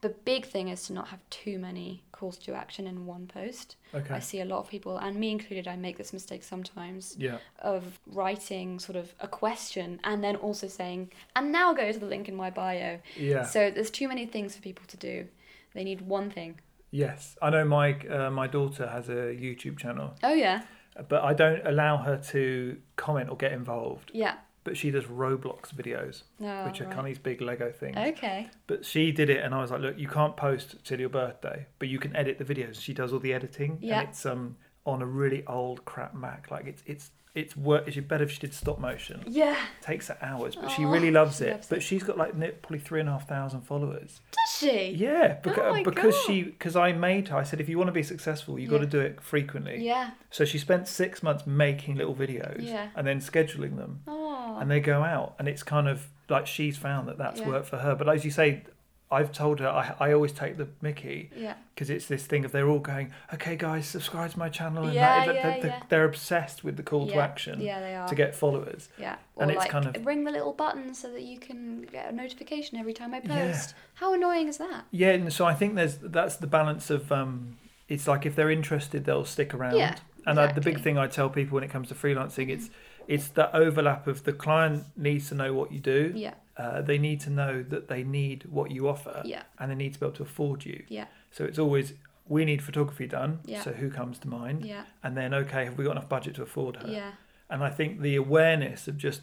The 0.01 0.09
big 0.09 0.45
thing 0.45 0.67
is 0.69 0.83
to 0.85 0.93
not 0.93 1.07
have 1.07 1.27
too 1.31 1.57
many 1.57 2.03
calls 2.11 2.37
to 2.37 2.53
action 2.53 2.85
in 2.85 3.07
one 3.07 3.25
post. 3.25 3.77
Okay. 3.95 4.13
I 4.13 4.19
see 4.19 4.41
a 4.41 4.45
lot 4.45 4.59
of 4.59 4.69
people, 4.69 4.97
and 4.99 5.15
me 5.19 5.31
included, 5.31 5.67
I 5.67 5.75
make 5.75 5.97
this 5.97 6.13
mistake 6.13 6.43
sometimes 6.43 7.15
Yeah. 7.17 7.39
of 7.57 7.99
writing 8.05 8.77
sort 8.77 8.95
of 8.95 9.15
a 9.19 9.27
question 9.27 9.99
and 10.03 10.23
then 10.23 10.35
also 10.35 10.67
saying, 10.67 11.11
and 11.35 11.51
now 11.51 11.73
go 11.73 11.91
to 11.91 11.97
the 11.99 12.05
link 12.05 12.29
in 12.29 12.35
my 12.35 12.51
bio. 12.51 12.99
Yeah. 13.17 13.41
So 13.43 13.71
there's 13.71 13.89
too 13.89 14.07
many 14.07 14.27
things 14.27 14.55
for 14.55 14.61
people 14.61 14.85
to 14.87 14.97
do. 14.97 15.27
They 15.73 15.83
need 15.83 16.01
one 16.01 16.29
thing. 16.29 16.59
yes. 16.91 17.35
I 17.41 17.49
know 17.49 17.65
my 17.65 17.93
uh, 18.07 18.29
my 18.31 18.47
daughter 18.47 18.87
has 18.87 19.09
a 19.09 19.33
YouTube 19.45 19.77
channel, 19.79 20.13
Oh, 20.23 20.33
yeah. 20.33 20.61
But 21.07 21.23
I 21.23 21.33
don't 21.33 21.65
allow 21.65 21.97
her 21.97 22.17
to 22.31 22.77
comment 22.95 23.29
or 23.29 23.37
get 23.37 23.51
involved. 23.53 24.11
Yeah. 24.13 24.35
But 24.65 24.75
she 24.77 24.91
does 24.91 25.05
Roblox 25.05 25.73
videos, 25.73 26.23
No. 26.39 26.65
which 26.65 26.81
are 26.81 26.85
right. 26.85 26.89
kind 26.93 26.99
of 26.99 27.05
these 27.05 27.17
big 27.17 27.41
Lego 27.41 27.71
things. 27.71 27.95
Okay. 27.97 28.49
But 28.67 28.85
she 28.85 29.11
did 29.11 29.29
it, 29.29 29.43
and 29.43 29.55
I 29.55 29.61
was 29.61 29.71
like, 29.71 29.81
"Look, 29.81 29.97
you 29.97 30.07
can't 30.07 30.35
post 30.35 30.83
till 30.83 30.99
your 30.99 31.09
birthday, 31.09 31.65
but 31.79 31.87
you 31.87 31.97
can 31.97 32.15
edit 32.15 32.37
the 32.37 32.45
videos." 32.45 32.79
She 32.81 32.93
does 32.93 33.13
all 33.13 33.19
the 33.19 33.33
editing, 33.33 33.77
Yeah. 33.81 34.01
and 34.01 34.09
it's 34.09 34.25
um 34.25 34.57
on 34.85 35.01
a 35.01 35.05
really 35.05 35.43
old 35.47 35.85
crap 35.85 36.13
Mac. 36.13 36.51
Like 36.51 36.65
it's 36.67 36.83
it's 36.85 37.11
it's 37.35 37.55
work. 37.55 37.87
It's 37.87 37.95
better 37.97 38.23
if 38.25 38.31
she 38.31 38.39
did 38.39 38.53
stop 38.53 38.79
motion. 38.79 39.23
Yeah. 39.27 39.55
takes 39.81 40.09
her 40.09 40.17
hours, 40.21 40.55
but 40.55 40.69
she 40.69 40.83
really 40.83 41.09
loves 41.11 41.37
she 41.37 41.45
it. 41.45 41.51
loves 41.51 41.67
but 41.67 41.81
she's 41.81 42.03
got 42.03 42.17
like 42.17 42.33
probably 42.61 42.79
three 42.79 42.99
and 42.99 43.07
a 43.07 43.13
half 43.13 43.27
thousand 43.27 43.61
followers. 43.61 44.19
Does 44.31 44.48
she? 44.59 44.89
Yeah, 44.91 45.35
because 45.41 45.77
Oh 45.79 45.83
because 45.83 46.13
God. 46.15 46.23
she 46.27 46.43
because 46.43 46.75
I 46.75 46.91
made 46.93 47.27
her. 47.29 47.37
I 47.37 47.43
said 47.43 47.59
if 47.61 47.69
you 47.69 47.77
want 47.77 47.87
to 47.87 47.93
be 47.93 48.03
successful, 48.03 48.59
you've 48.59 48.69
got 48.71 48.79
to 48.79 48.85
do 48.85 48.99
it 48.99 49.21
frequently. 49.21 49.83
Yeah. 49.83 50.11
So 50.29 50.45
she 50.45 50.57
spent 50.57 50.87
six 50.87 51.23
months 51.23 51.47
making 51.47 51.95
little 51.95 52.15
videos 52.15 52.61
Yeah. 52.65 52.89
and 52.95 53.05
then 53.07 53.19
scheduling 53.19 53.77
them, 53.77 54.01
Oh. 54.07 54.57
and 54.59 54.69
they 54.69 54.79
go 54.79 55.03
out, 55.03 55.35
and 55.39 55.47
it's 55.47 55.63
kind 55.63 55.87
of 55.87 56.07
like 56.29 56.45
she's 56.47 56.77
found 56.77 57.07
that 57.07 57.17
that's 57.17 57.39
Yeah. 57.39 57.47
worked 57.47 57.67
for 57.67 57.77
her. 57.77 57.95
But 57.95 58.07
as 58.09 58.23
you 58.25 58.31
say, 58.31 58.63
I've 59.11 59.31
told 59.31 59.59
her 59.59 59.67
I, 59.67 59.95
I 59.99 60.13
always 60.13 60.31
take 60.31 60.57
the 60.57 60.67
Mickey 60.81 61.31
Yeah. 61.35 61.55
because 61.73 61.89
it's 61.89 62.05
this 62.05 62.27
thing 62.27 62.45
of 62.45 62.51
they're 62.51 62.69
all 62.69 62.77
going, 62.79 63.11
okay, 63.33 63.55
guys, 63.55 63.87
subscribe 63.87 64.29
to 64.31 64.37
my 64.39 64.49
channel. 64.49 64.83
And 64.83 64.93
Yeah, 64.93 65.25
that, 65.25 65.35
yeah, 65.35 65.41
they're, 65.59 65.65
yeah. 65.65 65.83
they're 65.89 66.05
obsessed 66.05 66.63
with 66.63 66.77
the 66.77 66.83
call 66.83 67.07
to 67.07 67.15
action 67.15 67.59
Yeah, 67.59 67.79
they 67.79 67.95
are. 67.95 68.07
to 68.07 68.13
get 68.13 68.35
followers. 68.35 68.87
Yeah. 68.99 69.15
Or 69.35 69.43
And 69.43 69.51
it's 69.51 69.57
like 69.59 69.71
kind 69.71 69.87
of- 69.87 70.05
ring 70.05 70.25
the 70.25 70.31
little 70.31 70.53
button 70.53 70.93
so 70.93 71.11
that 71.11 71.23
you 71.23 71.39
can 71.39 71.81
get 71.91 72.11
a 72.11 72.15
notification 72.15 72.77
every 72.77 72.93
time 72.93 73.13
I 73.15 73.19
post. 73.21 73.73
How 73.95 74.13
annoying 74.13 74.47
is 74.47 74.57
that? 74.57 74.85
Yeah, 74.91 75.09
and 75.09 75.33
so 75.33 75.43
I 75.45 75.55
think 75.55 75.73
there's 75.75 75.97
that's 75.97 76.35
the 76.35 76.47
balance 76.47 76.91
of 76.91 77.11
um, 77.11 77.57
it's 77.87 78.07
like 78.07 78.27
if 78.27 78.35
they're 78.35 78.51
interested, 78.51 79.05
they'll 79.05 79.25
stick 79.25 79.55
around. 79.55 79.75
Yeah, 79.77 79.95
and 80.27 80.39
I, 80.39 80.51
the 80.51 80.61
big 80.61 80.81
thing 80.81 80.99
I 80.99 81.07
tell 81.07 81.29
people 81.29 81.55
when 81.55 81.63
it 81.63 81.71
comes 81.71 81.87
to 81.87 81.95
freelancing, 81.95 82.49
it's 82.49 82.69
it's 83.07 83.29
the 83.29 83.53
overlap 83.55 84.05
of 84.05 84.23
the 84.23 84.33
client 84.33 84.83
needs 84.95 85.29
to 85.29 85.35
know 85.35 85.51
what 85.55 85.71
you 85.71 85.79
do. 85.79 86.13
Yeah. 86.15 86.35
Uh, 86.61 86.81
they 86.81 86.97
need 86.97 87.19
to 87.21 87.29
know 87.29 87.53
that 87.73 87.87
they 87.87 88.03
need 88.03 88.43
what 88.57 88.69
you 88.75 88.87
offer, 88.93 89.21
Yeah. 89.33 89.43
and 89.57 89.65
they 89.71 89.75
need 89.83 89.93
to 89.93 89.99
be 89.99 90.05
able 90.05 90.17
to 90.17 90.23
afford 90.23 90.65
you. 90.65 90.83
Yeah. 90.89 91.05
So 91.31 91.39
it's 91.45 91.59
always 91.59 91.93
we 92.27 92.43
need 92.45 92.61
photography 92.61 93.07
done. 93.07 93.39
Yeah. 93.45 93.61
So 93.65 93.71
who 93.71 93.89
comes 93.89 94.19
to 94.19 94.27
mind? 94.27 94.65
Yeah. 94.65 94.83
And 95.03 95.15
then 95.19 95.33
okay, 95.33 95.63
have 95.65 95.77
we 95.77 95.83
got 95.85 95.91
enough 95.97 96.09
budget 96.09 96.35
to 96.35 96.43
afford 96.43 96.73
her? 96.81 96.87
Yeah. 96.99 97.11
And 97.49 97.63
I 97.63 97.69
think 97.69 98.01
the 98.01 98.15
awareness 98.17 98.87
of 98.89 98.97
just 98.97 99.21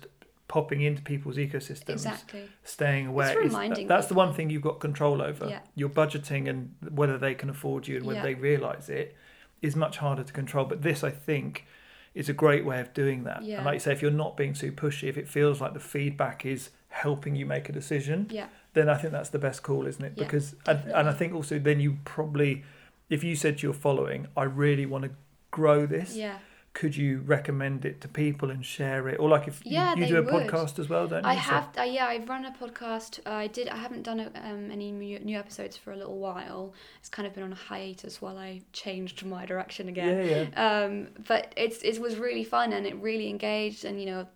popping 0.49 0.81
into 0.88 1.03
people's 1.03 1.37
ecosystems, 1.37 1.90
Exactly. 1.90 2.44
staying 2.64 3.07
aware, 3.09 3.38
is, 3.42 3.53
reminding 3.53 3.87
that's 3.87 4.07
the 4.07 4.14
one 4.14 4.33
thing 4.33 4.49
you've 4.51 4.62
got 4.70 4.81
control 4.81 5.20
over. 5.20 5.46
Yeah. 5.49 5.61
Your 5.75 5.88
budgeting 5.90 6.49
and 6.49 6.75
whether 7.01 7.18
they 7.18 7.35
can 7.35 7.51
afford 7.51 7.87
you 7.88 7.96
and 7.99 8.07
whether 8.07 8.18
Yeah. 8.20 8.22
they 8.29 8.35
realise 8.35 8.88
it 8.88 9.14
is 9.61 9.77
much 9.77 9.99
harder 9.99 10.22
to 10.25 10.33
control. 10.33 10.64
But 10.64 10.83
this, 10.83 11.05
I 11.05 11.11
think, 11.11 11.66
is 12.14 12.29
a 12.29 12.33
great 12.33 12.64
way 12.64 12.81
of 12.81 12.94
doing 12.94 13.25
that. 13.25 13.42
Yeah. 13.44 13.57
And 13.59 13.66
like 13.66 13.75
you 13.75 13.81
say, 13.81 13.92
if 13.92 14.01
you're 14.03 14.11
not 14.25 14.37
being 14.37 14.55
too 14.55 14.72
pushy, 14.72 15.09
if 15.09 15.18
it 15.18 15.29
feels 15.29 15.61
like 15.61 15.75
the 15.75 15.81
feedback 15.81 16.46
is 16.46 16.70
helping 17.03 17.37
you 17.37 17.47
make 17.47 17.69
a 17.69 17.73
decision, 17.73 18.27
Yeah. 18.31 18.47
then 18.75 18.89
I 18.89 18.97
think 18.97 19.13
that's 19.13 19.31
the 19.31 19.39
best 19.39 19.63
call, 19.63 19.87
isn't 19.87 20.05
it? 20.05 20.13
Yeah, 20.17 20.25
because 20.25 20.55
and, 20.67 20.81
and 20.99 21.09
I 21.09 21.13
think 21.13 21.35
also 21.35 21.59
then 21.59 21.79
you 21.81 21.99
probably, 22.05 22.65
if 23.11 23.23
you 23.25 23.37
said 23.37 23.59
to 23.59 23.63
your 23.67 23.75
following, 23.75 24.29
I 24.37 24.45
really 24.45 24.87
want 24.87 25.05
to 25.05 25.11
grow 25.51 25.87
this, 25.87 26.17
Yeah. 26.17 26.39
could 26.73 26.95
you 26.95 27.21
recommend 27.37 27.85
it 27.87 28.01
to 28.03 28.09
people 28.09 28.51
and 28.51 28.63
share 28.65 29.09
it? 29.09 29.17
Or 29.19 29.29
like 29.31 29.47
if 29.49 29.57
you- 29.65 29.73
Yeah, 29.73 29.95
you, 29.95 30.01
they 30.03 30.09
do 30.09 30.19
a 30.19 30.23
would. 30.23 30.33
podcast 30.47 30.79
as 30.79 30.89
well, 30.91 31.07
don't 31.09 31.25
you? 31.25 31.31
I 31.31 31.35
So- 31.37 31.41
have, 31.53 31.69
uh, 31.79 31.83
yeah, 31.97 32.07
I've 32.07 32.29
run 32.29 32.45
a 32.45 32.51
podcast. 32.63 33.21
Uh, 33.27 33.31
I 33.45 33.47
did. 33.47 33.67
I 33.69 33.79
haven't 33.87 34.03
done 34.03 34.21
um, 34.51 34.71
any 34.71 34.91
new, 34.93 35.19
new 35.21 35.39
episodes 35.39 35.77
for 35.83 35.93
a 35.93 35.97
little 35.97 36.19
while. 36.19 36.75
It's 37.01 37.09
kind 37.17 37.27
of 37.27 37.33
been 37.35 37.45
on 37.45 37.53
a 37.53 37.63
hiatus 37.71 38.21
while 38.23 38.37
I 38.39 38.61
changed 38.75 39.25
my 39.25 39.47
direction 39.47 39.89
again. 39.89 40.13
Yeah, 40.19 40.29
yeah. 40.35 40.67
Um, 40.85 41.09
but 41.33 41.53
it's 41.57 41.79
it 41.91 41.99
was 42.07 42.17
really 42.27 42.45
fun 42.45 42.73
and 42.77 42.87
it 42.87 42.97
really 43.09 43.29
engaged. 43.31 43.83
And 43.87 43.95
you 44.01 44.07
know, 44.11 44.27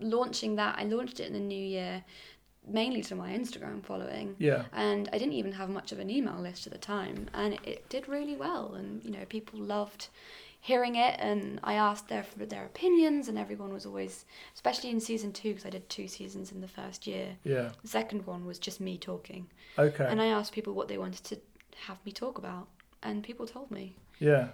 launching 0.00 0.56
that, 0.56 0.76
I 0.78 0.84
launched 0.84 1.20
it 1.20 1.26
in 1.26 1.32
the 1.32 1.38
new 1.40 1.64
year, 1.78 2.04
mainly 2.66 3.02
to 3.02 3.14
my 3.14 3.30
Instagram 3.30 3.84
following. 3.84 4.36
Yeah. 4.38 4.64
And 4.72 5.08
I 5.12 5.18
didn't 5.18 5.34
even 5.34 5.52
have 5.52 5.70
much 5.70 5.92
of 5.92 5.98
an 5.98 6.10
email 6.10 6.38
list 6.40 6.66
at 6.66 6.72
the 6.72 6.78
time, 6.78 7.28
and 7.34 7.54
it, 7.54 7.60
it 7.64 7.88
did 7.88 8.08
really 8.08 8.36
well. 8.36 8.74
And 8.74 9.02
you 9.04 9.10
know, 9.10 9.24
people 9.28 9.60
loved 9.60 10.08
hearing 10.62 10.96
it, 10.96 11.16
and 11.18 11.58
I 11.64 11.74
asked 11.74 12.08
their 12.08 12.22
for 12.22 12.44
their 12.44 12.64
opinions, 12.66 13.28
and 13.28 13.38
everyone 13.38 13.72
was 13.72 13.86
always, 13.86 14.26
especially 14.54 14.90
in 14.90 15.00
season 15.00 15.32
two, 15.32 15.50
because 15.50 15.64
I 15.66 15.70
did 15.70 15.88
two 15.88 16.06
seasons 16.06 16.52
in 16.52 16.60
the 16.60 16.68
first 16.68 17.06
year. 17.06 17.36
Yeah. 17.44 17.70
The 17.82 17.88
second 17.88 18.26
one 18.26 18.44
was 18.44 18.58
just 18.58 18.80
me 18.80 18.98
talking, 18.98 19.46
Okay. 19.78 20.06
and 20.06 20.20
I 20.20 20.26
asked 20.26 20.52
people 20.52 20.74
what 20.74 20.88
they 20.88 20.98
wanted 20.98 21.24
to 21.24 21.38
have 21.86 21.96
me 22.04 22.12
talk 22.12 22.36
about, 22.36 22.68
and 23.02 23.22
people 23.22 23.46
told 23.46 23.70
me. 23.70 23.94
yeah. 24.18 24.48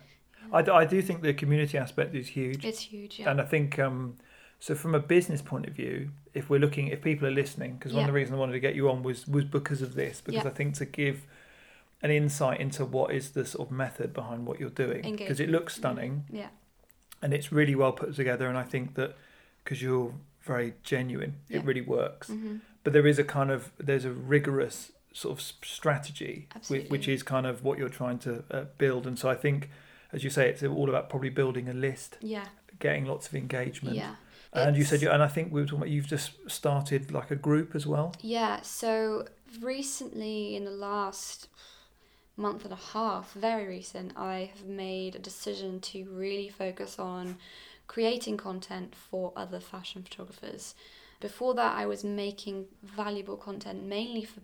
I 0.52 0.61
I 0.61 0.85
do 0.85 1.02
think 1.02 1.22
the 1.22 1.35
community 1.35 1.76
aspect 1.76 2.14
is 2.14 2.28
huge. 2.28 2.64
It's 2.64 2.78
huge, 2.78 3.18
yeah. 3.18 3.30
And 3.30 3.40
I 3.40 3.44
think, 3.44 3.80
um, 3.80 4.16
so 4.59 4.75
from 4.75 4.95
a 4.95 5.01
business 5.01 5.42
point 5.42 5.66
of 5.66 5.75
view, 5.75 6.11
if 6.35 6.49
we're 6.51 6.61
looking, 6.61 6.88
if 6.88 7.03
people 7.03 7.27
are 7.29 7.31
listening, 7.33 7.75
because 7.77 7.92
one 7.92 8.03
of 8.05 8.07
the 8.09 8.12
reasons 8.12 8.37
I 8.37 8.38
wanted 8.38 8.53
to 8.53 8.61
get 8.61 8.75
you 8.75 8.88
on 8.90 9.03
was 9.03 9.27
was 9.29 9.45
because 9.45 9.83
of 9.83 9.95
this, 9.95 10.21
because 10.21 10.45
Yeah. 10.45 10.51
I 10.51 10.55
think 10.55 10.75
to 10.77 10.85
give 10.85 11.27
an 12.03 12.11
insight 12.11 12.61
into 12.61 12.85
what 12.85 13.12
is 13.12 13.31
the 13.31 13.45
sort 13.45 13.69
of 13.69 13.73
method 13.73 14.12
behind 14.12 14.47
what 14.47 14.59
you're 14.61 14.71
doing, 14.71 15.16
because 15.16 15.40
it 15.40 15.49
looks 15.49 15.75
stunning 15.77 16.25
yeah, 16.31 16.49
and 17.23 17.33
it's 17.33 17.51
really 17.53 17.75
well 17.75 17.92
put 17.92 18.14
together, 18.14 18.49
and 18.49 18.59
I 18.59 18.62
think 18.64 18.95
that 18.95 19.16
because 19.64 19.83
you're 19.83 20.14
very 20.42 20.75
genuine, 20.83 21.35
Yeah. 21.49 21.59
it 21.59 21.64
really 21.64 21.81
works. 21.81 22.29
hmm 22.29 22.57
But 22.85 22.92
there 22.92 23.07
is 23.07 23.19
a 23.19 23.25
kind 23.25 23.51
of 23.51 23.73
there's 23.79 24.05
a 24.05 24.12
rigorous 24.12 24.92
sort 25.12 25.38
of 25.38 25.40
strategy, 25.64 26.47
which, 26.69 26.88
which 26.90 27.09
is 27.09 27.23
kind 27.23 27.47
of 27.47 27.64
what 27.64 27.79
you're 27.79 27.88
trying 27.88 28.19
to 28.21 28.45
uh, 28.51 28.64
build, 28.79 29.07
and 29.07 29.19
so 29.19 29.29
I 29.29 29.35
think. 29.35 29.71
As 30.12 30.23
you 30.23 30.31
say, 30.31 30.49
it's 30.49 30.62
all 30.62 30.88
about 30.88 31.11
probably 31.11 31.31
building 31.31 31.69
a 31.69 31.73
list, 31.73 32.16
yeah, 32.21 32.47
getting 32.79 33.07
lots 33.07 33.27
of 33.27 33.35
engagement. 33.35 33.97
yeah. 33.97 34.14
And 34.52 34.76
you 34.76 34.85
said, 34.85 35.02
you, 35.02 35.11
and 35.11 35.22
I 35.22 35.28
think 35.28 35.52
we 35.52 35.61
were 35.61 35.66
talking 35.66 35.80
about 35.80 35.90
you've 35.90 36.06
just 36.06 36.32
started 36.48 37.12
like 37.12 37.30
a 37.30 37.37
group 37.37 37.74
as 37.74 37.87
well. 37.87 38.14
Yeah, 38.20 38.61
so 38.62 39.26
recently 39.61 40.56
in 40.56 40.64
the 40.64 40.70
last 40.70 41.48
month 42.37 42.64
and 42.64 42.72
a 42.72 42.76
half, 42.76 43.32
very 43.32 43.66
recent, 43.66 44.12
I 44.16 44.50
have 44.54 44.66
made 44.66 45.14
a 45.14 45.18
decision 45.18 45.80
to 45.80 46.04
really 46.04 46.48
focus 46.48 46.98
on 46.98 47.38
creating 47.87 48.37
content 48.37 48.94
for 48.94 49.32
other 49.37 49.61
fashion 49.61 50.02
photographers. 50.02 50.74
Before 51.20 51.54
that, 51.54 51.76
I 51.76 51.87
was 51.87 52.04
making 52.04 52.66
valuable 52.82 53.37
content 53.37 53.85
mainly 53.85 54.24
for 54.24 54.40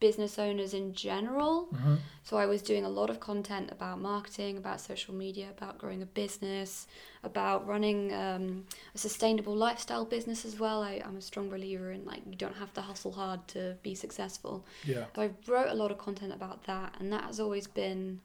business 0.00 0.38
owners 0.38 0.74
in 0.74 0.92
general. 0.92 1.68
Mm-hmm. 1.72 1.94
So 2.22 2.36
I 2.36 2.46
was 2.46 2.62
doing 2.62 2.84
a 2.84 2.88
lot 2.88 3.10
of 3.10 3.20
content 3.20 3.70
about 3.70 4.00
marketing, 4.00 4.56
about 4.56 4.80
social 4.80 5.14
media, 5.14 5.48
about 5.56 5.78
growing 5.78 6.02
a 6.02 6.06
business, 6.06 6.86
about 7.22 7.66
running 7.66 8.12
um, 8.12 8.64
a 8.94 8.98
sustainable 8.98 9.54
lifestyle 9.54 10.04
business 10.04 10.44
as 10.44 10.58
well. 10.58 10.82
I, 10.82 11.02
I'm 11.04 11.16
a 11.16 11.20
strong 11.20 11.48
believer 11.48 11.92
in 11.92 12.04
like 12.04 12.22
you 12.28 12.36
don't 12.36 12.56
have 12.56 12.72
to 12.74 12.80
hustle 12.80 13.12
hard 13.12 13.46
to 13.48 13.76
be 13.82 13.94
successful. 13.94 14.64
Yeah. 14.84 15.04
So 15.14 15.22
I 15.22 15.30
wrote 15.46 15.68
a 15.68 15.74
lot 15.74 15.90
of 15.90 15.98
content 15.98 16.32
about 16.32 16.64
that, 16.64 16.94
and 16.98 17.12
that 17.12 17.24
has 17.24 17.40
always 17.40 17.66
been 17.66 18.20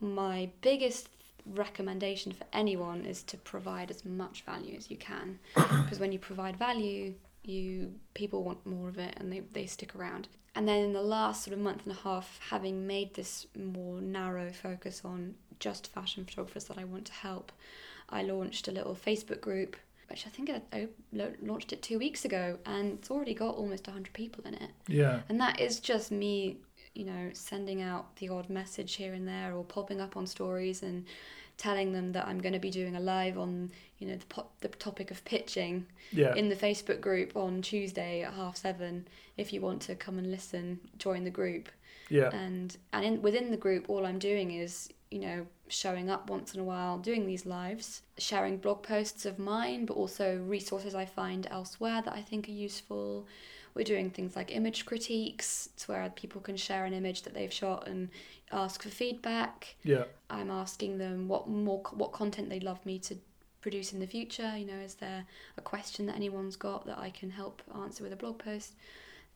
my 0.00 0.50
biggest 0.60 1.08
recommendation 1.54 2.32
for 2.32 2.44
anyone 2.52 3.04
is 3.04 3.22
to 3.22 3.36
provide 3.38 3.90
as 3.90 4.04
much 4.04 4.42
value 4.44 4.76
as 4.76 4.90
you 4.90 4.96
can 4.96 5.38
because 5.54 5.98
when 5.98 6.12
you 6.12 6.18
provide 6.18 6.56
value 6.58 7.14
you 7.48 7.92
people 8.14 8.44
want 8.44 8.64
more 8.66 8.88
of 8.88 8.98
it 8.98 9.14
and 9.16 9.32
they, 9.32 9.40
they 9.52 9.66
stick 9.66 9.94
around 9.96 10.28
and 10.54 10.66
then 10.68 10.84
in 10.84 10.92
the 10.92 11.02
last 11.02 11.44
sort 11.44 11.56
of 11.56 11.62
month 11.62 11.82
and 11.84 11.92
a 11.96 12.00
half 12.00 12.38
having 12.50 12.86
made 12.86 13.14
this 13.14 13.46
more 13.56 14.00
narrow 14.00 14.50
focus 14.52 15.02
on 15.04 15.34
just 15.60 15.86
fashion 15.92 16.24
photographers 16.24 16.64
that 16.64 16.78
i 16.78 16.84
want 16.84 17.04
to 17.06 17.12
help 17.12 17.52
i 18.10 18.22
launched 18.22 18.68
a 18.68 18.72
little 18.72 18.94
facebook 18.94 19.40
group 19.40 19.76
which 20.10 20.26
i 20.26 20.30
think 20.30 20.50
i, 20.50 20.60
I 20.76 20.88
launched 21.42 21.72
it 21.72 21.82
two 21.82 21.98
weeks 21.98 22.24
ago 22.24 22.58
and 22.66 22.98
it's 22.98 23.10
already 23.10 23.34
got 23.34 23.54
almost 23.56 23.86
100 23.86 24.12
people 24.12 24.44
in 24.46 24.54
it 24.54 24.70
Yeah. 24.86 25.20
and 25.28 25.40
that 25.40 25.60
is 25.60 25.80
just 25.80 26.10
me, 26.10 26.58
you 26.94 27.04
know, 27.04 27.30
sending 27.34 27.82
out 27.82 28.16
the 28.16 28.28
odd 28.30 28.48
message 28.48 28.94
here 28.94 29.12
and 29.14 29.26
there 29.28 29.54
or 29.54 29.64
popping 29.64 30.00
up 30.00 30.16
on 30.16 30.26
stories 30.26 30.82
and 30.82 31.04
telling 31.58 31.92
them 31.92 32.12
that 32.12 32.26
I'm 32.26 32.38
going 32.38 32.52
to 32.54 32.58
be 32.58 32.70
doing 32.70 32.96
a 32.96 33.00
live 33.00 33.36
on, 33.36 33.70
you 33.98 34.06
know, 34.08 34.16
the, 34.16 34.26
po- 34.26 34.46
the 34.60 34.68
topic 34.68 35.10
of 35.10 35.24
pitching 35.24 35.86
Yeah. 36.12 36.34
in 36.34 36.48
the 36.48 36.56
Facebook 36.56 37.00
group 37.00 37.36
on 37.36 37.60
Tuesday 37.62 38.22
at 38.22 38.32
half 38.32 38.56
seven. 38.56 39.06
If 39.36 39.52
you 39.52 39.60
want 39.60 39.82
to 39.82 39.94
come 39.94 40.18
and 40.18 40.30
listen, 40.30 40.78
join 40.98 41.24
the 41.24 41.30
group. 41.30 41.68
yeah. 42.08 42.30
And 42.32 42.76
and 42.92 43.04
in, 43.04 43.22
within 43.22 43.50
the 43.50 43.56
group, 43.56 43.90
all 43.90 44.06
I'm 44.06 44.18
doing 44.18 44.52
is, 44.52 44.88
you 45.10 45.18
know, 45.20 45.46
showing 45.68 46.08
up 46.10 46.30
once 46.30 46.54
in 46.54 46.60
a 46.60 46.64
while, 46.64 46.96
doing 46.98 47.26
these 47.26 47.44
lives, 47.44 48.02
sharing 48.18 48.56
blog 48.56 48.82
posts 48.82 49.26
of 49.26 49.38
mine, 49.38 49.84
but 49.84 49.94
also 49.94 50.38
resources 50.38 50.94
I 50.94 51.04
find 51.06 51.46
elsewhere 51.50 52.00
that 52.04 52.14
I 52.14 52.22
think 52.22 52.48
are 52.48 52.52
useful. 52.52 53.26
We're 53.78 53.84
doing 53.84 54.10
things 54.10 54.34
like 54.34 54.50
image 54.54 54.86
critiques, 54.86 55.68
it's 55.72 55.86
where 55.86 56.10
people 56.16 56.40
can 56.40 56.56
share 56.56 56.84
an 56.84 56.92
image 56.92 57.22
that 57.22 57.32
they've 57.32 57.52
shot 57.52 57.86
and 57.86 58.08
ask 58.50 58.82
for 58.82 58.88
feedback. 58.88 59.76
Yeah. 59.84 60.02
I'm 60.28 60.50
asking 60.50 60.98
them 60.98 61.28
what 61.28 61.48
more 61.48 61.80
what 61.92 62.10
content 62.10 62.50
they'd 62.50 62.64
love 62.64 62.84
me 62.84 62.98
to 62.98 63.16
produce 63.60 63.92
in 63.92 64.00
the 64.00 64.06
future. 64.08 64.52
You 64.56 64.66
know, 64.66 64.80
is 64.84 64.94
there 64.94 65.24
a 65.56 65.60
question 65.60 66.06
that 66.06 66.16
anyone's 66.16 66.56
got 66.56 66.86
that 66.86 66.98
I 66.98 67.10
can 67.10 67.30
help 67.30 67.62
answer 67.80 68.02
with 68.02 68.12
a 68.12 68.16
blog 68.16 68.38
post? 68.38 68.72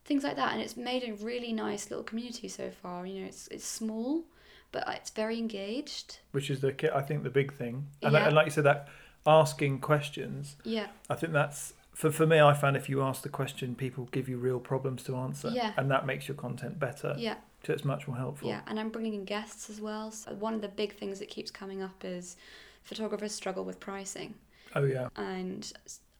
Things 0.03 0.25
like 0.25 0.35
that, 0.35 0.51
and 0.51 0.61
it's 0.61 0.75
made 0.75 1.03
a 1.07 1.13
really 1.23 1.53
nice 1.53 1.89
little 1.89 2.03
community 2.03 2.49
so 2.49 2.69
far. 2.69 3.05
You 3.05 3.21
know, 3.21 3.27
it's 3.27 3.47
it's 3.47 3.65
small, 3.65 4.25
but 4.73 4.83
it's 4.89 5.11
very 5.11 5.37
engaged. 5.37 6.19
Which 6.31 6.49
is 6.49 6.59
the 6.59 6.71
I 6.93 7.01
think 7.01 7.23
the 7.23 7.29
big 7.29 7.53
thing, 7.53 7.87
and, 8.01 8.11
Yeah. 8.11 8.25
and 8.25 8.35
like 8.35 8.47
you 8.47 8.51
said, 8.51 8.65
that 8.65 8.89
asking 9.25 9.79
questions. 9.79 10.57
Yeah, 10.65 10.87
I 11.09 11.15
think 11.15 11.31
that's 11.31 11.73
for 11.93 12.11
for 12.11 12.25
me. 12.25 12.39
I 12.39 12.53
found 12.53 12.75
if 12.75 12.89
you 12.89 13.01
ask 13.01 13.21
the 13.21 13.29
question, 13.29 13.75
people 13.75 14.05
give 14.11 14.27
you 14.29 14.37
real 14.37 14.59
problems 14.59 15.03
to 15.03 15.15
answer, 15.15 15.49
Yeah. 15.49 15.73
and 15.77 15.89
that 15.91 16.05
makes 16.05 16.27
your 16.27 16.35
content 16.35 16.79
better. 16.79 17.15
yeah, 17.17 17.35
So 17.65 17.73
it's 17.73 17.85
much 17.85 18.07
more 18.07 18.17
helpful. 18.17 18.47
yeah. 18.49 18.61
And 18.67 18.79
I'm 18.79 18.89
bringing 18.89 19.13
in 19.13 19.25
guests 19.25 19.69
as 19.69 19.79
well. 19.79 20.11
So 20.11 20.33
one 20.33 20.53
of 20.53 20.61
the 20.61 20.67
big 20.69 20.97
things 20.97 21.19
that 21.19 21.29
keeps 21.29 21.51
coming 21.51 21.81
up 21.81 22.03
is 22.03 22.35
photographers 22.83 23.33
struggle 23.33 23.63
with 23.63 23.79
pricing. 23.79 24.35
Oh 24.75 24.83
yeah. 24.85 25.09
and 25.15 25.71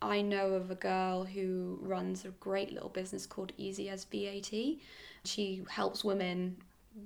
I 0.02 0.22
know 0.22 0.54
of 0.54 0.70
a 0.70 0.76
girl 0.76 1.24
who 1.24 1.80
runs 1.82 2.26
a 2.26 2.30
great 2.30 2.72
little 2.74 2.89
business 2.89 3.26
called 3.26 3.52
Easy 3.58 3.89
as 3.89 4.04
VAT. 4.04 4.80
She 5.24 5.64
helps 5.70 6.04
women 6.04 6.58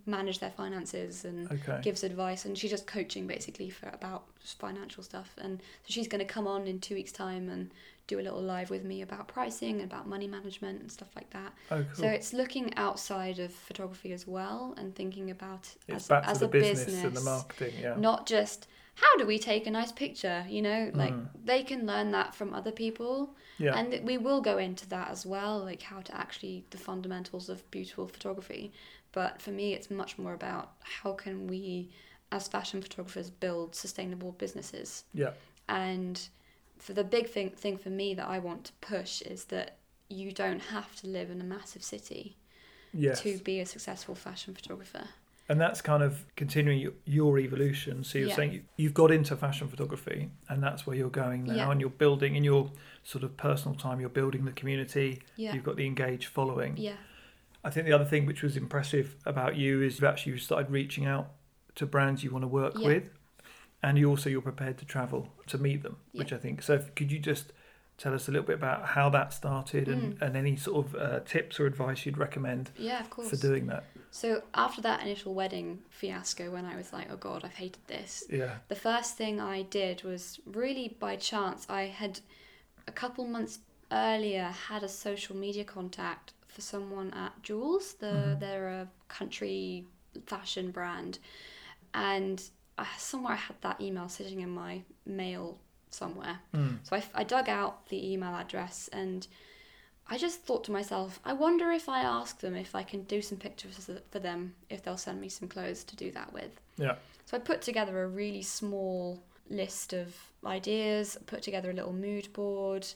manage 0.05 0.39
their 0.39 0.51
finances 0.51 1.23
and 1.25 1.51
Okay. 1.51 1.79
gives 1.81 2.03
advice 2.03 2.45
and 2.45 2.57
she's 2.57 2.71
just 2.71 2.88
coaching 2.88 3.27
basically 3.27 3.69
for 3.69 3.89
about 3.89 4.23
just 4.41 4.59
financial 4.59 5.01
stuff 5.03 5.33
and 5.38 5.59
so 5.59 5.85
she's 5.88 6.07
going 6.07 6.19
to 6.19 6.33
come 6.33 6.47
on 6.47 6.67
in 6.67 6.79
two 6.79 6.95
weeks 6.95 7.11
time 7.11 7.49
and 7.49 7.71
do 8.07 8.19
a 8.19 8.21
little 8.21 8.41
live 8.41 8.69
with 8.69 8.83
me 8.85 9.01
about 9.01 9.27
pricing 9.27 9.75
and 9.81 9.91
about 9.91 10.07
money 10.07 10.27
management 10.27 10.79
and 10.81 10.91
stuff 10.91 11.09
like 11.15 11.29
that 11.31 11.53
Oh, 11.71 11.83
cool. 11.83 12.03
so 12.03 12.07
it's 12.07 12.33
looking 12.33 12.73
outside 12.77 13.39
of 13.39 13.53
photography 13.53 14.11
as 14.13 14.25
well 14.27 14.73
and 14.77 14.95
thinking 14.95 15.29
about 15.31 15.69
it's 15.88 16.09
as, 16.11 16.23
as 16.25 16.41
a 16.41 16.47
business, 16.47 16.85
business, 16.85 17.03
and 17.05 17.15
the 17.17 17.21
marketing. 17.21 17.73
Yeah. 17.81 17.95
not 17.97 18.25
just 18.25 18.67
how 18.95 19.15
do 19.17 19.27
we 19.27 19.38
take 19.38 19.67
a 19.67 19.71
nice 19.71 19.91
picture 19.91 20.45
you 20.49 20.61
know 20.61 20.89
like 20.93 21.13
Mm. 21.13 21.27
they 21.45 21.63
can 21.63 21.85
learn 21.85 22.11
that 22.11 22.33
from 22.33 22.53
other 22.53 22.71
people 22.71 23.35
yeah. 23.59 23.75
and 23.77 24.03
we 24.05 24.17
will 24.17 24.41
go 24.41 24.57
into 24.57 24.88
that 24.89 25.11
as 25.11 25.25
well 25.25 25.59
like 25.59 25.81
how 25.83 25.99
to 26.01 26.15
actually 26.15 26.65
the 26.71 26.77
fundamentals 26.77 27.47
of 27.49 27.69
beautiful 27.71 28.07
photography 28.07 28.71
but 29.11 29.41
for 29.41 29.51
me 29.51 29.73
it's 29.73 29.89
much 29.89 30.17
more 30.17 30.33
about 30.33 30.71
how 30.81 31.11
can 31.13 31.47
we 31.47 31.89
as 32.31 32.47
fashion 32.47 32.81
photographers 32.81 33.29
build 33.29 33.73
sustainable 33.75 34.31
businesses 34.33 35.03
yeah. 35.13 35.31
and 35.69 36.27
for 36.77 36.93
the 36.93 37.03
big 37.03 37.29
thing 37.29 37.49
thing 37.49 37.77
for 37.77 37.89
me 37.89 38.13
that 38.13 38.27
I 38.27 38.39
want 38.39 38.65
to 38.65 38.73
push 38.81 39.21
is 39.21 39.45
that 39.45 39.77
you 40.09 40.31
don't 40.31 40.59
have 40.59 40.95
to 40.97 41.07
live 41.07 41.29
in 41.31 41.41
a 41.41 41.43
massive 41.43 41.83
city 41.83 42.35
Yes. 42.93 43.21
to 43.21 43.37
be 43.39 43.59
a 43.59 43.65
successful 43.65 44.15
fashion 44.15 44.53
photographer 44.55 45.03
And 45.49 45.59
that's 45.61 45.81
kind 45.81 46.01
of 46.03 46.25
continuing 46.35 46.91
your, 47.05 47.37
evolution. 47.39 48.03
So 48.03 48.17
you're 48.17 48.29
Yeah. 48.29 48.35
saying 48.35 48.51
you, 48.53 48.61
you've 48.77 48.93
got 48.93 49.11
into 49.11 49.35
fashion 49.37 49.67
photography, 49.69 50.29
and 50.49 50.61
that's 50.63 50.85
where 50.85 50.95
you're 50.95 51.09
going 51.09 51.45
now, 51.45 51.55
Yeah. 51.55 51.71
and 51.71 51.79
you're 51.81 51.89
building 51.89 52.35
in 52.35 52.43
your 52.43 52.69
sort 53.03 53.23
of 53.23 53.37
personal 53.37 53.75
time. 53.77 53.99
You're 54.01 54.09
building 54.21 54.43
the 54.45 54.51
community. 54.51 55.21
yeah 55.37 55.53
You've 55.53 55.63
got 55.63 55.75
the 55.77 55.85
engaged 55.85 56.27
following. 56.27 56.75
yeah 56.77 56.95
I 57.68 57.70
think 57.70 57.86
the 57.86 57.93
other 57.93 58.05
thing 58.05 58.26
which 58.26 58.41
was 58.43 58.55
impressive 58.55 59.15
about 59.26 59.57
you 59.57 59.82
is 59.82 59.95
you've 59.95 60.05
actually 60.09 60.38
started 60.39 60.72
reaching 60.72 61.05
out 61.05 61.28
to 61.76 61.86
brands 61.86 62.24
you 62.24 62.32
want 62.32 62.43
to 62.43 62.47
work 62.47 62.74
Yeah. 62.78 62.88
with, 62.88 63.09
and 63.84 63.97
you 63.97 64.09
also 64.09 64.30
you're 64.30 64.41
prepared 64.53 64.78
to 64.78 64.86
travel 64.86 65.34
to 65.47 65.57
meet 65.57 65.84
them, 65.84 65.97
Yeah. 66.13 66.20
which 66.20 66.32
I 66.32 66.38
think. 66.38 66.61
So 66.61 66.76
if- 66.76 66.95
could 66.95 67.11
you 67.11 67.20
just 67.20 67.51
tell 67.97 68.13
us 68.13 68.28
a 68.30 68.32
little 68.32 68.45
bit 68.45 68.55
about 68.55 68.86
how 68.95 69.09
that 69.09 69.34
started 69.34 69.88
and, 69.89 70.03
Mm. 70.18 70.22
and 70.22 70.38
any 70.38 70.55
sort 70.55 70.86
of 70.86 70.95
uh, 70.95 71.20
tips 71.22 71.59
or 71.59 71.65
advice 71.65 72.05
you'd 72.05 72.18
recommend 72.18 72.70
yeah 72.78 72.99
of 73.01 73.09
course 73.09 73.30
for 73.32 73.38
doing 73.38 73.65
that? 73.68 73.84
so 74.11 74.43
after 74.53 74.82
that 74.82 75.01
initial 75.01 75.34
wedding 75.34 75.80
fiasco 75.89 76.51
when 76.51 76.63
I 76.63 76.76
was 76.76 76.93
like 76.93 77.07
oh 77.11 77.18
god 77.18 77.43
I've 77.43 77.55
hated 77.55 77.82
this 77.88 78.24
Yeah. 78.30 78.57
the 78.68 78.76
first 78.76 79.18
thing 79.18 79.41
I 79.41 79.63
did 79.63 80.03
was 80.03 80.39
really 80.45 80.88
by 80.99 81.15
chance. 81.15 81.65
I 81.70 81.84
had 81.88 82.20
a 82.88 82.91
couple 82.91 83.26
months 83.26 83.59
earlier 83.91 84.43
had 84.70 84.84
a 84.84 84.89
social 84.89 85.36
media 85.36 85.63
contact 85.63 86.34
for 86.57 86.61
someone 86.61 87.13
at 87.13 87.39
Joules. 87.43 87.99
The 87.99 88.13
Mhm. 88.13 88.39
they're 88.39 88.67
a 88.67 88.87
country 89.07 89.85
fashion 90.25 90.71
brand, 90.71 91.19
and 91.93 92.41
I, 92.79 92.87
somewhere 92.97 93.33
I 93.33 93.35
had 93.35 93.61
that 93.61 93.79
email 93.79 94.09
sitting 94.09 94.41
in 94.41 94.49
my 94.49 94.81
mail 95.05 95.59
somewhere. 95.91 96.39
Mm. 96.55 96.79
So 96.81 96.95
I, 96.95 97.03
I 97.13 97.23
dug 97.23 97.47
out 97.47 97.87
the 97.89 98.11
email 98.11 98.33
address 98.35 98.87
and 98.91 99.27
I 100.07 100.17
just 100.17 100.41
thought 100.41 100.63
to 100.63 100.71
myself, 100.71 101.19
I 101.23 101.33
wonder 101.33 101.71
if 101.71 101.87
I 101.87 102.01
ask 102.01 102.39
them 102.39 102.55
if 102.55 102.73
I 102.73 102.83
can 102.83 103.03
do 103.03 103.21
some 103.21 103.37
pictures 103.37 103.89
for 104.09 104.19
them, 104.19 104.55
if 104.69 104.81
they'll 104.81 104.97
send 104.97 105.21
me 105.21 105.29
some 105.29 105.47
clothes 105.47 105.83
to 105.83 105.95
do 105.95 106.11
that 106.11 106.33
with. 106.33 106.59
Yeah. 106.77 106.95
So 107.25 107.37
I 107.37 107.39
put 107.39 107.61
together 107.61 108.03
a 108.03 108.07
really 108.07 108.41
small 108.41 109.21
list 109.49 109.93
of 109.93 110.15
ideas, 110.45 111.17
put 111.25 111.41
together 111.43 111.69
a 111.69 111.73
little 111.73 111.93
mood 111.93 112.31
board, 112.33 112.87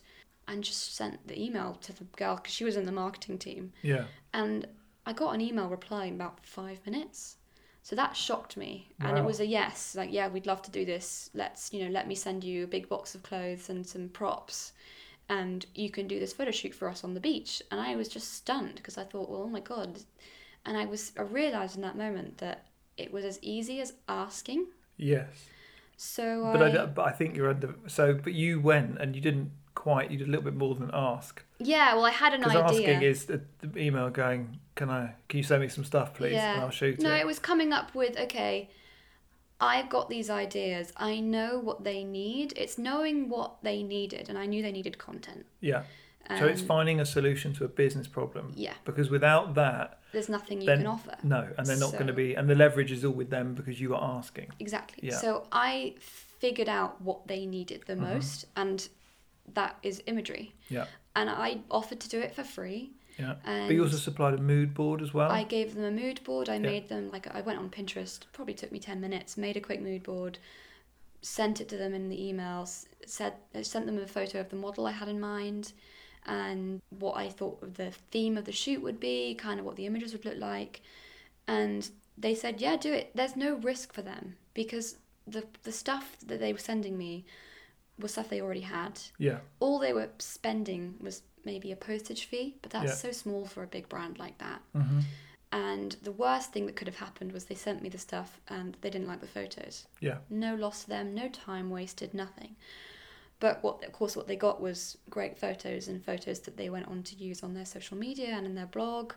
and 0.52 0.64
just 0.64 0.96
sent 0.96 1.26
the 1.28 1.42
email 1.42 1.78
to 1.82 1.94
the 1.94 2.04
girl 2.18 2.36
because 2.36 2.54
she 2.54 2.66
was 2.66 2.76
in 2.76 2.86
the 2.86 2.92
marketing 2.92 3.38
team. 3.38 3.72
Yeah. 3.82 4.04
And 4.34 4.68
I 5.06 5.14
got 5.14 5.34
an 5.34 5.40
email 5.40 5.70
reply 5.70 6.06
in 6.06 6.16
about 6.16 6.46
five 6.46 6.86
minutes. 6.86 7.38
So 7.84 7.96
that 7.96 8.16
shocked 8.16 8.58
me. 8.58 8.90
And 9.00 9.18
it 9.18 9.24
was 9.24 9.40
a 9.40 9.46
yes, 9.46 9.96
like, 9.96 10.12
yeah, 10.12 10.28
we'd 10.28 10.46
love 10.46 10.62
to 10.64 10.72
do 10.72 10.86
this. 10.86 11.32
Let's, 11.34 11.74
you 11.74 11.84
know, 11.84 11.90
let 11.90 12.08
me 12.08 12.14
send 12.14 12.44
you 12.44 12.66
a 12.66 12.68
big 12.68 12.88
box 12.90 13.16
of 13.16 13.24
clothes 13.24 13.70
and 13.70 13.88
some 13.88 14.10
props. 14.10 14.74
And 15.30 15.66
you 15.74 15.90
can 15.90 16.08
do 16.08 16.20
this 16.20 16.34
photo 16.34 16.52
shoot 16.52 16.76
for 16.76 16.90
us 16.90 17.04
on 17.04 17.14
the 17.14 17.20
beach. 17.20 17.62
And 17.72 17.80
I 17.80 17.96
was 17.96 18.08
just 18.08 18.34
stunned 18.34 18.76
because 18.76 18.98
I 18.98 19.04
thought, 19.06 19.30
well, 19.30 19.44
oh 19.44 19.50
my 19.50 19.62
God. 19.62 20.02
And 20.66 20.78
I 20.78 20.86
was, 20.86 21.14
I 21.18 21.24
realized 21.24 21.76
in 21.78 21.82
that 21.82 21.98
moment 21.98 22.38
that 22.40 22.68
it 22.98 23.12
was 23.12 23.26
as 23.26 23.40
easy 23.42 23.80
as 23.80 23.94
asking. 24.08 24.68
Yes. 24.98 25.30
So 25.96 26.52
But 26.52 26.62
I, 26.62 26.84
I, 26.84 26.86
but 26.86 27.08
I 27.08 27.12
think 27.12 27.36
you're 27.36 27.50
under. 27.50 27.74
So, 27.88 28.14
but 28.14 28.34
you 28.34 28.60
went 28.60 29.00
and 29.00 29.16
you 29.16 29.22
didn't 29.22 29.52
quite. 29.82 30.12
You 30.12 30.18
did 30.18 30.28
a 30.28 30.32
little 30.32 30.44
bit 30.52 30.56
more 30.56 30.76
than 30.76 30.90
ask. 30.94 31.44
yeah, 31.60 31.96
well, 31.96 32.06
I 32.06 32.12
had 32.12 32.34
an 32.34 32.42
Because 32.42 32.56
idea. 32.56 32.90
asking 32.94 33.02
is 33.12 33.26
the, 33.26 33.42
the 33.62 33.80
email 33.80 34.10
going, 34.10 34.60
"Can 34.76 34.90
I? 34.90 35.16
Can 35.28 35.38
you 35.40 35.44
send 35.44 35.62
me 35.62 35.70
some 35.70 35.84
stuff, 35.84 36.14
please? 36.14 36.34
Yeah. 36.34 36.54
And 36.54 36.62
I'll 36.62 36.70
shoot 36.82 37.00
No, 37.00 37.14
it." 37.16 37.22
it 37.22 37.26
was 37.28 37.40
coming 37.40 37.74
up 37.74 37.88
with 37.96 38.14
okay, 38.26 38.70
I've 39.60 39.90
got 39.90 40.10
these 40.10 40.30
ideas. 40.30 40.94
I 40.98 41.20
know 41.20 41.60
what 41.60 41.84
they 41.84 42.04
need. 42.04 42.54
It's 42.64 42.78
knowing 42.78 43.28
what 43.30 43.52
they 43.64 43.82
needed, 43.84 44.30
and 44.30 44.38
I 44.38 44.46
knew 44.46 44.62
they 44.62 44.72
needed 44.72 44.98
content. 44.98 45.46
Yeah. 45.62 45.84
So 46.40 46.46
it's 46.46 46.62
Um, 46.62 46.68
finding 46.68 47.00
a 47.02 47.06
solution 47.06 47.52
to 47.56 47.66
a 47.66 47.68
business 47.68 48.08
problem. 48.08 48.54
Yeah, 48.56 48.76
Because 48.86 49.10
without 49.10 49.54
that, 49.56 50.00
there's 50.14 50.30
nothing 50.30 50.62
you 50.62 50.68
Then- 50.68 50.78
can 50.78 50.88
offer. 50.88 51.16
no, 51.24 51.42
and 51.58 51.66
they're 51.68 51.84
not 51.86 51.92
going 51.94 52.08
to 52.08 52.14
be. 52.14 52.36
And 52.38 52.48
the 52.50 52.56
leverage 52.56 52.92
is 52.92 53.04
all 53.04 53.12
with 53.22 53.30
them 53.32 53.54
because 53.54 53.82
you 53.82 53.94
are 53.96 54.02
asking. 54.20 54.48
Exactly. 54.60 55.10
Yeah. 55.10 55.18
So 55.18 55.30
I 55.52 55.96
figured 56.00 56.70
out 56.70 57.02
what 57.02 57.28
they 57.28 57.46
needed 57.46 57.80
the 57.86 57.96
Mhm. 57.96 58.14
most, 58.14 58.46
and 58.56 58.88
that 59.54 59.78
is 59.84 60.02
imagery. 60.08 60.54
Yeah. 60.70 60.86
And 61.16 61.30
I 61.30 61.60
offered 61.70 62.00
to 62.02 62.10
do 62.10 62.20
it 62.20 62.34
for 62.34 62.44
free. 62.44 62.92
Yeah. 63.18 63.36
And 63.46 63.68
But 63.68 63.76
you 63.76 63.84
also 63.84 63.98
supplied 63.98 64.34
a 64.34 64.42
mood 64.42 64.74
board 64.74 65.02
as 65.02 65.14
well. 65.14 65.32
I 65.32 65.44
gave 65.44 65.76
them 65.76 65.84
a 65.84 65.92
mood 65.92 66.24
board. 66.24 66.50
I 66.50 66.60
made 66.60 66.90
them 66.90 67.12
like 67.12 67.34
I 67.34 67.42
went 67.42 67.60
on 67.60 67.70
Pinterest. 67.70 68.20
Probably 68.34 68.54
took 68.54 68.72
me 68.72 68.80
ten 68.80 69.02
minutes. 69.02 69.38
Made 69.38 69.58
a 69.58 69.62
quick 69.62 69.82
mood 69.82 70.04
board. 70.04 70.40
Sent 71.22 71.62
it 71.62 71.70
to 71.70 71.78
them 71.78 71.94
in 71.94 72.10
the 72.10 72.18
emails. 72.18 72.86
Said 73.06 73.34
I 73.54 73.62
sent 73.62 73.86
them 73.86 73.98
a 73.98 74.08
photo 74.08 74.40
of 74.40 74.50
the 74.50 74.56
model 74.56 74.88
I 74.88 74.92
had 74.92 75.08
in 75.08 75.20
mind, 75.20 75.74
and 76.26 76.82
what 76.90 77.18
I 77.18 77.30
thought 77.30 77.76
the 77.76 77.92
theme 78.12 78.38
of 78.38 78.46
the 78.46 78.52
shoot 78.52 78.82
would 78.82 79.00
be. 79.00 79.36
Kind 79.36 79.60
of 79.60 79.66
what 79.66 79.76
the 79.76 79.86
images 79.86 80.14
would 80.14 80.26
look 80.26 80.40
like, 80.40 80.82
and 81.48 81.90
they 82.18 82.34
said, 82.34 82.62
"Yeah, 82.62 82.78
do 82.78 82.92
it." 82.94 83.12
There's 83.14 83.36
no 83.36 83.56
risk 83.56 83.94
for 83.94 84.02
them 84.02 84.38
because 84.54 84.98
the 85.28 85.46
the 85.64 85.72
stuff 85.72 86.18
that 86.26 86.40
they 86.40 86.54
were 86.54 86.60
sending 86.60 86.98
me 86.98 87.26
was 88.02 88.12
stuff 88.12 88.30
they 88.30 88.42
already 88.42 88.62
had 88.62 89.00
yeah. 89.18 89.40
all 89.60 89.80
they 89.80 89.94
were 89.94 90.10
spending 90.20 90.96
was 91.00 91.24
maybe 91.46 91.72
a 91.72 91.76
postage 91.76 92.26
fee, 92.26 92.56
but 92.62 92.72
that's 92.72 92.86
Yeah. 92.86 92.94
so 92.96 93.12
small 93.12 93.46
for 93.46 93.64
a 93.64 93.68
big 93.68 93.90
brand 93.90 94.20
like 94.20 94.38
that. 94.40 94.62
hmm 94.74 95.00
And 95.54 95.92
the 96.04 96.12
worst 96.12 96.54
thing 96.54 96.66
that 96.68 96.76
could 96.78 96.88
have 96.88 96.98
happened 96.98 97.32
was 97.34 97.46
they 97.46 97.56
sent 97.56 97.82
me 97.82 97.90
the 97.90 97.98
stuff 97.98 98.40
and 98.48 98.78
they 98.82 98.90
didn't 98.90 99.08
like 99.08 99.20
the 99.22 99.28
photos. 99.28 99.86
Yeah. 100.00 100.20
No 100.30 100.56
loss 100.56 100.84
to 100.84 100.90
them, 100.90 101.14
no 101.14 101.28
time 101.30 101.70
wasted, 101.70 102.14
nothing. 102.14 102.56
But 103.40 103.64
what, 103.64 103.84
of 103.84 103.92
course, 103.92 104.16
what 104.16 104.28
they 104.28 104.36
got 104.36 104.62
was 104.62 104.98
great 105.10 105.38
photos 105.38 105.88
and 105.88 106.06
photos 106.06 106.40
that 106.42 106.58
they 106.58 106.70
went 106.70 106.88
on 106.88 107.02
to 107.04 107.16
use 107.16 107.42
on 107.44 107.54
their 107.54 107.66
social 107.66 107.98
media 107.98 108.30
and 108.30 108.46
in 108.46 108.56
their 108.56 108.68
blog. 108.68 109.14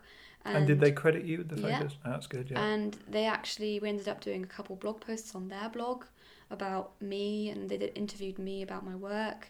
And, 0.47 0.67
did 0.67 0.81
they 0.81 0.93
credit 0.93 1.25
you 1.25 1.39
with 1.39 1.49
the 1.51 1.61
Yeah. 1.61 1.79
photos? 1.79 1.99
Oh, 2.05 2.11
that's 2.11 2.27
good. 2.27 2.51
Yeah. 2.51 2.61
And 2.65 2.95
they 3.09 3.27
actually, 3.27 3.79
we 3.81 3.89
ended 3.89 4.09
up 4.09 4.21
doing 4.21 4.43
a 4.43 4.47
couple 4.47 4.77
blog 4.77 5.01
posts 5.01 5.35
on 5.35 5.49
their 5.49 5.69
blog 5.69 6.05
about 6.51 7.01
me, 7.01 7.49
and 7.51 7.69
they 7.69 7.77
interviewed 7.77 8.39
me 8.39 8.63
about 8.63 8.85
my 8.85 8.95
work. 8.95 9.49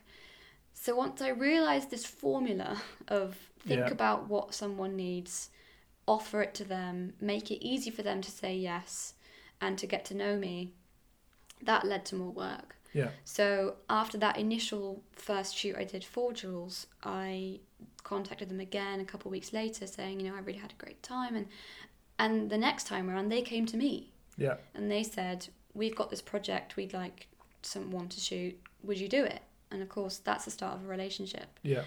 So 0.73 0.95
once 0.97 1.23
I 1.23 1.29
realised 1.29 1.91
this 1.91 2.05
formula 2.05 2.83
of 3.09 3.37
think 3.61 3.87
Yeah. 3.87 3.93
about 3.93 4.29
what 4.29 4.55
someone 4.55 4.97
needs, 4.97 5.51
offer 6.07 6.43
it 6.43 6.55
to 6.55 6.65
them, 6.65 7.15
make 7.21 7.51
it 7.51 7.65
easy 7.65 7.91
for 7.91 8.03
them 8.03 8.21
to 8.21 8.31
say 8.31 8.57
yes, 8.57 9.15
and 9.61 9.79
to 9.79 9.87
get 9.87 10.05
to 10.07 10.15
know 10.15 10.37
me, 10.37 10.73
that 11.63 11.85
led 11.87 12.05
to 12.07 12.15
more 12.17 12.31
work. 12.33 12.77
yeah. 12.93 13.11
So 13.25 13.77
after 13.89 14.19
that 14.19 14.37
initial 14.39 15.03
first 15.13 15.57
shoot 15.57 15.77
I 15.77 15.85
did 15.85 16.05
for 16.05 16.33
Joules, 16.33 16.87
I 17.03 17.61
contacted 18.03 18.49
them 18.51 18.61
again 18.61 19.01
a 19.01 19.05
couple 19.05 19.29
of 19.29 19.33
weeks 19.33 19.53
later 19.53 19.87
saying, 19.87 20.21
you 20.21 20.29
know, 20.31 20.37
I 20.37 20.41
really 20.41 20.59
had 20.61 20.73
a 20.73 20.85
great 20.85 21.03
time 21.03 21.35
and 21.37 21.47
and 22.19 22.51
the 22.51 22.59
next 22.59 22.87
time 22.87 23.11
around 23.11 23.31
they 23.31 23.43
came 23.43 23.67
to 23.67 23.77
me 23.77 24.13
Yeah. 24.37 24.57
and 24.75 24.91
they 24.91 25.03
said, 25.03 25.49
We've 25.75 25.95
got 25.97 26.11
this 26.11 26.23
project 26.23 26.77
we'd 26.77 26.93
like 26.93 27.27
someone 27.63 28.09
to 28.09 28.21
shoot, 28.21 28.59
would 28.83 28.99
you 28.99 29.09
do 29.09 29.25
it? 29.25 29.43
And 29.71 29.83
of 29.83 29.89
course 29.89 30.19
that's 30.19 30.45
the 30.45 30.51
start 30.51 30.77
of 30.77 30.85
a 30.85 30.89
relationship 30.89 31.59
Yeah. 31.63 31.83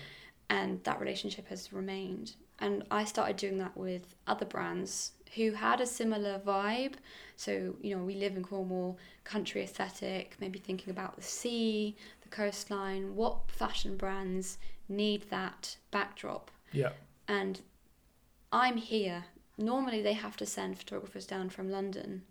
and 0.50 0.84
that 0.84 1.00
relationship 1.00 1.48
has 1.48 1.72
remained. 1.72 2.36
And 2.60 2.84
I 2.90 3.06
started 3.06 3.38
doing 3.38 3.58
that 3.60 3.78
with 3.78 4.16
other 4.26 4.46
brands 4.46 5.12
who 5.36 5.52
had 5.52 5.80
a 5.80 5.86
similar 5.86 6.40
vibe. 6.40 6.94
So, 7.36 7.76
you 7.82 7.96
know, 7.96 8.04
we 8.04 8.16
live 8.16 8.36
in 8.36 8.44
Cornwall, 8.44 8.98
country 9.24 9.62
aesthetic, 9.62 10.36
maybe 10.40 10.58
thinking 10.58 10.90
about 10.90 11.16
the 11.16 11.22
sea, 11.22 11.96
the 12.24 12.30
coastline. 12.30 13.16
What 13.16 13.52
fashion 13.52 13.96
brands 13.96 14.58
need 14.90 15.30
that 15.30 15.78
backdrop? 15.92 16.50
Yeah. 16.72 16.94
And 17.28 17.62
I'm 18.52 18.78
here. 18.78 19.26
Normally, 19.60 20.02
they 20.02 20.14
have 20.14 20.38
to 20.38 20.46
send 20.46 20.78
photographers 20.80 21.28
down 21.28 21.50
from 21.50 21.70
London 21.70 22.24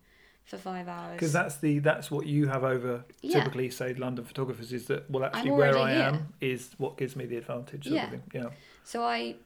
for 0.46 0.56
five 0.56 0.88
hours. 0.88 1.14
Because 1.14 1.32
that's 1.32 1.56
the 1.56 1.80
that's 1.80 2.10
what 2.10 2.26
you 2.26 2.46
have 2.46 2.64
over 2.64 3.04
Yeah. 3.20 3.40
typically 3.40 3.68
say 3.70 3.92
London 3.94 4.24
photographers 4.24 4.72
is 4.72 4.86
that 4.86 5.10
well 5.10 5.24
actually 5.24 5.50
where 5.50 5.76
I 5.76 5.92
am 5.92 6.32
is 6.40 6.70
what 6.78 6.96
gives 6.96 7.14
me 7.16 7.26
the 7.26 7.36
advantage. 7.36 7.86
Yeah. 7.86 8.10
Yeah. 8.32 8.46
So 8.84 9.02
I 9.04 9.36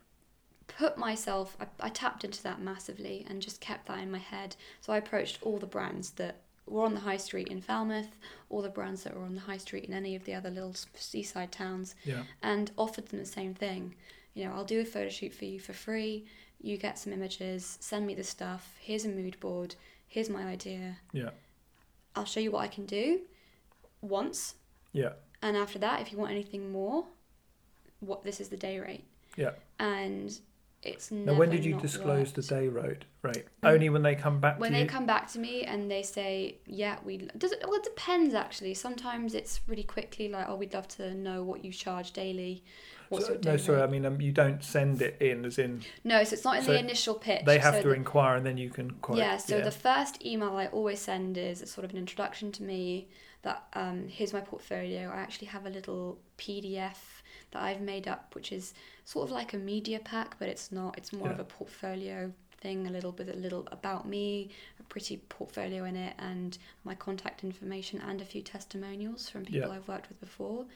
put 0.68 0.96
myself, 0.96 1.56
I, 1.60 1.66
I 1.80 1.88
tapped 1.88 2.22
into 2.24 2.42
that 2.44 2.60
massively 2.60 3.26
and 3.28 3.42
just 3.42 3.60
kept 3.60 3.86
that 3.88 3.98
in 3.98 4.10
my 4.10 4.18
head. 4.18 4.54
So 4.80 4.92
I 4.92 4.98
approached 4.98 5.38
all 5.42 5.58
the 5.58 5.66
brands 5.66 6.10
that 6.12 6.36
were 6.66 6.84
on 6.84 6.94
the 6.94 7.00
high 7.00 7.16
street 7.16 7.48
in 7.48 7.60
Falmouth, 7.60 8.16
all 8.50 8.62
the 8.62 8.68
brands 8.68 9.02
that 9.02 9.16
were 9.16 9.24
on 9.24 9.34
the 9.34 9.40
high 9.40 9.56
street 9.56 9.84
in 9.86 9.94
any 9.94 10.14
of 10.14 10.24
the 10.24 10.34
other 10.34 10.50
little 10.50 10.74
seaside 10.94 11.50
towns, 11.50 11.96
Yeah. 12.04 12.22
and 12.42 12.70
offered 12.78 13.06
them 13.08 13.18
the 13.18 13.26
same 13.26 13.54
thing. 13.54 13.94
You 14.34 14.44
know, 14.44 14.52
I'll 14.52 14.64
do 14.64 14.80
a 14.80 14.84
photo 14.84 15.08
shoot 15.08 15.34
for 15.34 15.46
you 15.46 15.58
for 15.58 15.72
free. 15.72 16.26
You 16.62 16.76
get 16.76 16.98
some 16.98 17.12
images, 17.12 17.76
send 17.80 18.06
me 18.06 18.14
the 18.14 18.22
stuff. 18.22 18.76
Here's 18.78 19.04
a 19.04 19.08
mood 19.08 19.40
board. 19.40 19.74
Here's 20.10 20.28
my 20.28 20.42
idea. 20.42 20.98
Yeah. 21.12 21.30
I'll 22.16 22.24
show 22.24 22.40
you 22.40 22.50
what 22.50 22.60
I 22.62 22.68
can 22.68 22.84
do 22.84 23.20
once, 24.02 24.56
Yeah. 24.92 25.12
and 25.40 25.56
after 25.56 25.78
that, 25.78 26.00
if 26.00 26.10
you 26.10 26.18
want 26.18 26.32
anything 26.32 26.72
more, 26.72 27.06
what 28.00 28.24
this 28.24 28.40
is 28.40 28.48
the 28.48 28.56
day 28.56 28.80
rate. 28.80 29.04
Yeah. 29.36 29.52
And 29.78 30.36
it's 30.82 31.12
Now, 31.12 31.34
when 31.34 31.50
did 31.50 31.64
you 31.64 31.78
disclose 31.78 32.28
worked. 32.28 32.34
the 32.34 32.42
day 32.54 32.66
rate? 32.66 33.04
Right. 33.22 33.46
Mm. 33.62 33.68
Only 33.74 33.88
when 33.90 34.02
they 34.02 34.16
come 34.16 34.40
back 34.40 34.58
when 34.58 34.72
they 34.72 34.82
you. 34.82 34.88
come 34.88 35.06
back 35.06 35.30
to 35.32 35.38
me 35.38 35.62
and 35.62 35.88
they 35.90 36.02
say, 36.02 36.56
"Yeah, 36.66 36.98
we 37.04 37.18
does 37.38 37.52
it." 37.52 37.60
Well, 37.62 37.74
it 37.74 37.84
depends 37.84 38.34
actually. 38.34 38.74
Sometimes 38.74 39.34
it's 39.34 39.60
really 39.68 39.84
quickly, 39.84 40.28
like, 40.28 40.48
"Oh, 40.48 40.56
we'd 40.56 40.74
love 40.74 40.88
to 40.88 41.14
know 41.14 41.44
what 41.44 41.64
you 41.64 41.70
charge 41.72 42.12
daily." 42.12 42.64
So- 43.18 43.38
no, 43.44 43.56
sorry. 43.56 43.82
I 43.82 43.86
mean, 43.88 44.06
um, 44.06 44.20
you 44.20 44.30
don't 44.30 44.62
send 44.62 45.02
it 45.02 45.16
in, 45.20 45.44
as 45.44 45.58
in 45.58 45.82
No, 46.04 46.22
so 46.22 46.34
it's 46.34 46.44
not 46.44 46.58
in 46.58 46.62
so 46.64 46.72
the 46.72 46.78
initial 46.78 47.14
pitch. 47.14 47.44
they 47.44 47.58
have 47.58 47.74
so 47.74 47.82
to 47.82 47.88
the- 47.88 47.94
inquire, 47.94 48.36
and 48.36 48.46
then 48.46 48.56
you 48.56 48.70
can 48.70 48.92
quote. 48.92 49.18
Yeah, 49.18 49.36
so 49.36 49.60
the 49.60 49.70
first 49.72 50.24
email 50.24 50.54
I 50.56 50.66
always 50.66 51.00
send 51.00 51.36
is 51.36 51.60
a 51.60 51.66
sort 51.66 51.84
of 51.84 51.90
an 51.90 51.96
introduction 51.96 52.52
to 52.52 52.62
me 52.62 53.08
that 53.42 53.64
um, 53.72 54.06
here's 54.06 54.32
my 54.32 54.40
portfolio. 54.40 55.10
I 55.10 55.16
actually 55.16 55.48
have 55.48 55.66
a 55.66 55.70
little 55.70 56.18
PDF 56.38 57.22
that 57.50 57.62
I've 57.62 57.80
made 57.80 58.06
up, 58.06 58.34
which 58.34 58.52
is 58.52 58.74
sort 59.04 59.26
of 59.28 59.32
like 59.32 59.54
a 59.54 59.58
media 59.58 59.98
pack, 59.98 60.36
but 60.38 60.48
it's 60.48 60.70
not. 60.70 60.96
It's 60.96 61.12
more 61.12 61.30
of 61.30 61.40
a 61.40 61.44
portfolio 61.44 62.32
thing, 62.60 62.86
a 62.86 62.90
little 62.90 63.10
bit, 63.10 63.28
a 63.28 63.36
little 63.36 63.66
about 63.72 64.06
me, 64.06 64.50
a 64.78 64.82
pretty 64.84 65.16
portfolio 65.16 65.84
in 65.84 65.96
it, 65.96 66.14
and 66.18 66.58
my 66.84 66.94
contact 66.94 67.42
information, 67.42 68.00
and 68.06 68.20
a 68.20 68.24
few 68.24 68.42
testimonials 68.42 69.28
from 69.28 69.44
people 69.46 69.70
Yeah. 69.70 69.74
I've 69.76 69.88
worked 69.88 70.10
with 70.10 70.20
before. 70.20 70.66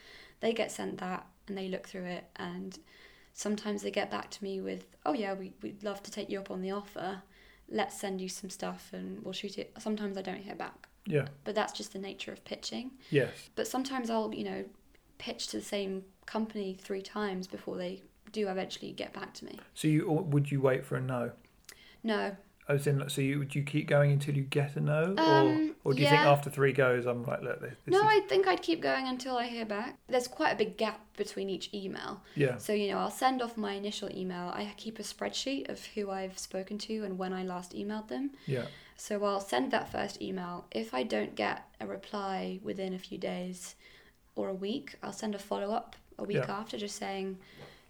They 0.41 0.53
get 0.55 0.72
sent 0.72 0.99
that, 0.99 1.26
and 1.49 1.57
they 1.57 1.68
look 1.68 1.88
through 1.88 2.05
it, 2.05 2.24
and 2.36 2.78
sometimes 3.32 3.82
they 3.82 3.90
get 3.90 4.11
back 4.11 4.30
to 4.30 4.45
me 4.45 4.61
with, 4.61 4.97
"Oh 5.05 5.12
yeah, 5.12 5.34
we 5.34 5.53
we'd 5.62 5.82
love 5.82 6.03
to 6.05 6.11
take 6.11 6.30
you 6.30 6.38
up 6.38 6.51
on 6.51 6.62
the 6.62 6.70
offer." 6.70 7.22
let's 7.68 7.99
send 7.99 8.20
you 8.20 8.28
some 8.28 8.51
stuff 8.51 8.90
and 8.92 9.22
we'll 9.24 9.32
shoot 9.32 9.59
it. 9.59 9.72
Sometimes 9.78 10.16
I 10.16 10.22
don't 10.22 10.38
hear 10.38 10.55
back, 10.55 10.88
yeah. 11.07 11.26
but 11.45 11.55
that's 11.55 11.72
just 11.72 11.92
the 11.92 11.99
nature 11.99 12.32
of 12.32 12.45
pitching. 12.45 12.92
Yes. 13.11 13.51
But 13.55 13.66
sometimes 13.66 14.11
I'll, 14.11 14.34
you 14.34 14.45
know, 14.45 14.64
pitch 15.18 15.49
to 15.49 15.59
the 15.59 15.62
same 15.62 16.05
company 16.26 16.76
three 16.80 17.03
times 17.03 17.47
before 17.47 17.76
they 17.76 18.03
do 18.32 18.49
eventually 18.49 18.92
get 18.92 19.12
back 19.12 19.32
to 19.34 19.45
me. 19.45 19.59
So 19.74 19.88
you 19.88 20.07
or 20.07 20.22
would 20.22 20.51
you 20.51 20.61
wait 20.61 20.84
for 20.84 20.97
a 20.97 21.01
no? 21.01 21.32
No, 22.03 22.36
As 22.67 22.87
in, 22.87 23.07
so 23.11 23.21
you 23.21 23.39
would 23.41 23.55
you 23.55 23.62
keep 23.62 23.87
going 23.87 24.11
until 24.11 24.35
you 24.35 24.43
get 24.43 24.75
a 24.77 24.81
no, 24.81 25.15
Um, 25.19 25.75
or 25.85 25.91
or 25.91 25.95
do 25.95 26.01
you 26.03 26.09
think 26.09 26.23
after 26.23 26.49
three 26.49 26.73
goes, 26.73 27.05
I'm 27.05 27.23
like, 27.25 27.43
look, 27.43 27.61
this 27.61 27.75
no, 27.87 27.99
is 27.99 28.05
I 28.07 28.21
think 28.27 28.47
I'd 28.49 28.62
keep 28.62 28.81
going 28.81 29.07
until 29.07 29.37
I 29.37 29.47
hear 29.49 29.67
back. 29.67 29.99
There's 30.09 30.27
quite 30.29 30.53
a 30.53 30.57
big 30.57 30.79
gap 30.79 31.01
between 31.19 31.51
each 31.51 31.69
email. 31.75 32.23
yeah, 32.35 32.57
So, 32.57 32.73
you 32.73 32.91
know, 32.91 32.99
I'll 32.99 33.11
send 33.11 33.43
off 33.43 33.59
my 33.59 33.73
initial 33.73 34.11
email. 34.17 34.49
I 34.55 34.73
keep 34.79 34.99
a 34.99 35.03
spreadsheet 35.03 35.69
of 35.69 35.85
who 35.95 36.11
I've 36.11 36.39
spoken 36.39 36.79
to 36.79 37.05
and 37.05 37.19
when 37.19 37.35
I 37.35 37.43
last 37.45 37.75
emailed 37.75 38.09
them. 38.09 38.31
yeah, 38.47 38.65
So 38.97 39.23
I'll 39.25 39.41
send 39.43 39.71
that 39.73 39.93
first 39.93 40.23
email. 40.23 40.65
If 40.71 40.95
I 40.95 41.03
don't 41.03 41.35
get 41.35 41.65
a 41.83 41.87
reply 41.87 42.61
within 42.62 42.95
a 42.95 42.99
few 42.99 43.19
days 43.19 43.75
or 44.37 44.49
a 44.49 44.55
week, 44.55 44.95
I'll 45.03 45.12
send 45.12 45.35
a 45.35 45.39
follow 45.39 45.71
up 45.71 45.97
a 46.19 46.25
week 46.25 46.39
Yeah. 46.49 46.59
after, 46.61 46.79
just 46.79 46.97
saying, 46.97 47.39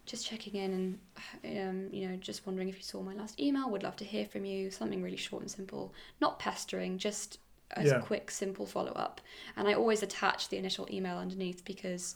just 0.05 0.25
checking 0.27 0.55
in 0.55 0.97
and 1.43 1.59
um, 1.59 1.89
you 1.93 2.07
know, 2.07 2.15
just 2.17 2.45
wondering 2.45 2.69
if 2.69 2.77
you 2.77 2.83
saw 2.83 3.01
my 3.01 3.13
last 3.13 3.39
email. 3.39 3.69
Would 3.69 3.83
love 3.83 3.95
to 3.97 4.05
hear 4.05 4.25
from 4.25 4.45
you. 4.45 4.69
Something 4.71 5.01
really 5.01 5.17
short 5.17 5.41
and 5.41 5.51
simple, 5.51 5.93
not 6.21 6.39
pestering, 6.39 6.97
just 6.97 7.39
a 7.71 7.83
Yeah. 7.85 7.99
quick, 8.01 8.29
simple 8.31 8.65
follow 8.65 8.91
up. 8.93 9.21
And 9.57 9.67
I 9.67 9.73
always 9.73 10.03
attach 10.03 10.49
the 10.49 10.57
initial 10.57 10.87
email 10.91 11.17
underneath 11.17 11.65
because 11.65 12.15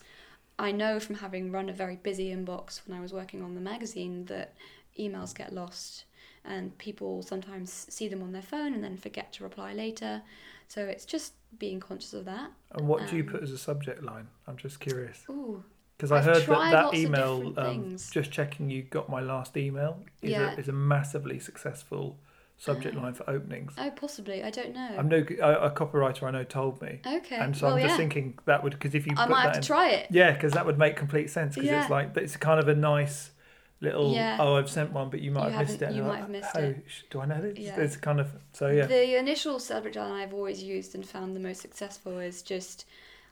I 0.58 0.72
know 0.72 1.00
from 1.00 1.16
having 1.16 1.50
run 1.50 1.68
a 1.68 1.72
very 1.72 1.96
busy 1.96 2.30
inbox 2.34 2.80
when 2.86 2.96
I 2.96 3.00
was 3.00 3.12
working 3.12 3.42
on 3.42 3.54
the 3.54 3.60
magazine 3.60 4.26
that 4.26 4.54
emails 4.98 5.34
get 5.34 5.52
lost 5.52 6.04
and 6.44 6.76
people 6.78 7.22
sometimes 7.22 7.86
see 7.88 8.08
them 8.08 8.22
on 8.22 8.32
their 8.32 8.42
phone 8.42 8.74
and 8.74 8.82
then 8.82 8.96
forget 8.96 9.32
to 9.34 9.42
reply 9.44 9.72
later. 9.72 10.22
So 10.68 10.84
it's 10.86 11.04
just 11.04 11.34
being 11.58 11.80
conscious 11.80 12.12
of 12.14 12.24
that. 12.26 12.50
And 12.72 12.86
what 12.88 13.06
do 13.06 13.16
you 13.16 13.24
Um, 13.24 13.30
put 13.30 13.42
as 13.42 13.50
a 13.50 13.58
subject 13.58 14.02
line? 14.02 14.28
I'm 14.46 14.56
just 14.56 14.80
curious 14.80 15.26
Ooh, 15.28 15.64
because 16.00 16.12
I 16.12 16.22
heard 16.22 16.46
that 16.46 16.70
that 16.72 16.94
email, 16.94 17.52
um, 17.58 17.96
just 18.10 18.30
checking 18.30 18.70
you 18.70 18.82
got 18.82 19.10
my 19.10 19.20
last 19.20 19.56
email, 19.56 19.98
is 20.22 20.30
Yeah. 20.30 20.54
a 20.54 20.58
is 20.58 20.68
a 20.68 20.72
massively 20.72 21.38
successful 21.38 22.16
subject 22.56 22.96
Ah. 22.96 23.02
line 23.02 23.14
for 23.14 23.28
openings. 23.28 23.72
oh, 23.76 23.90
possibly. 23.90 24.42
I 24.42 24.50
don't 24.50 24.74
know. 24.74 24.94
I'm 24.98 25.08
no 25.08 25.18
a, 25.40 25.66
a 25.66 25.70
copywriter 25.70 26.22
I 26.24 26.30
know 26.30 26.44
told 26.44 26.80
me, 26.80 27.00
okay. 27.06 27.36
and 27.36 27.54
so 27.56 27.66
well, 27.66 27.76
I'm 27.76 27.82
just 27.82 27.92
yeah. 27.92 27.96
thinking 27.98 28.38
that 28.46 28.62
would 28.64 28.72
because 28.72 28.94
if 28.94 29.06
you 29.06 29.12
I 29.16 29.24
put 29.26 29.30
might 29.30 29.42
that 29.42 29.46
have 29.48 29.56
in, 29.56 29.62
to 29.62 29.66
try 29.66 29.90
it. 29.90 30.06
yeah, 30.10 30.32
because 30.32 30.52
that 30.52 30.64
would 30.66 30.78
make 30.78 30.96
complete 30.96 31.28
sense 31.30 31.54
because 31.54 31.68
Yeah. 31.70 31.82
it's 31.82 31.90
like 31.90 32.14
but 32.14 32.22
it's 32.22 32.36
kind 32.36 32.60
of 32.60 32.68
a 32.68 32.74
nice 32.74 33.30
little 33.82 34.12
Yeah. 34.12 34.36
oh 34.40 34.56
I've 34.56 34.70
sent 34.70 34.92
one 34.92 35.08
but 35.10 35.20
you 35.20 35.30
might 35.30 35.46
You 35.48 35.52
have 35.52 35.68
missed 35.68 35.82
it. 35.82 35.94
you 35.94 36.02
might 36.02 36.08
like, 36.08 36.20
have 36.20 36.30
missed 36.30 36.50
oh, 36.54 36.60
it. 36.60 36.84
sh- 36.86 37.02
do 37.10 37.20
I 37.20 37.26
know 37.26 37.40
this? 37.40 37.58
Yeah. 37.58 37.76
It's 37.80 37.96
kind 37.96 38.20
of 38.20 38.28
so 38.52 38.68
yeah 38.68 38.86
The 38.86 39.18
initial 39.18 39.58
subject 39.58 39.96
line 39.96 40.12
I've 40.12 40.34
always 40.34 40.62
used 40.62 40.94
and 40.94 41.04
found 41.06 41.34
the 41.34 41.40
most 41.40 41.60
successful 41.62 42.18
is 42.18 42.42
just, 42.42 42.84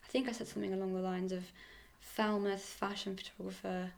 I 0.05 0.09
think 0.09 0.27
I 0.29 0.33
said 0.33 0.49
something 0.49 0.73
along 0.73 0.95
the 0.95 1.03
lines 1.03 1.33
of 1.33 1.45
Falmouth 2.19 2.63
fashion 2.63 3.17
photographer 3.17 3.93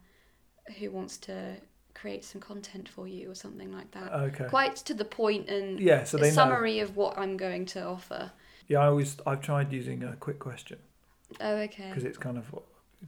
who 0.78 0.90
wants 0.90 1.16
to 1.16 1.56
create 1.94 2.22
some 2.24 2.40
content 2.40 2.86
for 2.88 3.08
you 3.08 3.30
or 3.30 3.34
something 3.34 3.72
like 3.72 3.90
that. 3.92 4.12
okay 4.12 4.44
Quite 4.44 4.76
to 4.76 4.94
the 4.94 5.06
point 5.06 5.48
and 5.48 5.80
yeah 5.80 6.04
so 6.04 6.18
they 6.18 6.28
know 6.28 6.34
summary 6.34 6.80
of 6.80 6.96
what 6.96 7.18
I'm 7.18 7.36
going 7.38 7.64
to 7.74 7.82
offer. 7.82 8.30
yeah 8.68 8.80
I 8.80 8.86
always 8.86 9.16
I've 9.26 9.40
tried 9.40 9.72
using 9.72 10.02
a 10.04 10.16
quick 10.16 10.38
question 10.38 10.78
Oh, 11.40 11.54
okay. 11.66 11.88
because 11.88 12.04
it's 12.04 12.18
kind 12.18 12.36
of 12.36 12.44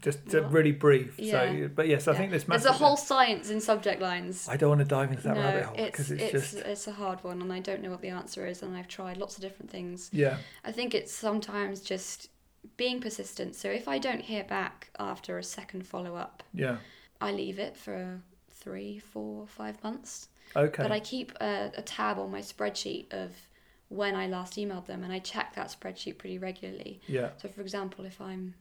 just 0.01 0.21
really 0.33 0.73
brief. 0.73 1.19
Yeah. 1.19 1.33
So, 1.53 1.69
but 1.75 1.87
yes, 1.89 2.09
I 2.09 2.13
Yeah. 2.13 2.19
think 2.19 2.31
this 2.33 2.49
matters. 2.49 2.63
There's 2.65 2.77
a 2.77 2.79
whole 2.79 2.97
science 2.97 3.51
in 3.51 3.61
subject 3.61 4.01
lines. 4.01 4.49
I 4.49 4.57
don't 4.57 4.71
want 4.71 4.79
to 4.79 4.87
dive 4.87 5.11
into 5.11 5.25
that 5.25 5.35
no, 5.37 5.43
rabbit 5.43 5.65
hole 5.65 5.75
it's 5.77 5.91
because 5.91 6.11
it's, 6.11 6.23
it's 6.23 6.33
just 6.33 6.55
it's 6.67 6.87
a 6.87 6.93
hard 6.93 7.23
one, 7.23 7.43
and 7.43 7.53
I 7.53 7.59
don't 7.61 7.83
know 7.83 7.91
what 7.91 8.01
the 8.01 8.09
answer 8.09 8.47
is, 8.47 8.63
and 8.63 8.75
I've 8.77 8.89
tried 8.89 9.19
lots 9.19 9.37
of 9.37 9.43
different 9.43 9.71
things. 9.71 10.09
yeah, 10.13 10.39
I 10.65 10.73
think 10.73 10.95
it's 10.95 11.13
sometimes 11.13 11.81
just 11.83 12.29
being 12.77 13.01
persistent. 13.01 13.55
So 13.55 13.69
if 13.69 13.89
I 13.89 13.99
don't 13.99 14.21
hear 14.21 14.45
back 14.45 14.91
after 14.99 15.39
a 15.39 15.43
second 15.43 15.87
follow 15.87 16.15
up, 16.17 16.43
yeah. 16.55 16.77
I 17.21 17.33
leave 17.33 17.59
it 17.59 17.77
for 17.77 18.21
three, 18.51 18.99
four, 18.99 19.47
five 19.47 19.83
months. 19.83 20.29
Okay. 20.55 20.83
But 20.83 20.93
I 20.93 21.01
keep 21.01 21.33
a, 21.41 21.73
a 21.77 21.83
tab 21.83 22.19
on 22.19 22.31
my 22.31 22.41
spreadsheet 22.41 23.13
of 23.13 23.31
when 23.89 24.15
I 24.15 24.27
last 24.27 24.55
emailed 24.55 24.87
them, 24.87 25.05
and 25.05 25.13
I 25.13 25.19
check 25.19 25.55
that 25.55 25.69
spreadsheet 25.69 26.19
pretty 26.19 26.39
regularly. 26.39 27.01
yeah, 27.07 27.31
So, 27.37 27.49
for 27.49 27.61
example, 27.61 28.05
if 28.07 28.21
I'm 28.21 28.55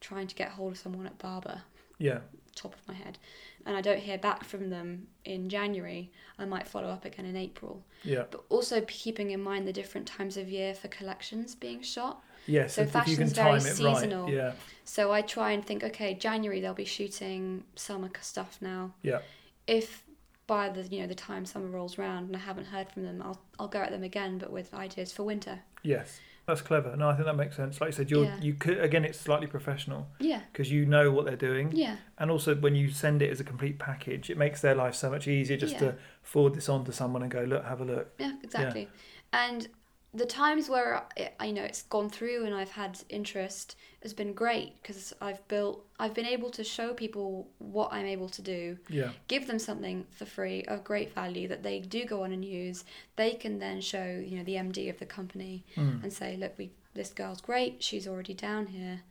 trying 0.00 0.26
to 0.26 0.34
get 0.34 0.48
hold 0.50 0.72
of 0.72 0.78
someone 0.78 1.06
at 1.06 1.18
Barbour, 1.18 1.62
yeah, 1.98 2.20
top 2.54 2.74
of 2.74 2.88
my 2.88 2.94
head, 2.94 3.18
and 3.66 3.76
I 3.76 3.82
don't 3.82 3.98
hear 3.98 4.16
back 4.16 4.42
from 4.44 4.70
them 4.70 5.06
in 5.26 5.50
January, 5.50 6.10
I 6.38 6.46
might 6.46 6.66
follow 6.66 6.88
up 6.88 7.04
again 7.04 7.26
in 7.26 7.36
April. 7.36 7.84
yeah. 8.04 8.24
But 8.30 8.44
also 8.48 8.80
keeping 8.88 9.32
in 9.32 9.42
mind 9.42 9.68
the 9.68 9.72
different 9.72 10.06
times 10.06 10.38
of 10.38 10.48
year 10.48 10.74
for 10.74 10.88
collections 10.88 11.54
being 11.54 11.82
shot. 11.82 12.22
Yes, 12.50 12.74
So 12.74 12.82
if 12.82 12.88
you 12.88 12.92
can 12.92 13.02
fashion's 13.28 13.32
very 13.32 13.56
it 13.56 13.60
seasonal. 13.62 14.24
right. 14.24 14.34
Yeah, 14.34 14.52
So 14.84 15.12
I 15.12 15.22
try 15.22 15.52
and 15.52 15.64
think, 15.64 15.84
okay, 15.84 16.14
January 16.14 16.60
they'll 16.60 16.74
be 16.74 16.84
shooting 16.84 17.64
summer 17.76 18.10
stuff 18.20 18.58
now. 18.60 18.92
yeah, 19.02 19.20
If 19.66 20.04
by 20.46 20.68
the 20.68 20.82
you 20.82 21.00
know 21.00 21.06
the 21.06 21.14
time 21.14 21.46
summer 21.46 21.68
rolls 21.68 21.96
round 21.96 22.26
and 22.26 22.36
I 22.36 22.40
haven't 22.40 22.66
heard 22.66 22.90
from 22.90 23.04
them, 23.04 23.22
I'll 23.22 23.40
I'll 23.58 23.68
go 23.68 23.80
at 23.80 23.90
them 23.90 24.02
again, 24.02 24.38
but 24.38 24.50
with 24.50 24.74
ideas 24.74 25.12
for 25.12 25.22
winter. 25.24 25.60
yes. 25.82 26.20
That's 26.46 26.62
clever. 26.62 26.96
No, 26.96 27.08
I 27.10 27.14
think 27.14 27.26
that 27.26 27.36
makes 27.36 27.54
sense. 27.54 27.80
Like 27.80 27.88
you 27.88 27.92
said, 27.92 28.10
you're 28.10 28.24
Yeah. 28.24 28.40
you 28.40 28.54
could 28.54 28.80
again. 28.80 29.04
It's 29.04 29.20
slightly 29.20 29.46
professional 29.46 30.08
Yeah, 30.18 30.40
because 30.50 30.72
you 30.72 30.84
know 30.84 31.12
what 31.12 31.24
they're 31.24 31.36
doing, 31.36 31.70
yeah, 31.72 31.96
and 32.18 32.28
also 32.28 32.56
when 32.56 32.74
you 32.74 32.90
send 32.90 33.22
it 33.22 33.30
as 33.30 33.38
a 33.38 33.44
complete 33.44 33.78
package, 33.78 34.30
it 34.30 34.36
makes 34.36 34.60
their 34.60 34.74
life 34.74 34.96
so 34.96 35.08
much 35.10 35.28
easier 35.28 35.56
just 35.56 35.74
Yeah. 35.74 35.78
to 35.92 35.96
forward 36.24 36.54
this 36.54 36.68
on 36.68 36.84
to 36.86 36.92
someone 36.92 37.22
and 37.22 37.30
go, 37.30 37.42
look, 37.44 37.64
have 37.66 37.80
a 37.80 37.84
look. 37.84 38.14
yeah, 38.18 38.32
exactly. 38.42 38.88
And 39.32 39.68
the 40.12 40.26
times 40.26 40.68
where 40.68 41.04
it, 41.16 41.34
you 41.44 41.52
know 41.52 41.62
it's 41.62 41.82
gone 41.82 42.10
through 42.10 42.44
and 42.44 42.54
I've 42.54 42.70
had 42.72 42.98
interest 43.08 43.76
has 44.02 44.12
been 44.12 44.32
great 44.32 44.74
because 44.82 45.12
I've 45.20 45.46
built 45.46 45.84
I've 46.00 46.14
been 46.14 46.26
able 46.26 46.50
to 46.50 46.64
show 46.64 46.92
people 46.94 47.48
what 47.58 47.92
I'm 47.92 48.06
able 48.06 48.28
to 48.30 48.42
do 48.42 48.76
Yeah, 48.88 49.10
give 49.28 49.46
them 49.46 49.58
something 49.58 50.06
for 50.10 50.24
free 50.24 50.64
of 50.64 50.82
great 50.82 51.14
value 51.14 51.46
that 51.48 51.62
they 51.62 51.78
do 51.80 52.04
go 52.04 52.24
on 52.24 52.32
and 52.32 52.44
use 52.44 52.84
they 53.16 53.32
can 53.34 53.58
then 53.60 53.80
show 53.80 54.04
you 54.26 54.38
know 54.38 54.44
the 54.44 54.54
md 54.54 54.90
of 54.90 54.98
the 54.98 55.06
company 55.06 55.64
Mm. 55.76 56.02
and 56.02 56.12
say 56.12 56.36
look 56.36 56.54
we 56.58 56.70
this 56.94 57.10
girl's 57.12 57.40
great 57.40 57.82
she's 57.82 58.08
already 58.08 58.34
down 58.34 58.66
here 58.66 59.02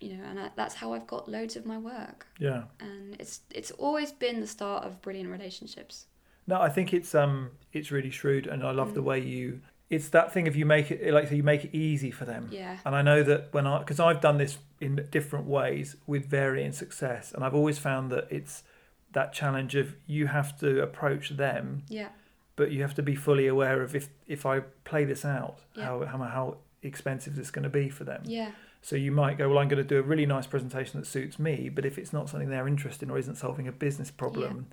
you 0.00 0.16
know 0.16 0.24
and 0.30 0.38
I, 0.38 0.50
that's 0.54 0.76
how 0.76 0.92
i've 0.92 1.06
got 1.08 1.28
loads 1.28 1.56
of 1.56 1.66
my 1.66 1.76
work 1.76 2.26
yeah. 2.38 2.64
and 2.78 3.16
it's 3.18 3.40
it's 3.52 3.72
always 3.72 4.12
been 4.12 4.40
the 4.40 4.46
start 4.46 4.84
of 4.84 5.02
brilliant 5.02 5.30
relationships 5.30 6.06
No, 6.46 6.60
I 6.60 6.68
think 6.68 6.92
it's 6.94 7.14
um 7.14 7.50
it's 7.72 7.90
really 7.90 8.10
shrewd, 8.10 8.46
and 8.46 8.62
I 8.64 8.70
love 8.70 8.94
the 8.94 9.02
Mm. 9.02 9.10
way 9.10 9.18
you. 9.20 9.60
It's 9.90 10.08
that 10.10 10.32
thing 10.34 10.46
of 10.48 10.54
you 10.54 10.66
make 10.66 10.90
it 10.90 11.12
like 11.14 11.28
so 11.28 11.34
you 11.34 11.42
make 11.42 11.64
it 11.64 11.74
easy 11.74 12.10
for 12.10 12.24
them. 12.26 12.48
yeah 12.50 12.76
And 12.84 12.94
I 12.94 13.02
know 13.02 13.22
that 13.22 13.48
when 13.52 13.66
I, 13.66 13.78
because 13.78 13.98
I've 14.00 14.20
done 14.20 14.36
this 14.38 14.58
in 14.80 15.06
different 15.10 15.46
ways 15.46 15.96
with 16.06 16.26
varying 16.26 16.72
success, 16.72 17.32
and 17.32 17.42
I've 17.44 17.54
always 17.54 17.78
found 17.78 18.10
that 18.12 18.26
it's 18.30 18.64
that 19.12 19.32
challenge 19.32 19.74
of 19.74 19.96
you 20.06 20.26
have 20.26 20.58
to 20.60 20.82
approach 20.82 21.30
them, 21.30 21.84
Yeah. 21.88 22.10
but 22.56 22.70
you 22.70 22.82
have 22.82 22.94
to 22.96 23.02
be 23.02 23.14
fully 23.14 23.46
aware 23.46 23.80
of 23.82 23.94
if 23.96 24.08
if 24.26 24.44
I 24.44 24.60
play 24.84 25.04
this 25.04 25.24
out, 25.24 25.60
Yeah. 25.74 25.84
how 25.84 26.04
how 26.06 26.18
how 26.18 26.56
expensive 26.82 27.34
this 27.36 27.46
is 27.46 27.50
going 27.50 27.64
to 27.64 27.70
be 27.82 27.88
for 27.88 28.04
them. 28.04 28.22
Yeah. 28.24 28.50
So 28.82 28.94
you 28.94 29.10
might 29.10 29.36
go, 29.38 29.48
well, 29.48 29.58
I'm 29.58 29.68
going 29.68 29.82
to 29.82 29.88
do 29.94 29.98
a 29.98 30.02
really 30.02 30.26
nice 30.26 30.46
presentation 30.46 31.00
that 31.00 31.06
suits 31.06 31.38
me, 31.38 31.68
but 31.68 31.84
if 31.84 31.98
it's 31.98 32.12
not 32.12 32.28
something 32.28 32.48
they're 32.50 32.68
interested 32.68 33.06
in 33.06 33.10
or 33.10 33.18
isn't 33.18 33.34
solving 33.36 33.66
a 33.66 33.72
business 33.72 34.10
problem, 34.12 34.66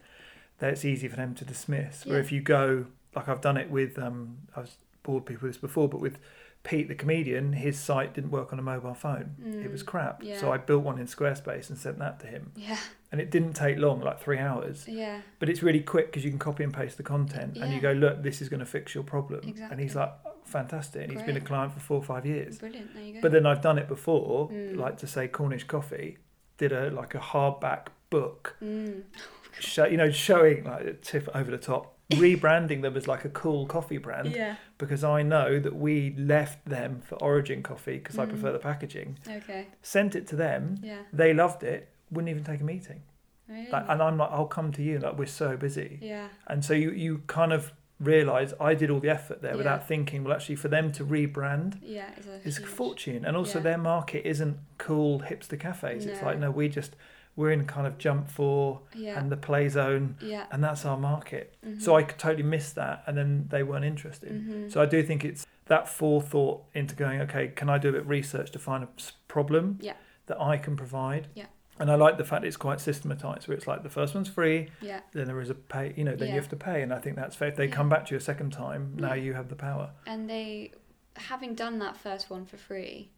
then 0.59 0.70
it's 0.70 0.86
easy 0.86 1.07
for 1.07 1.16
them 1.16 1.34
to 1.36 1.43
dismiss. 1.45 2.05
Where 2.05 2.18
Yeah. 2.18 2.24
if 2.26 2.32
you 2.32 2.41
go, 2.41 2.86
like 3.16 3.28
I've 3.28 3.41
done 3.41 3.57
it 3.57 3.72
with, 3.72 3.97
um, 3.97 4.38
I've 4.55 4.70
bored 5.06 5.26
people 5.26 5.47
with 5.47 5.56
this 5.56 5.62
before, 5.62 5.88
but 5.88 6.01
with 6.01 6.18
Pete 6.64 6.88
the 6.88 6.95
comedian, 6.95 7.53
his 7.53 7.80
site 7.80 8.14
didn't 8.16 8.32
work 8.32 8.51
on 8.51 8.58
a 8.58 8.62
mobile 8.62 8.95
phone. 8.95 9.36
It 9.64 9.72
was 9.72 9.84
Mm, 9.84 9.86
crap. 9.86 10.24
So. 10.39 10.51
I 10.51 10.58
built 10.58 10.84
one 10.84 10.97
in 10.99 11.06
Squarespace 11.06 11.70
and 11.70 11.78
sent 11.78 11.99
that 11.99 12.20
to 12.22 12.28
him. 12.28 12.51
Yeah. 12.56 12.78
And 13.12 13.22
it 13.22 13.30
didn't 13.30 13.53
take 13.53 13.78
long, 13.78 14.01
like 14.01 14.20
three 14.20 14.39
hours. 14.39 14.88
Yeah. 14.88 15.22
But 15.39 15.47
it's 15.49 15.62
really 15.62 15.82
quick 15.82 16.08
because 16.08 16.26
you 16.26 16.32
can 16.32 16.39
copy 16.39 16.64
and 16.64 16.74
paste 16.74 16.97
the 16.97 17.03
content 17.03 17.56
and 17.58 17.72
you 17.72 17.80
go, 17.80 17.91
look, 17.91 18.24
this 18.24 18.41
is 18.41 18.49
going 18.49 18.62
to 18.62 18.66
fix 18.66 18.95
your 18.95 19.03
problem. 19.03 19.41
Exactly. 19.47 19.72
And 19.74 19.80
he's 19.80 19.95
like, 19.95 20.12
fantastic. 20.43 21.03
And 21.03 21.12
he's 21.12 21.22
been 21.22 21.38
a 21.38 21.41
client 21.41 21.72
for 21.72 21.80
four 21.80 21.97
or 21.97 22.03
five 22.03 22.26
years. 22.26 22.58
Brilliant. 22.58 22.93
There 22.95 23.03
you 23.03 23.14
go. 23.14 23.22
But 23.22 23.32
then 23.32 23.45
I've 23.45 23.62
done 23.62 23.78
it 23.78 23.88
before, 23.88 24.49
Mm. 24.49 24.76
like 24.76 24.97
to 24.97 25.08
say 25.08 25.28
Cornish 25.28 25.66
Coffee 25.66 26.18
did 26.58 26.72
a 26.72 26.89
like 26.89 27.14
a 27.14 27.20
hardback 27.20 27.88
book, 28.10 28.56
Mm. 28.62 29.03
show, 29.60 29.86
you 29.86 29.97
know, 29.97 30.10
showing 30.10 30.64
like 30.64 30.84
a 30.86 30.93
tip 30.93 31.30
over 31.36 31.51
the 31.51 31.58
top, 31.58 31.95
rebranding 32.12 32.82
them 32.82 32.95
as 32.95 33.08
like 33.08 33.26
a 33.26 33.30
cool 33.30 33.66
coffee 33.66 33.97
brand 33.97 34.32
Yeah. 34.32 34.56
because 34.78 35.03
I 35.03 35.24
know 35.24 35.60
that 35.60 35.76
we 35.76 36.14
left 36.18 36.64
them 36.66 37.01
for 37.01 37.16
Origin 37.16 37.64
Coffee 37.64 37.97
because 37.97 38.18
I 38.20 38.26
Mm. 38.26 38.30
prefer 38.30 38.51
the 38.51 38.60
packaging. 38.60 39.18
Okay. 39.28 39.68
Sent 39.82 40.16
it 40.16 40.28
to 40.28 40.36
them, 40.36 40.78
Yeah. 40.84 40.99
they 41.12 41.34
loved 41.34 41.64
it, 41.64 41.89
wouldn't 42.12 42.30
even 42.30 42.43
take 42.43 42.62
a 42.62 42.64
meeting. 42.64 43.01
Really? 43.47 43.70
Like, 43.72 43.86
and 43.89 44.01
I'm 44.01 44.18
like, 44.18 44.30
I'll 44.32 44.47
come 44.47 44.72
to 44.74 44.82
you. 44.84 44.99
Like 44.99 45.18
we're 45.18 45.26
so 45.28 45.56
busy, 45.58 45.99
yeah. 46.01 46.30
and 46.47 46.64
so 46.66 46.74
you 46.74 46.91
you 46.91 47.22
kind 47.28 47.53
of 47.53 47.74
realise 47.99 48.53
I 48.60 48.74
did 48.74 48.89
all 48.89 48.99
the 48.99 49.10
effort 49.10 49.41
there 49.41 49.51
Yeah. 49.51 49.58
without 49.58 49.88
thinking. 49.88 50.24
Well, 50.24 50.34
actually, 50.34 50.56
for 50.58 50.68
them 50.68 50.91
to 50.93 51.06
rebrand 51.06 51.78
Yeah. 51.82 52.10
It's 52.18 52.28
a 52.28 52.47
is 52.47 52.58
huge- 52.58 52.68
fortune, 52.68 53.24
and 53.26 53.38
also 53.38 53.60
yeah. 53.60 53.64
their 53.64 53.78
market 53.78 54.26
isn't 54.28 54.58
cool 54.80 55.22
hipster 55.22 55.60
cafes. 55.60 56.06
It's 56.06 56.22
like 56.24 56.38
no, 56.39 56.49
we 56.51 56.70
just 56.70 56.95
we're 57.36 57.52
in 57.52 57.66
kind 57.66 57.86
of 57.86 57.98
jump 57.98 58.30
for 58.30 58.82
Yeah. 58.94 59.20
and 59.20 59.32
the 59.32 59.38
play 59.38 59.68
zone, 59.68 60.16
yeah. 60.22 60.46
and 60.52 60.64
that's 60.64 60.86
our 60.86 60.98
market. 60.98 61.56
Mhm. 61.66 61.82
So 61.82 61.96
I 61.96 62.04
could 62.04 62.18
totally 62.18 62.44
miss 62.44 62.72
that, 62.74 63.04
and 63.08 63.18
then 63.18 63.48
they 63.50 63.64
weren't 63.64 63.86
interested. 63.86 64.32
Mhm. 64.32 64.72
So 64.72 64.82
I 64.82 64.86
do 64.86 65.04
think 65.04 65.26
it's 65.26 65.46
that 65.66 65.90
forethought 65.90 66.64
into 66.74 66.96
going, 66.96 67.20
okay, 67.22 67.50
can 67.50 67.70
I 67.70 67.78
do 67.78 67.90
a 67.90 67.92
bit 67.94 68.02
of 68.02 68.10
research 68.10 68.52
to 68.52 68.60
find 68.60 68.84
a 68.84 68.88
problem 69.28 69.80
Yeah. 69.82 69.96
that 70.28 70.40
I 70.40 70.58
can 70.58 70.76
provide? 70.78 71.28
Yeah. 71.34 71.48
And 71.78 71.92
I 71.92 71.96
like 71.96 72.18
the 72.18 72.24
fact 72.24 72.46
it's 72.46 72.56
quite 72.56 72.80
systematized, 72.80 73.50
where 73.50 73.58
it's 73.58 73.68
like 73.68 73.84
the 73.84 73.90
first 73.90 74.16
one's 74.16 74.30
free, 74.30 74.70
Yeah. 74.80 75.02
then 75.12 75.26
there 75.28 75.42
is 75.42 75.50
a 75.50 75.56
pay, 75.56 75.94
you 75.98 76.06
know, 76.06 76.16
then 76.16 76.30
you 76.30 76.36
have 76.36 76.48
to 76.50 76.56
pay, 76.56 76.82
and 76.82 76.94
I 76.94 77.00
think 77.00 77.18
that's 77.18 77.36
fair. 77.36 77.50
If 77.50 77.58
they 77.58 77.68
come 77.68 77.90
back 77.90 78.06
to 78.06 78.12
you 78.14 78.18
a 78.18 78.22
second 78.22 78.54
time, 78.54 78.94
now 78.96 79.14
you 79.14 79.34
have 79.34 79.50
the 79.50 79.56
power. 79.58 79.92
And 80.08 80.30
they, 80.30 80.72
having 81.18 81.54
done 81.54 81.80
that 81.80 81.98
first 81.98 82.30
one 82.30 82.46
for 82.46 82.56
free, 82.56 83.10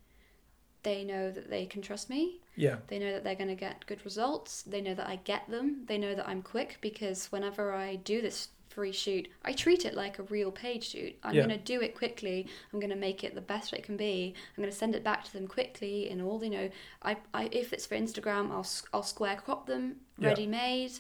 they 0.81 1.03
know 1.03 1.29
that 1.29 1.49
they 1.51 1.67
can 1.67 1.83
trust 1.83 2.09
me. 2.09 2.39
Yeah, 2.57 2.77
They 2.87 2.99
know 2.99 3.11
that 3.13 3.23
they're 3.23 3.35
going 3.35 3.47
to 3.49 3.55
get 3.55 3.85
good 3.85 4.03
results. 4.03 4.63
They 4.63 4.81
know 4.81 4.95
that 4.95 5.07
I 5.07 5.17
get 5.17 5.49
them. 5.49 5.83
They 5.87 5.97
know 5.97 6.15
that 6.15 6.27
I'm 6.27 6.41
quick 6.41 6.79
because 6.81 7.27
whenever 7.31 7.73
I 7.73 7.95
do 7.97 8.21
this 8.21 8.49
free 8.69 8.91
shoot, 8.91 9.27
I 9.43 9.53
treat 9.53 9.85
it 9.85 9.95
like 9.95 10.19
a 10.19 10.23
real 10.23 10.51
paid 10.51 10.83
shoot. 10.83 11.15
I'm 11.23 11.33
Yeah. 11.33 11.45
going 11.47 11.57
to 11.57 11.63
do 11.63 11.81
it 11.81 11.95
quickly. 11.95 12.47
I'm 12.71 12.79
going 12.79 12.91
to 12.91 12.95
make 12.95 13.23
it 13.23 13.33
the 13.33 13.41
best 13.41 13.73
it 13.73 13.83
can 13.83 13.97
be. 13.97 14.33
I'm 14.55 14.61
going 14.61 14.71
to 14.71 14.75
send 14.77 14.95
it 14.95 15.03
back 15.03 15.23
to 15.25 15.33
them 15.33 15.47
quickly 15.47 16.09
and 16.09 16.21
all, 16.21 16.43
you 16.43 16.49
know, 16.51 16.69
I, 17.01 17.17
I 17.33 17.49
if 17.51 17.73
it's 17.73 17.85
for 17.87 17.95
Instagram, 17.95 18.51
I'll, 18.51 18.67
I'll 18.93 19.03
square 19.03 19.35
crop 19.35 19.65
them, 19.67 19.95
Yeah. 20.19 20.27
ready 20.29 20.45
made. 20.47 20.91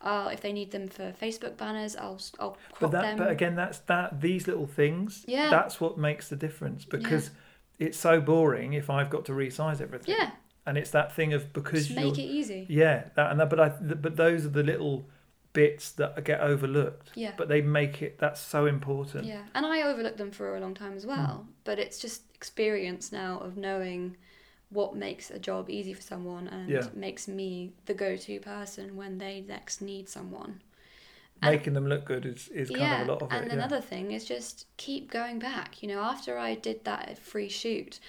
Uh, 0.00 0.30
if 0.32 0.42
they 0.42 0.52
need 0.52 0.70
them 0.70 0.86
for 0.88 1.12
Facebook 1.12 1.56
banners, 1.56 1.96
I'll, 1.96 2.20
I'll 2.38 2.56
crop 2.72 2.80
but 2.80 2.90
that, 2.92 3.02
them. 3.02 3.18
but 3.18 3.30
again, 3.30 3.56
that's 3.56 3.78
that. 3.80 4.20
These 4.20 4.46
little 4.46 4.66
things, 4.66 5.24
Yeah. 5.26 5.50
that's 5.50 5.80
what 5.80 5.98
makes 5.98 6.28
the 6.28 6.36
difference 6.36 6.84
because 6.84 7.30
it's 7.80 7.98
so 7.98 8.20
boring 8.20 8.74
if 8.74 8.88
I've 8.90 9.10
got 9.10 9.24
to 9.24 9.32
resize 9.32 9.80
everything. 9.80 10.14
yeah, 10.16 10.30
and 10.66 10.78
it's 10.78 10.90
that 10.90 11.14
thing 11.14 11.32
of 11.34 11.52
because 11.52 11.88
just 11.88 11.90
you're 11.90 12.10
make 12.10 12.18
it 12.18 12.22
easy. 12.22 12.66
yeah 12.68 13.04
that 13.16 13.30
and 13.30 13.40
that, 13.40 13.50
but 13.50 13.60
I 13.60 13.68
but 13.68 14.16
those 14.16 14.46
are 14.46 14.50
the 14.50 14.62
little 14.62 15.08
bits 15.52 15.92
that 15.92 16.24
get 16.24 16.40
overlooked. 16.40 17.12
Yeah. 17.14 17.32
But 17.36 17.48
they 17.48 17.60
make 17.62 18.02
it 18.02 18.18
that's 18.18 18.40
so 18.40 18.66
important. 18.66 19.24
Yeah, 19.24 19.42
and 19.54 19.64
I 19.64 19.82
overlooked 19.82 20.18
them 20.18 20.32
for 20.32 20.56
a 20.56 20.60
long 20.60 20.74
time 20.74 20.94
as 20.96 21.06
well. 21.06 21.46
Mm. 21.46 21.52
But 21.64 21.78
it's 21.78 21.98
just 22.00 22.22
experience 22.34 23.12
now 23.12 23.38
of 23.38 23.56
knowing 23.56 24.16
what 24.70 24.96
makes 24.96 25.30
a 25.30 25.38
job 25.38 25.70
easy 25.70 25.92
for 25.94 26.02
someone 26.02 26.48
and 26.48 26.68
Yeah. 26.68 26.88
makes 26.94 27.28
me 27.28 27.72
the 27.86 27.94
go-to 27.94 28.40
person 28.40 28.96
when 28.96 29.18
they 29.18 29.42
next 29.42 29.80
need 29.80 30.08
someone. 30.08 30.60
And- 31.40 31.54
Making 31.54 31.74
them 31.74 31.86
look 31.86 32.04
good 32.04 32.26
is, 32.26 32.48
is 32.48 32.70
kind 32.70 32.80
yeah, 32.80 33.02
of 33.02 33.08
a 33.08 33.12
lot 33.12 33.22
of 33.22 33.30
and 33.30 33.44
it. 33.44 33.46
Yeah. 33.46 33.52
And 33.52 33.60
another 33.60 33.80
thing 33.80 34.10
is 34.10 34.24
just 34.24 34.66
keep 34.76 35.10
going 35.10 35.38
back. 35.38 35.80
You 35.82 35.88
know, 35.88 36.00
after 36.00 36.36
I 36.38 36.56
did 36.56 36.84
that 36.84 37.16
free 37.18 37.48
shoot, 37.48 38.00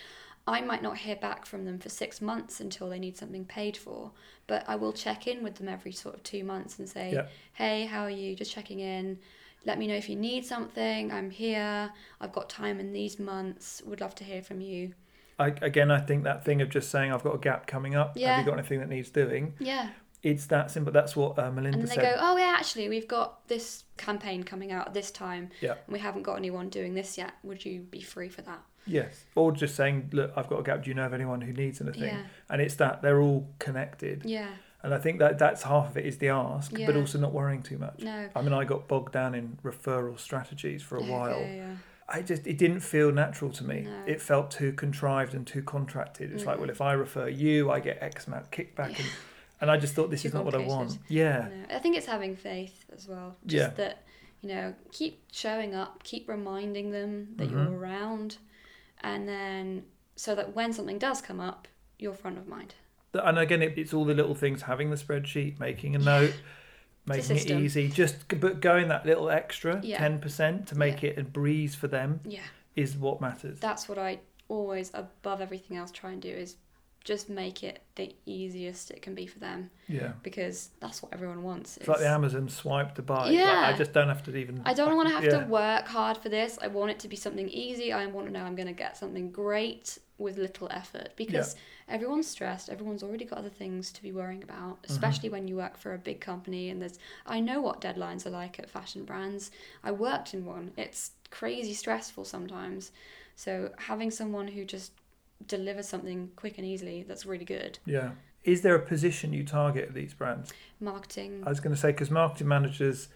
I 0.47 0.61
might 0.61 0.83
not 0.83 0.97
hear 0.97 1.15
back 1.15 1.45
from 1.45 1.65
them 1.65 1.79
for 1.79 1.89
six 1.89 2.21
months 2.21 2.59
until 2.59 2.87
they 2.89 2.99
need 2.99 3.17
something 3.17 3.45
paid 3.45 3.75
for, 3.75 4.11
but 4.45 4.63
I 4.67 4.75
will 4.75 4.93
check 4.93 5.25
in 5.25 5.43
with 5.43 5.55
them 5.55 5.67
every 5.67 5.91
sort 5.91 6.13
of 6.15 6.23
two 6.23 6.43
months 6.43 6.77
and 6.77 6.87
say, 6.87 7.11
Yeah. 7.13 7.27
hey, 7.53 7.85
how 7.85 8.03
are 8.03 8.11
you? 8.11 8.35
Just 8.35 8.51
checking 8.51 8.79
in. 8.79 9.17
Let 9.65 9.79
me 9.79 9.87
know 9.87 9.95
if 9.95 10.07
you 10.07 10.15
need 10.15 10.45
something. 10.45 11.11
I'm 11.11 11.31
here. 11.31 11.91
I've 12.21 12.31
got 12.31 12.49
time 12.49 12.79
in 12.79 12.93
these 12.93 13.17
months. 13.17 13.81
Would 13.85 14.01
love 14.01 14.13
to 14.15 14.23
hear 14.23 14.43
from 14.43 14.61
you. 14.61 14.93
I, 15.39 15.47
again, 15.47 15.89
I 15.89 15.99
think 15.99 16.23
that 16.25 16.45
thing 16.45 16.61
of 16.61 16.69
just 16.69 16.91
saying 16.91 17.11
I've 17.11 17.23
got 17.23 17.33
a 17.33 17.39
gap 17.39 17.65
coming 17.65 17.95
up. 17.95 18.17
Have 18.17 18.39
you 18.39 18.45
got 18.45 18.59
anything 18.59 18.79
that 18.79 18.89
needs 18.89 19.09
doing? 19.09 19.55
Yeah. 19.59 19.89
It's 20.21 20.45
that 20.47 20.71
simple. 20.71 20.93
That's 20.93 21.15
what 21.15 21.37
uh, 21.37 21.51
Melinda 21.51 21.85
said. 21.87 21.97
And 21.97 22.05
they 22.05 22.11
go, 22.11 22.17
oh, 22.19 22.37
yeah, 22.37 22.55
actually, 22.57 22.87
we've 22.89 23.07
got 23.07 23.47
this 23.47 23.83
campaign 23.97 24.43
coming 24.43 24.71
out 24.71 24.87
at 24.87 24.93
this 24.93 25.11
time. 25.11 25.49
Yeah. 25.61 25.71
And 25.85 25.93
we 25.93 25.99
haven't 25.99 26.23
got 26.23 26.35
anyone 26.35 26.69
doing 26.69 26.93
this 26.93 27.17
yet. 27.17 27.33
Would 27.43 27.65
you 27.65 27.81
be 27.81 28.01
free 28.01 28.29
for 28.29 28.41
that? 28.43 28.61
Yes. 28.85 29.25
Or 29.35 29.51
just 29.51 29.75
saying, 29.75 30.09
look, 30.13 30.31
I've 30.35 30.47
got 30.47 30.59
a 30.59 30.63
gap. 30.63 30.83
Do 30.83 30.89
you 30.89 30.93
know 30.95 31.05
of 31.05 31.13
anyone 31.13 31.41
who 31.41 31.53
needs 31.53 31.81
anything? 31.81 32.03
Yeah. 32.03 32.23
And 32.49 32.61
it's 32.61 32.75
that 32.75 33.01
they're 33.01 33.19
all 33.21 33.47
connected. 33.59 34.23
Yeah. 34.25 34.49
And 34.83 34.93
I 34.93 34.99
think 34.99 35.17
that 35.19 35.39
that's 35.39 35.63
half 35.63 35.89
of 35.89 35.97
it 35.97 36.05
is 36.05 36.19
the 36.19 36.29
ask, 36.29 36.71
but 36.71 36.95
also 36.95 37.17
not 37.17 37.33
worrying 37.33 37.63
too 37.63 37.79
much. 37.79 38.01
No. 38.01 38.29
I 38.35 38.41
mean, 38.43 38.53
I 38.53 38.65
got 38.65 38.87
bogged 38.87 39.13
down 39.13 39.33
in 39.33 39.57
referral 39.63 40.19
strategies 40.19 40.83
for 40.83 40.97
a 40.97 41.03
while. 41.03 41.39
Yeah. 41.41 41.77
I 42.07 42.21
just 42.21 42.45
it 42.45 42.59
didn't 42.59 42.81
feel 42.81 43.11
natural 43.11 43.49
to 43.53 43.63
me. 43.63 43.81
No. 43.81 44.03
It 44.05 44.21
felt 44.21 44.51
too 44.51 44.73
contrived 44.73 45.33
and 45.33 45.47
too 45.47 45.63
contracted. 45.63 46.31
It's 46.31 46.45
like, 46.45 46.57
Mm. 46.57 46.61
well, 46.61 46.69
if 46.69 46.81
I 46.81 46.93
refer 46.93 47.27
you, 47.27 47.71
I 47.71 47.79
get 47.79 47.97
X 47.99 48.27
amount 48.27 48.51
kickback, 48.51 48.91
Yeah. 48.91 48.97
and 48.99 49.05
and 49.61 49.71
I 49.71 49.77
just 49.77 49.95
thought 49.95 50.11
this 50.11 50.21
Too 50.21 50.27
is 50.27 50.33
not 50.35 50.45
what 50.45 50.53
I 50.53 50.59
want. 50.59 50.99
Yeah, 51.07 51.47
No, 51.49 51.75
I 51.75 51.79
think 51.79 51.97
it's 51.97 52.05
having 52.05 52.35
faith 52.35 52.85
as 52.93 53.07
well. 53.07 53.37
Just 53.47 53.71
Yeah. 53.71 53.75
that, 53.77 54.03
you 54.41 54.49
know, 54.49 54.75
keep 54.91 55.23
showing 55.31 55.73
up, 55.73 56.03
keep 56.03 56.27
reminding 56.29 56.91
them 56.91 57.29
that 57.37 57.47
Mhm. 57.49 57.51
you're 57.53 57.79
around, 57.79 58.37
and 59.05 59.27
then 59.29 59.83
so 60.15 60.35
that 60.35 60.55
when 60.55 60.73
something 60.73 60.97
does 60.97 61.21
come 61.21 61.39
up, 61.39 61.67
you're 61.99 62.13
front 62.13 62.37
of 62.37 62.47
mind. 62.47 62.75
and 63.13 63.37
again, 63.39 63.61
it, 63.61 63.77
it's 63.77 63.93
all 63.93 64.05
the 64.05 64.13
little 64.13 64.35
things: 64.35 64.61
having 64.63 64.89
the 64.89 64.95
spreadsheet, 64.97 65.59
making 65.59 65.95
a 65.95 65.99
note, 65.99 66.33
making 67.05 67.37
it 67.37 67.51
easy. 67.51 67.87
Just 67.89 68.27
but 68.39 68.59
going 68.61 68.87
that 68.89 69.05
little 69.05 69.29
extra 69.29 69.79
Yeah. 69.83 69.97
ten 69.97 70.19
percent 70.19 70.67
to 70.67 70.75
make 70.77 71.03
it 71.03 71.17
a 71.17 71.23
breeze 71.23 71.75
for 71.75 71.87
them 71.87 72.19
Yeah. 72.25 72.41
is 72.75 72.95
what 72.97 73.21
matters. 73.21 73.59
That's 73.59 73.87
what 73.87 73.97
I 73.97 74.19
always, 74.47 74.91
above 74.93 75.41
everything 75.41 75.77
else, 75.77 75.91
try 75.91 76.11
and 76.11 76.21
do 76.21 76.29
is 76.29 76.55
just 77.05 77.29
make 77.29 77.63
it 77.63 77.83
the 77.95 78.13
easiest 78.25 78.89
it 78.91 79.01
can 79.01 79.13
be 79.13 79.27
for 79.27 79.37
them 79.39 79.69
yeah. 79.87 80.13
because 80.23 80.71
that's 80.79 81.01
what 81.03 81.13
everyone 81.13 81.43
wants. 81.43 81.77
It's 81.77 81.87
like 81.87 81.99
the 81.99 82.09
Amazon 82.09 82.49
swipe 82.49 82.95
to 82.95 83.03
buy. 83.03 83.27
Like, 83.27 83.35
Yeah. 83.35 83.71
I 83.73 83.77
just 83.77 83.93
don't 83.93 84.07
have 84.09 84.23
to 84.23 84.35
even. 84.35 84.61
I 84.65 84.73
don't 84.73 84.95
want 84.97 85.07
to 85.09 85.13
have 85.13 85.23
yeah. 85.23 85.39
to 85.41 85.45
work 85.45 85.87
hard 85.87 86.17
for 86.17 86.29
this. 86.29 86.57
I 86.61 86.67
want 86.67 86.89
it 86.91 86.99
to 86.99 87.07
be 87.07 87.15
something 87.15 87.47
easy. 87.47 87.93
I 87.93 88.05
want 88.07 88.25
to 88.27 88.33
know 88.33 88.43
I'm 88.43 88.55
going 88.55 88.67
to 88.67 88.73
get 88.73 88.97
something 88.97 89.31
great 89.31 89.99
with 90.17 90.37
little 90.37 90.67
effort 90.71 91.09
because 91.15 91.55
everyone's 91.87 92.27
stressed. 92.27 92.69
Everyone's 92.69 93.03
already 93.03 93.25
got 93.25 93.37
other 93.37 93.49
things 93.49 93.91
to 93.91 94.01
be 94.01 94.11
worrying 94.11 94.41
about, 94.43 94.81
Mm-hmm. 94.81 94.93
especially 94.93 95.29
when 95.29 95.47
you 95.47 95.55
work 95.57 95.77
for 95.77 95.93
a 95.93 95.97
big 95.99 96.19
company 96.21 96.69
and 96.71 96.81
there's 96.81 96.97
I 97.27 97.39
know 97.39 97.61
what 97.61 97.81
deadlines 97.81 98.25
are 98.25 98.31
like 98.31 98.57
at 98.57 98.69
fashion 98.69 99.05
brands. 99.05 99.51
I 99.83 99.91
worked 99.91 100.33
in 100.33 100.43
one. 100.43 100.71
It's 100.75 101.11
crazy 101.29 101.73
stressful 101.75 102.25
sometimes. 102.25 102.91
So 103.35 103.71
having 103.77 104.09
someone 104.09 104.47
who 104.47 104.65
just 104.65 104.91
delivers 105.47 105.87
something 105.87 106.31
quick 106.35 106.57
and 106.57 106.65
easily 106.67 107.03
that's 107.03 107.25
really 107.25 107.45
good. 107.45 107.79
Yeah. 107.85 108.11
Is 108.43 108.61
there 108.61 108.75
a 108.75 108.85
position 108.85 109.33
you 109.33 109.43
target 109.43 109.87
at 109.89 109.93
these 109.95 110.13
brands? 110.13 110.53
Marketing. 110.79 111.43
I 111.45 111.49
was 111.49 111.59
going 111.59 111.73
to 111.73 111.79
say 111.81 111.89
because 111.91 112.11
marketing 112.11 112.47
managers, 112.47 113.07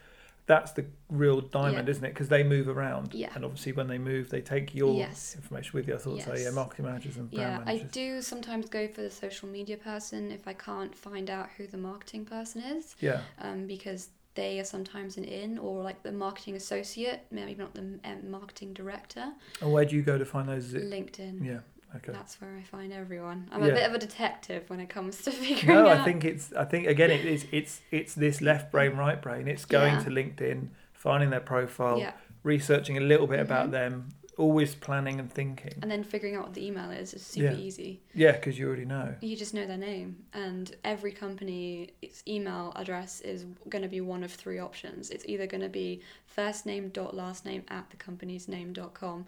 that's 0.47 0.71
the 0.71 0.86
real 1.09 1.41
diamond, 1.41 1.88
Yeah. 1.88 1.91
isn't 1.91 2.03
it? 2.05 2.09
Because 2.15 2.30
they 2.30 2.41
move 2.43 2.67
around, 2.67 3.13
Yeah. 3.13 3.30
and 3.36 3.45
obviously 3.45 3.71
when 3.73 3.88
they 3.88 3.99
move, 3.99 4.30
they 4.32 4.41
take 4.41 4.73
your 4.73 4.95
Yes. 4.95 5.36
information 5.36 5.71
with 5.77 5.88
you. 5.88 5.93
I 5.93 5.97
thought 5.99 6.21
so. 6.21 6.34
Yeah, 6.34 6.49
marketing 6.49 6.86
managers 6.86 7.17
and 7.17 7.30
brand 7.30 7.41
Yeah, 7.47 7.59
I 7.61 7.65
managers. 7.75 7.91
do 7.91 8.21
sometimes 8.23 8.69
go 8.69 8.88
for 8.88 9.01
the 9.03 9.11
social 9.11 9.47
media 9.47 9.77
person 9.77 10.32
if 10.32 10.47
I 10.47 10.53
can't 10.53 10.95
find 10.95 11.30
out 11.30 11.49
who 11.57 11.67
the 11.67 11.77
marketing 11.77 12.25
person 12.25 12.63
is, 12.63 12.95
Yeah, 12.99 13.21
um, 13.39 13.67
because 13.67 14.09
they 14.34 14.59
are 14.59 14.63
sometimes 14.63 15.17
an 15.17 15.25
in 15.25 15.59
or 15.59 15.84
like 15.84 16.01
the 16.01 16.11
marketing 16.11 16.55
associate, 16.55 17.19
maybe 17.30 17.53
not 17.53 17.75
the 17.75 17.99
um, 18.03 18.32
marketing 18.32 18.73
director. 18.73 19.34
and 19.61 19.71
where 19.71 19.86
do 19.86 19.95
you 19.95 20.01
go 20.01 20.17
to 20.17 20.25
find 20.25 20.49
those? 20.49 20.73
LinkedIn. 20.73 21.45
Yeah, 21.45 21.59
Okay. 21.96 22.12
That's 22.12 22.40
where 22.40 22.56
I 22.56 22.62
find 22.64 22.94
everyone. 22.94 23.50
I'm 23.52 23.64
a 23.64 23.68
bit 23.68 23.88
of 23.88 23.94
a 23.96 23.98
detective 23.98 24.70
when 24.70 24.80
it 24.80 24.90
comes 24.90 25.22
to 25.24 25.32
figuring 25.44 25.76
No, 25.76 25.88
out. 25.88 25.98
I 26.00 26.04
think 26.04 26.24
it's. 26.24 26.54
I 26.54 26.66
think 26.66 26.88
again, 26.88 27.10
it 27.12 27.26
is. 27.26 27.46
It's 27.52 27.82
it's 27.92 28.14
this 28.14 28.42
left 28.42 28.72
brain, 28.72 28.96
right 28.96 29.20
brain. 29.22 29.48
It's 29.48 29.66
going 29.66 29.94
Yeah. 29.96 30.04
to 30.04 30.10
LinkedIn, 30.10 30.68
finding 30.94 31.30
their 31.32 31.40
profile, 31.40 31.98
Yeah, 32.00 32.14
researching 32.44 32.98
a 32.98 33.02
little 33.02 33.26
bit 33.28 33.40
about 33.40 33.70
Mhm. 33.70 33.72
them, 33.72 34.10
always 34.38 34.74
planning 34.76 35.20
and 35.20 35.34
thinking. 35.34 35.74
and 35.82 35.90
then 35.92 36.04
figuring 36.04 36.36
out 36.36 36.44
what 36.44 36.54
the 36.54 36.66
email 36.66 36.92
is 36.92 37.14
is 37.14 37.26
super 37.26 37.48
Yeah. 37.52 37.56
easy. 37.58 38.02
Yeah, 38.14 38.32
because 38.34 38.58
you 38.60 38.68
already 38.68 38.86
know. 38.86 39.16
You 39.22 39.36
just 39.36 39.54
know 39.56 39.66
their 39.66 39.76
name, 39.78 40.24
and 40.34 40.74
every 40.86 41.12
company, 41.12 41.90
its 42.02 42.24
email 42.28 42.72
address 42.76 43.20
is 43.22 43.46
going 43.68 43.82
to 43.82 43.90
be 43.90 44.00
one 44.00 44.24
of 44.24 44.32
three 44.32 44.60
options. 44.60 45.10
It's 45.10 45.26
either 45.28 45.48
going 45.48 45.62
to 45.64 45.70
be 45.70 46.02
first 46.28 46.66
name 46.68 46.90
dot 46.90 47.16
last 47.16 47.46
name 47.46 47.64
at 47.68 47.90
the 47.90 47.98
company's 47.98 48.48
name 48.48 48.72
dot 48.74 48.94
com, 48.94 49.26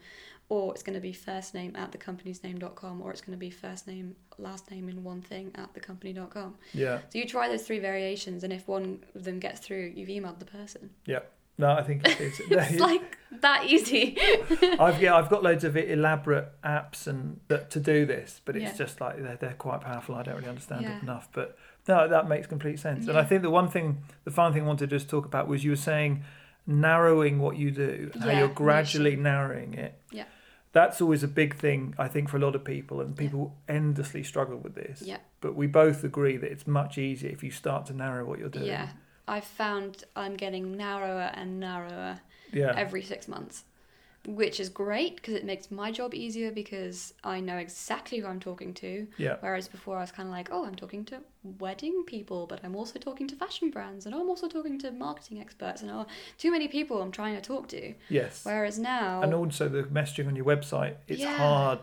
or 0.51 0.73
it's 0.73 0.83
going 0.83 0.95
to 0.95 0.99
be 0.99 1.13
first 1.13 1.53
name 1.53 1.73
at 1.77 1.91
the 1.93 1.97
company's 1.97 2.43
name 2.43 2.57
dot 2.59 2.75
com, 2.75 3.01
or 3.01 3.09
it's 3.11 3.21
going 3.21 3.31
to 3.37 3.39
be 3.39 3.49
first 3.49 3.87
name 3.87 4.15
last 4.37 4.69
name 4.69 4.89
in 4.89 5.01
one 5.03 5.21
thing 5.21 5.49
at 5.55 5.73
the 5.73 5.79
company 5.79 6.11
dot 6.11 6.29
com. 6.31 6.55
Yeah. 6.73 6.99
So 7.09 7.19
you 7.19 7.25
try 7.25 7.47
those 7.47 7.63
three 7.63 7.79
variations, 7.79 8.43
and 8.43 8.51
if 8.51 8.67
one 8.67 8.99
of 9.15 9.23
them 9.23 9.39
gets 9.39 9.59
through, 9.61 9.93
you've 9.95 10.09
emailed 10.09 10.39
the 10.39 10.45
person. 10.59 10.89
yeah 11.05 11.19
No, 11.57 11.69
I 11.71 11.83
think 11.83 12.01
it's. 12.05 12.39
It's 12.49 12.79
like 12.89 13.17
that 13.41 13.65
easy. 13.73 14.17
I've 14.79 15.01
yeah, 15.01 15.15
I've 15.15 15.29
got 15.29 15.41
loads 15.41 15.63
of 15.63 15.77
elaborate 15.77 16.49
apps 16.63 17.07
and 17.07 17.39
that 17.47 17.69
to 17.71 17.79
do 17.79 18.05
this, 18.05 18.41
but 18.43 18.55
it's 18.57 18.63
Yeah. 18.73 18.83
just 18.85 18.99
like 18.99 19.15
they're 19.23 19.37
they're 19.43 19.53
quite 19.67 19.79
powerful. 19.89 20.15
I 20.15 20.23
don't 20.23 20.35
really 20.35 20.49
understand 20.49 20.81
Yeah. 20.83 20.97
it 20.97 21.03
enough, 21.03 21.29
but 21.31 21.57
no, 21.87 22.09
that 22.09 22.27
makes 22.27 22.45
complete 22.47 22.77
sense. 22.79 23.07
And 23.07 23.17
I 23.17 23.23
think 23.23 23.41
the 23.41 23.49
one 23.61 23.69
thing, 23.69 24.03
the 24.25 24.31
final 24.31 24.51
thing 24.53 24.63
I 24.63 24.67
wanted 24.67 24.89
to 24.89 24.95
just 24.97 25.09
talk 25.09 25.25
about 25.25 25.47
was 25.47 25.63
you 25.63 25.71
were 25.71 25.85
saying 25.93 26.23
narrowing 26.67 27.39
what 27.39 27.55
you 27.57 27.71
do, 27.71 28.11
how 28.19 28.31
you're 28.31 28.47
gradually 28.65 29.15
narrowing 29.15 29.73
it. 29.75 29.93
Yeah. 30.11 30.25
That's 30.74 31.01
always 31.01 31.22
a 31.22 31.28
big 31.28 31.55
thing, 31.55 31.95
I 31.97 32.07
think, 32.07 32.30
for 32.30 32.38
a 32.38 32.39
lot 32.39 32.55
of 32.55 32.63
people, 32.63 33.01
and 33.01 33.15
people 33.15 33.57
endlessly 33.67 34.24
struggle 34.24 34.57
with 34.57 34.74
this. 34.76 35.01
Yeah. 35.01 35.17
But 35.41 35.55
we 35.55 35.67
both 35.67 36.03
agree 36.03 36.38
that 36.38 36.49
it's 36.51 36.65
much 36.65 36.97
easier 36.97 37.30
if 37.30 37.43
you 37.43 37.51
start 37.51 37.86
to 37.88 37.93
narrow 37.93 38.24
what 38.26 38.39
you're 38.39 38.49
doing. 38.49 38.67
Yeah, 38.67 38.88
I've 39.28 39.43
found 39.43 40.05
I'm 40.15 40.36
getting 40.38 40.78
narrower 40.78 41.32
and 41.34 41.59
narrower 41.59 42.22
Yeah. 42.53 42.74
every 42.78 43.01
six 43.01 43.28
months, 43.28 43.65
which 44.28 44.59
is 44.59 44.69
great 44.69 45.15
because 45.15 45.34
it 45.34 45.43
makes 45.45 45.72
my 45.72 45.91
job 45.91 46.13
easier 46.13 46.51
because 46.51 47.13
I 47.24 47.39
know 47.39 47.57
exactly 47.57 48.19
who 48.19 48.28
I'm 48.28 48.39
talking 48.39 48.74
to. 48.76 49.07
yeah. 49.17 49.38
Whereas 49.39 49.67
before 49.67 49.97
I 49.97 50.01
was 50.01 50.11
kind 50.11 50.28
of 50.30 50.34
like, 50.34 50.49
oh, 50.51 50.63
I'm 50.65 50.76
talking 50.76 51.03
to 51.05 51.22
wedding 51.43 52.03
people, 52.05 52.45
but 52.45 52.59
I'm 52.63 52.76
also 52.76 52.99
talking 52.99 53.28
to 53.30 53.36
fashion 53.36 53.72
brands, 53.72 54.05
and 54.05 54.13
oh, 54.13 54.22
I'm 54.22 54.30
also 54.30 54.47
talking 54.47 54.78
to 54.80 54.91
marketing 54.91 55.39
experts, 55.41 55.82
and 55.82 55.89
oh, 55.89 56.05
too 56.38 56.51
many 56.51 56.67
people 56.67 57.01
I'm 57.01 57.11
trying 57.11 57.36
to 57.36 57.41
talk 57.41 57.67
to. 57.69 57.93
Yes. 58.09 58.45
Whereas 58.45 58.78
now, 58.78 59.22
and 59.24 59.34
also 59.34 59.67
the 59.67 59.84
messaging 59.84 60.28
on 60.28 60.36
your 60.36 60.45
website 60.45 60.95
it's 61.07 61.22
Yeah. 61.22 61.36
hard 61.38 61.80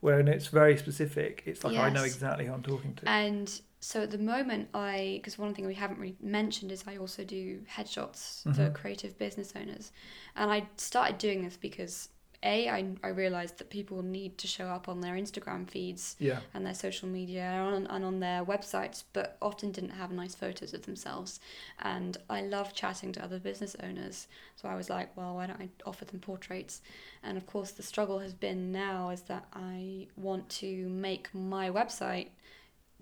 when 0.00 0.28
it's 0.28 0.48
very 0.48 0.76
specific 0.76 1.42
it's 1.46 1.64
like 1.64 1.76
i 1.76 1.88
know 1.88 2.04
exactly 2.04 2.44
who 2.46 2.52
i'm 2.52 2.62
talking 2.62 2.94
to 2.94 3.08
And 3.08 3.60
so 3.86 4.02
at 4.02 4.10
the 4.10 4.18
moment, 4.18 4.68
I 4.74 5.18
because 5.18 5.38
one 5.38 5.54
thing 5.54 5.64
we 5.64 5.74
haven't 5.74 6.00
really 6.00 6.16
mentioned 6.20 6.72
is 6.72 6.82
I 6.88 6.96
also 6.96 7.22
do 7.22 7.62
headshots 7.76 8.42
for 8.42 8.50
Mhm. 8.70 8.74
creative 8.74 9.16
business 9.16 9.52
owners, 9.54 9.92
and 10.34 10.50
I 10.50 10.66
started 10.76 11.18
doing 11.18 11.42
this 11.44 11.56
because 11.56 12.08
a 12.42 12.68
I, 12.68 12.96
I 13.04 13.08
realized 13.08 13.58
that 13.58 13.70
people 13.70 14.02
need 14.02 14.38
to 14.38 14.48
show 14.48 14.66
up 14.76 14.88
on 14.88 15.00
their 15.02 15.14
Instagram 15.14 15.70
feeds 15.70 16.16
yeah 16.18 16.40
and 16.52 16.66
their 16.66 16.74
social 16.74 17.08
media 17.08 17.44
and 17.44 17.74
on, 17.76 17.86
and 17.94 18.04
on 18.04 18.18
their 18.20 18.44
websites, 18.44 19.04
but 19.12 19.36
often 19.40 19.70
didn't 19.70 19.90
have 20.02 20.10
nice 20.10 20.34
photos 20.34 20.74
of 20.74 20.82
themselves. 20.82 21.38
And 21.78 22.16
I 22.28 22.40
love 22.42 22.74
chatting 22.74 23.12
to 23.12 23.24
other 23.24 23.38
business 23.38 23.76
owners, 23.86 24.26
so 24.56 24.68
I 24.68 24.74
was 24.74 24.90
like, 24.90 25.16
well, 25.16 25.36
why 25.36 25.46
don't 25.46 25.60
I 25.60 25.68
offer 25.86 26.04
them 26.04 26.18
portraits? 26.18 26.82
And 27.22 27.38
of 27.38 27.46
course, 27.46 27.70
the 27.70 27.84
struggle 27.84 28.18
has 28.18 28.34
been 28.34 28.72
now 28.72 29.10
is 29.10 29.22
that 29.32 29.44
I 29.52 30.08
want 30.16 30.48
to 30.60 30.88
make 30.88 31.32
my 31.32 31.70
website 31.70 32.30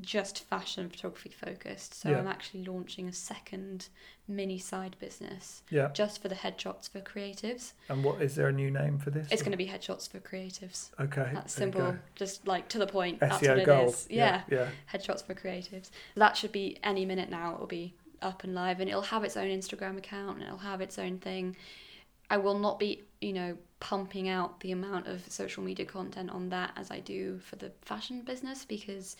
just 0.01 0.45
fashion 0.45 0.88
photography 0.90 1.30
focused. 1.30 1.95
So 1.95 2.11
Yeah. 2.11 2.18
I'm 2.18 2.26
actually 2.26 2.64
launching 2.64 3.09
a 3.09 3.12
second 3.12 3.88
mini 4.26 4.59
side 4.59 4.97
business 4.99 5.62
yeah 5.70 5.90
just 5.92 6.20
for 6.22 6.28
the 6.28 6.34
headshots 6.34 6.90
for 6.90 7.01
creatives. 7.01 7.74
and 7.90 8.03
what 8.03 8.22
is 8.22 8.34
there 8.34 8.49
a 8.49 8.53
new 8.53 8.70
name 8.70 8.99
for 8.99 9.11
this 9.11 9.28
It's 9.30 9.42
going 9.42 9.53
to 9.53 9.59
be 9.59 9.66
headshots 9.66 10.09
for 10.11 10.18
creatives. 10.18 10.90
okay 10.99 11.30
That's 11.34 11.53
simple, 11.53 11.97
just 12.14 12.47
like 12.47 12.68
to 12.70 12.78
the 12.78 12.86
point. 12.86 13.20
That's 13.20 13.40
what 13.47 13.59
it 13.59 13.66
gold 13.66 13.90
is. 13.90 14.07
Yeah. 14.11 14.42
yeah 14.51 14.68
headshots 14.92 15.24
for 15.24 15.34
creatives. 15.34 15.90
That 16.16 16.36
should 16.36 16.53
be 16.53 16.78
any 16.82 17.05
minute 17.05 17.30
now. 17.30 17.55
It'll 17.55 17.66
be 17.66 17.95
up 18.22 18.42
and 18.45 18.55
live, 18.55 18.80
and 18.80 18.88
it'll 18.88 19.03
have 19.03 19.22
its 19.24 19.36
own 19.36 19.49
Instagram 19.49 19.99
account, 19.99 20.38
and 20.38 20.47
it'll 20.47 20.59
have 20.59 20.80
its 20.80 20.99
own 20.99 21.18
thing. 21.18 21.57
I 22.30 22.38
will 22.38 22.59
not 22.59 22.78
be, 22.78 23.03
you 23.20 23.34
know, 23.34 23.59
pumping 23.80 24.30
out 24.30 24.61
the 24.61 24.72
amount 24.72 25.07
of 25.07 25.30
social 25.30 25.62
media 25.62 25.84
content 25.84 26.30
on 26.30 26.49
that 26.49 26.72
as 26.76 26.90
I 26.90 27.01
do 27.01 27.38
for 27.40 27.57
the 27.57 27.70
fashion 27.82 28.22
business 28.22 28.64
because 28.64 29.16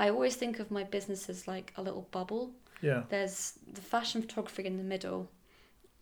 I 0.00 0.08
always 0.08 0.34
think 0.34 0.58
of 0.58 0.70
my 0.70 0.84
business 0.84 1.28
as 1.28 1.46
like 1.46 1.72
a 1.76 1.82
little 1.82 2.06
bubble. 2.10 2.52
yeah. 2.80 3.02
There's 3.08 3.58
the 3.72 3.82
fashion 3.82 4.22
photography 4.22 4.64
in 4.64 4.76
the 4.78 4.82
middle, 4.94 5.28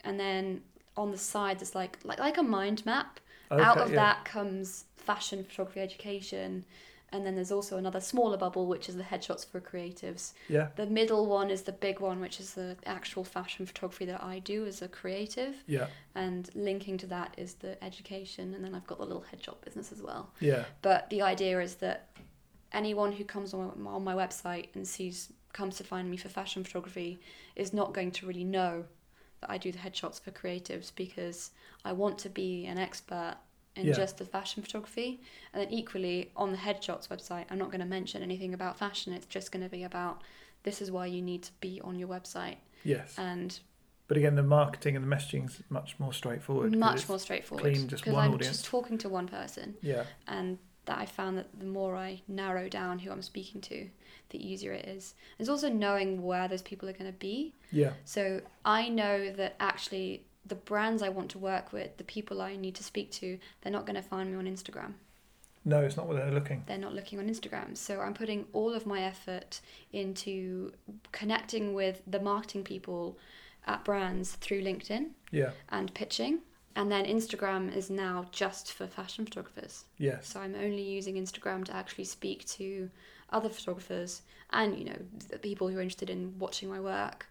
and 0.03 0.19
then 0.19 0.63
on 0.97 1.11
the 1.11 1.19
side 1.19 1.59
there's 1.59 1.75
like 1.75 1.99
like 2.05 2.21
like 2.21 2.39
a 2.39 2.43
mind 2.43 2.87
map. 2.87 3.21
Okay, 3.51 3.63
out 3.63 3.79
of 3.79 3.91
yeah. 3.91 3.97
that 3.97 4.25
comes 4.25 4.85
fashion 4.97 5.43
photography 5.43 5.81
education 5.81 6.65
and 7.11 7.25
then 7.25 7.35
there's 7.35 7.51
also 7.51 7.79
another 7.79 8.01
smaller 8.01 8.37
bubble 8.37 8.67
which 8.67 8.89
is 8.89 8.97
the 8.97 9.03
headshots 9.03 9.47
for 9.47 9.61
creatives. 9.61 10.33
Yeah. 10.49 10.69
The 10.77 10.87
middle 10.87 11.27
one 11.27 11.51
is 11.51 11.63
the 11.63 11.73
big 11.73 12.01
one 12.01 12.21
which 12.21 12.39
is 12.41 12.53
the 12.53 12.77
actual 12.85 13.25
fashion 13.25 13.65
photography 13.65 14.05
that 14.05 14.23
i 14.23 14.39
do 14.41 14.67
as 14.67 14.83
a 14.83 14.89
creative. 14.89 15.55
Yeah. 15.67 15.87
And 16.15 16.51
linking 16.55 16.99
to 16.99 17.07
that 17.07 17.35
is 17.39 17.55
the 17.55 17.83
education 17.83 18.55
and 18.55 18.63
then 18.63 18.75
i've 18.75 18.87
got 18.87 18.99
the 18.99 19.05
little 19.05 19.25
headshot 19.33 19.61
business 19.65 19.93
as 19.93 20.03
well. 20.03 20.31
Yeah. 20.41 20.65
But 20.83 21.09
the 21.09 21.23
idea 21.23 21.61
is 21.61 21.77
that 21.77 22.09
anyone 22.73 23.13
who 23.13 23.25
comes 23.25 23.55
on 23.55 23.73
my, 23.77 23.91
on 23.91 24.05
my 24.05 24.15
website 24.15 24.67
and 24.75 24.87
sees 24.87 25.33
comes 25.53 25.77
to 25.79 25.85
find 25.85 26.11
me 26.11 26.17
for 26.17 26.29
fashion 26.29 26.63
photography 26.63 27.19
is 27.57 27.73
not 27.73 27.93
going 27.95 28.11
to 28.13 28.27
really 28.27 28.45
know 28.45 28.85
that 29.41 29.51
I 29.51 29.57
do 29.59 29.73
the 29.73 29.79
headshots 29.79 30.21
for 30.21 30.31
creatives 30.31 30.93
because 30.95 31.51
I 31.85 31.93
want 31.93 32.19
to 32.19 32.29
be 32.29 32.67
an 32.67 32.79
expert 32.79 33.37
in 33.77 33.87
Yeah. 33.87 33.95
just 33.95 34.19
the 34.19 34.25
fashion 34.25 34.63
photography. 34.63 35.21
And 35.53 35.63
then 35.63 35.73
equally 35.73 36.31
on 36.37 36.51
the 36.51 36.59
headshots 36.59 37.09
website, 37.09 37.47
I'm 37.51 37.59
not 37.59 37.69
going 37.69 37.81
to 37.81 37.87
mention 37.87 38.23
anything 38.23 38.53
about 38.53 38.77
fashion. 38.79 39.13
It's 39.13 39.27
just 39.27 39.51
going 39.53 39.63
to 39.63 39.71
be 39.71 39.85
about 39.85 40.23
this 40.65 40.83
is 40.83 40.91
why 40.91 41.07
you 41.07 41.23
need 41.23 41.43
to 41.45 41.53
be 41.61 41.81
on 41.83 41.99
your 41.99 42.09
website 42.09 42.57
yes 42.85 43.15
and 43.19 43.61
but 44.07 44.17
again 44.17 44.35
the 44.35 44.43
marketing 44.43 44.97
and 44.97 45.05
the 45.11 45.17
messaging 45.17 45.47
is 45.47 45.63
much 45.71 45.95
more 45.99 46.13
straightforward. 46.13 46.75
much 46.77 47.09
more 47.09 47.19
straightforward 47.19 47.63
clean, 47.63 47.89
just 47.89 48.03
because 48.03 48.15
one 48.15 48.25
I'm 48.29 48.35
audience. 48.35 48.57
just 48.59 48.67
talking 48.69 48.99
to 48.99 49.09
one 49.09 49.29
person. 49.29 49.77
yeah 49.83 50.05
and 50.27 50.59
that 50.89 50.99
I 50.99 51.07
found 51.07 51.39
that 51.39 51.49
the 51.59 51.67
more 51.67 51.95
I 51.95 52.23
narrow 52.27 52.69
down 52.69 52.99
who 52.99 53.11
I'm 53.11 53.23
speaking 53.23 53.61
to, 53.63 53.89
the 54.31 54.47
easier 54.47 54.73
it 54.73 54.87
is. 54.87 55.15
It's 55.39 55.49
also 55.49 55.69
knowing 55.69 56.23
where 56.23 56.49
those 56.49 56.63
people 56.63 56.89
are 56.89 56.93
going 56.93 57.13
to 57.13 57.19
be. 57.19 57.55
yeah 57.71 57.93
So 58.05 58.41
I 58.65 58.89
know 58.89 59.31
that 59.31 59.55
actually 59.61 60.25
the 60.45 60.55
brands 60.55 61.03
I 61.03 61.11
want 61.11 61.31
to 61.33 61.39
work 61.39 61.73
with, 61.73 61.99
the 61.99 62.05
people 62.05 62.41
I 62.41 62.57
need 62.57 62.75
to 62.77 62.85
speak 62.85 63.11
to, 63.13 63.39
they're 63.61 63.73
not 63.73 63.87
going 63.87 63.97
to 63.97 64.03
find 64.03 64.31
me 64.31 64.39
on 64.39 64.47
Instagram. 64.47 64.95
no 65.65 65.81
it's 65.81 65.97
not 65.97 66.07
where 66.09 66.17
they're 66.19 66.33
looking 66.33 66.65
They're 66.67 66.79
not 66.79 66.95
looking 66.95 67.19
on 67.19 67.29
Instagram. 67.29 67.77
So 67.77 68.01
I'm 68.01 68.15
putting 68.15 68.47
all 68.53 68.73
of 68.73 68.87
my 68.87 69.03
effort 69.03 69.61
into 69.93 70.73
connecting 71.13 71.75
with 71.75 72.03
the 72.07 72.21
marketing 72.21 72.65
people 72.65 73.19
at 73.67 73.85
brands 73.85 74.37
through 74.37 74.63
LinkedIn 74.63 75.05
yeah 75.31 75.51
and 75.69 75.93
pitching. 75.93 76.39
And 76.77 76.91
then 76.93 77.07
Instagram 77.07 77.75
is 77.75 77.91
now 77.91 78.27
just 78.31 78.73
for 78.73 78.87
fashion 78.87 79.25
photographers. 79.25 79.85
yes 79.99 80.29
So 80.29 80.41
I'm 80.41 80.55
only 80.55 80.83
using 80.83 81.17
Instagram 81.17 81.65
to 81.65 81.75
actually 81.75 82.05
speak 82.05 82.45
to 82.59 82.89
other 83.31 83.49
photographers 83.49 84.23
and 84.51 84.79
you 84.79 84.85
know 84.87 84.97
the 85.29 85.39
people 85.39 85.69
who 85.69 85.79
are 85.79 85.83
interested 85.83 86.09
in 86.11 86.35
watching 86.39 86.69
my 86.69 86.81
work. 86.81 87.27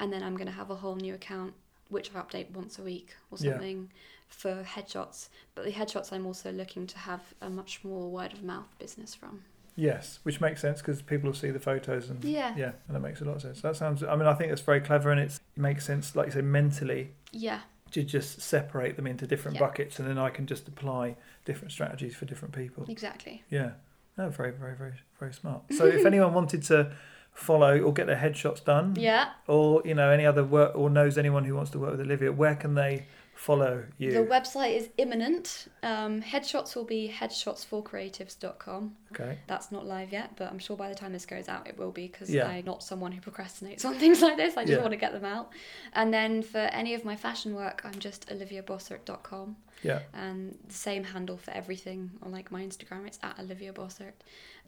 And 0.00 0.12
then 0.12 0.22
I'm 0.22 0.34
going 0.36 0.46
to 0.46 0.52
have 0.52 0.70
a 0.70 0.74
whole 0.76 0.96
new 0.96 1.14
account 1.14 1.54
which 1.90 2.10
I 2.14 2.18
update 2.20 2.50
once 2.50 2.78
a 2.78 2.82
week 2.82 3.14
or 3.30 3.38
Yeah. 3.40 3.52
something 3.52 3.90
for 4.28 4.62
headshots. 4.62 5.28
But 5.54 5.64
the 5.64 5.72
headshots 5.72 6.12
I'm 6.12 6.26
also 6.26 6.52
looking 6.52 6.86
to 6.88 6.98
have 6.98 7.22
a 7.40 7.48
much 7.48 7.82
more 7.84 8.10
word 8.10 8.32
of 8.34 8.42
mouth 8.42 8.68
business 8.78 9.14
from. 9.14 9.42
yes 9.76 10.18
which 10.24 10.40
makes 10.40 10.60
sense 10.60 10.78
because 10.80 11.00
people 11.02 11.28
will 11.30 11.36
see 11.44 11.52
the 11.52 11.60
photos 11.60 12.10
and 12.10 12.22
Yeah. 12.24 12.52
yeah 12.56 12.72
and 12.86 12.96
that 12.96 13.00
makes 13.08 13.20
a 13.20 13.24
lot 13.24 13.36
of 13.36 13.42
sense 13.42 13.60
that 13.60 13.76
sounds 13.76 14.02
i 14.02 14.16
mean 14.16 14.26
i 14.26 14.34
think 14.34 14.50
it's 14.50 14.60
very 14.72 14.80
clever 14.80 15.08
and 15.12 15.20
it's, 15.20 15.36
it 15.56 15.60
makes 15.68 15.84
sense 15.86 16.16
like 16.16 16.26
you 16.26 16.32
say 16.32 16.42
mentally 16.42 17.12
Yeah. 17.30 17.60
To 17.92 18.02
just 18.02 18.40
separate 18.40 18.96
them 18.96 19.06
into 19.06 19.26
different 19.26 19.54
Yeah. 19.56 19.60
buckets 19.66 19.98
and 19.98 20.08
then 20.08 20.18
I 20.18 20.30
can 20.30 20.46
just 20.46 20.68
apply 20.68 21.16
different 21.44 21.72
strategies 21.72 22.14
for 22.14 22.24
different 22.24 22.54
people. 22.54 22.84
Exactly. 22.88 23.42
Yeah. 23.50 23.72
No, 24.16 24.28
very, 24.30 24.50
very, 24.52 24.74
very, 24.74 24.94
very 25.18 25.32
smart. 25.32 25.62
So 25.72 25.86
if 25.86 26.04
anyone 26.04 26.34
wanted 26.34 26.62
to 26.64 26.92
follow 27.32 27.78
or 27.80 27.92
get 27.92 28.06
their 28.06 28.16
headshots 28.16 28.64
done 28.64 28.94
Yeah. 28.98 29.28
or, 29.46 29.82
you 29.84 29.94
know, 29.94 30.10
any 30.10 30.26
other 30.26 30.42
work 30.44 30.72
or 30.74 30.90
knows 30.90 31.16
anyone 31.16 31.44
who 31.44 31.54
wants 31.54 31.70
to 31.72 31.78
work 31.78 31.92
with 31.92 32.00
Olivia, 32.00 32.32
where 32.32 32.56
can 32.56 32.74
they 32.74 33.06
follow 33.38 33.84
you? 33.98 34.10
The 34.12 34.18
website 34.24 34.76
is 34.76 34.88
imminent. 34.98 35.68
Um, 35.82 36.20
headshots 36.22 36.74
will 36.74 36.84
be 36.84 37.08
headshotsforcreatives.com. 37.08 38.96
okay. 39.12 39.38
That's 39.46 39.70
not 39.72 39.86
live 39.86 40.12
yet, 40.12 40.32
but 40.36 40.50
I'm 40.50 40.58
sure 40.58 40.76
by 40.76 40.88
the 40.88 40.94
time 40.94 41.12
this 41.12 41.24
goes 41.26 41.48
out, 41.48 41.66
it 41.68 41.78
will 41.78 41.92
be 41.92 42.08
because 42.08 42.30
Yeah. 42.30 42.48
I'm 42.48 42.64
not 42.64 42.82
someone 42.82 43.12
who 43.12 43.20
procrastinates 43.20 43.84
on 43.88 43.94
things 43.94 44.20
like 44.22 44.36
this. 44.36 44.56
I 44.56 44.62
just 44.64 44.72
Yeah. 44.76 44.80
want 44.82 44.90
to 44.92 44.96
get 44.98 45.12
them 45.12 45.24
out. 45.24 45.52
And 45.92 46.12
then 46.12 46.42
for 46.42 46.58
any 46.58 46.94
of 46.94 47.04
my 47.04 47.16
fashion 47.16 47.54
work, 47.54 47.82
I'm 47.84 47.98
just 47.98 48.28
oliviabossert.com. 48.28 49.56
Yeah. 49.82 50.00
And 50.12 50.58
the 50.66 50.74
same 50.74 51.04
handle 51.04 51.36
for 51.36 51.52
everything 51.52 52.10
on 52.22 52.32
like 52.32 52.50
my 52.50 52.62
Instagram, 52.62 53.06
it's 53.06 53.18
at 53.22 53.38
Olivia 53.38 53.72
Bossert. 53.72 54.14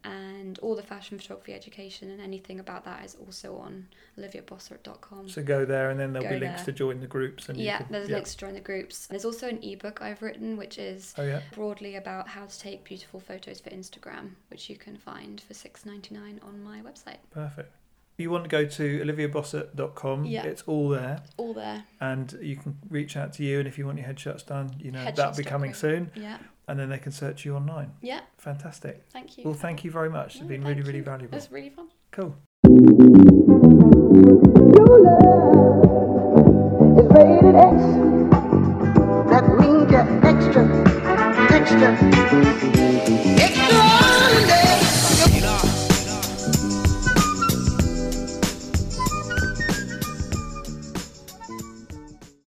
And 0.02 0.58
all 0.60 0.74
the 0.74 0.82
fashion 0.82 1.18
photography 1.18 1.52
education 1.52 2.10
and 2.10 2.20
anything 2.20 2.58
about 2.58 2.84
that 2.86 3.04
is 3.04 3.16
also 3.24 3.56
on 3.56 3.86
oliviabossert.com. 4.18 5.28
So 5.28 5.42
go 5.42 5.64
there, 5.64 5.90
and 5.90 6.00
then 6.00 6.12
there'll 6.12 6.28
Go 6.28 6.34
be 6.34 6.40
links 6.40 6.60
there. 6.62 6.66
to 6.66 6.72
join 6.72 7.00
the 7.00 7.06
groups. 7.06 7.48
And 7.48 7.58
yeah, 7.58 7.78
can- 7.78 7.86
there's 7.92 8.08
yeah. 8.08 8.14
links 8.16 8.32
to 8.32 8.38
join 8.38 8.54
the 8.54 8.60
groups. 8.60 9.06
There's 9.06 9.24
also 9.24 9.48
an 9.48 9.62
ebook 9.62 10.00
I've 10.00 10.22
written, 10.22 10.56
which 10.56 10.78
is 10.78 11.14
Oh 11.18 11.22
yeah. 11.22 11.40
broadly 11.52 11.96
about 11.96 12.28
how 12.28 12.46
to 12.46 12.58
take 12.58 12.84
beautiful 12.84 13.20
photos 13.20 13.60
for 13.60 13.70
Instagram, 13.70 14.30
which 14.48 14.70
you 14.70 14.76
can 14.76 14.96
find 14.96 15.40
for 15.40 15.54
six 15.54 15.84
ninety 15.84 16.14
nine 16.14 16.40
on 16.42 16.62
my 16.62 16.80
website. 16.80 17.18
Perfect. 17.30 17.72
If 18.16 18.22
you 18.24 18.30
want 18.30 18.44
to 18.44 18.50
go 18.50 18.66
to 18.66 19.00
oliviabossert.com, 19.04 20.24
Yeah. 20.26 20.44
it's 20.44 20.62
all 20.62 20.88
there, 20.90 21.22
All 21.38 21.54
there. 21.54 21.84
and 22.00 22.36
you 22.42 22.56
can 22.56 22.76
reach 22.90 23.16
out 23.16 23.32
to 23.34 23.44
you. 23.44 23.58
And 23.58 23.68
if 23.68 23.78
you 23.78 23.86
want 23.86 23.98
your 23.98 24.06
headshots 24.08 24.44
done, 24.46 24.74
you 24.78 24.90
know 24.90 25.04
that'll 25.04 25.36
be 25.36 25.44
coming 25.44 25.72
soon, 25.74 26.10
Yeah, 26.14 26.38
and 26.70 26.78
then 26.78 26.88
they 26.88 26.98
can 26.98 27.12
search 27.12 27.44
you 27.44 27.56
online. 27.56 27.90
yeah. 28.00 28.20
Fantastic. 28.38 29.04
Thank 29.12 29.36
you. 29.36 29.44
Well, 29.44 29.54
thank 29.54 29.84
you 29.84 29.90
very 29.90 30.08
much. 30.08 30.36
It's 30.36 30.42
No, 30.42 30.48
been 30.48 30.62
really, 30.64 30.82
really 30.82 30.98
you. 30.98 31.04
valuable. 31.04 31.34
It 31.34 31.40
was 31.42 31.50
really 31.52 31.70
fun. 31.70 31.88
Cool. 32.12 32.36
Your 34.76 35.00
love 35.06 35.84
is 36.98 37.06
rated 37.16 37.56
X. 37.56 37.76
That 39.30 39.44
means 39.58 39.90
you're 39.92 40.08
extra, 40.24 40.62
extra, 41.56 41.88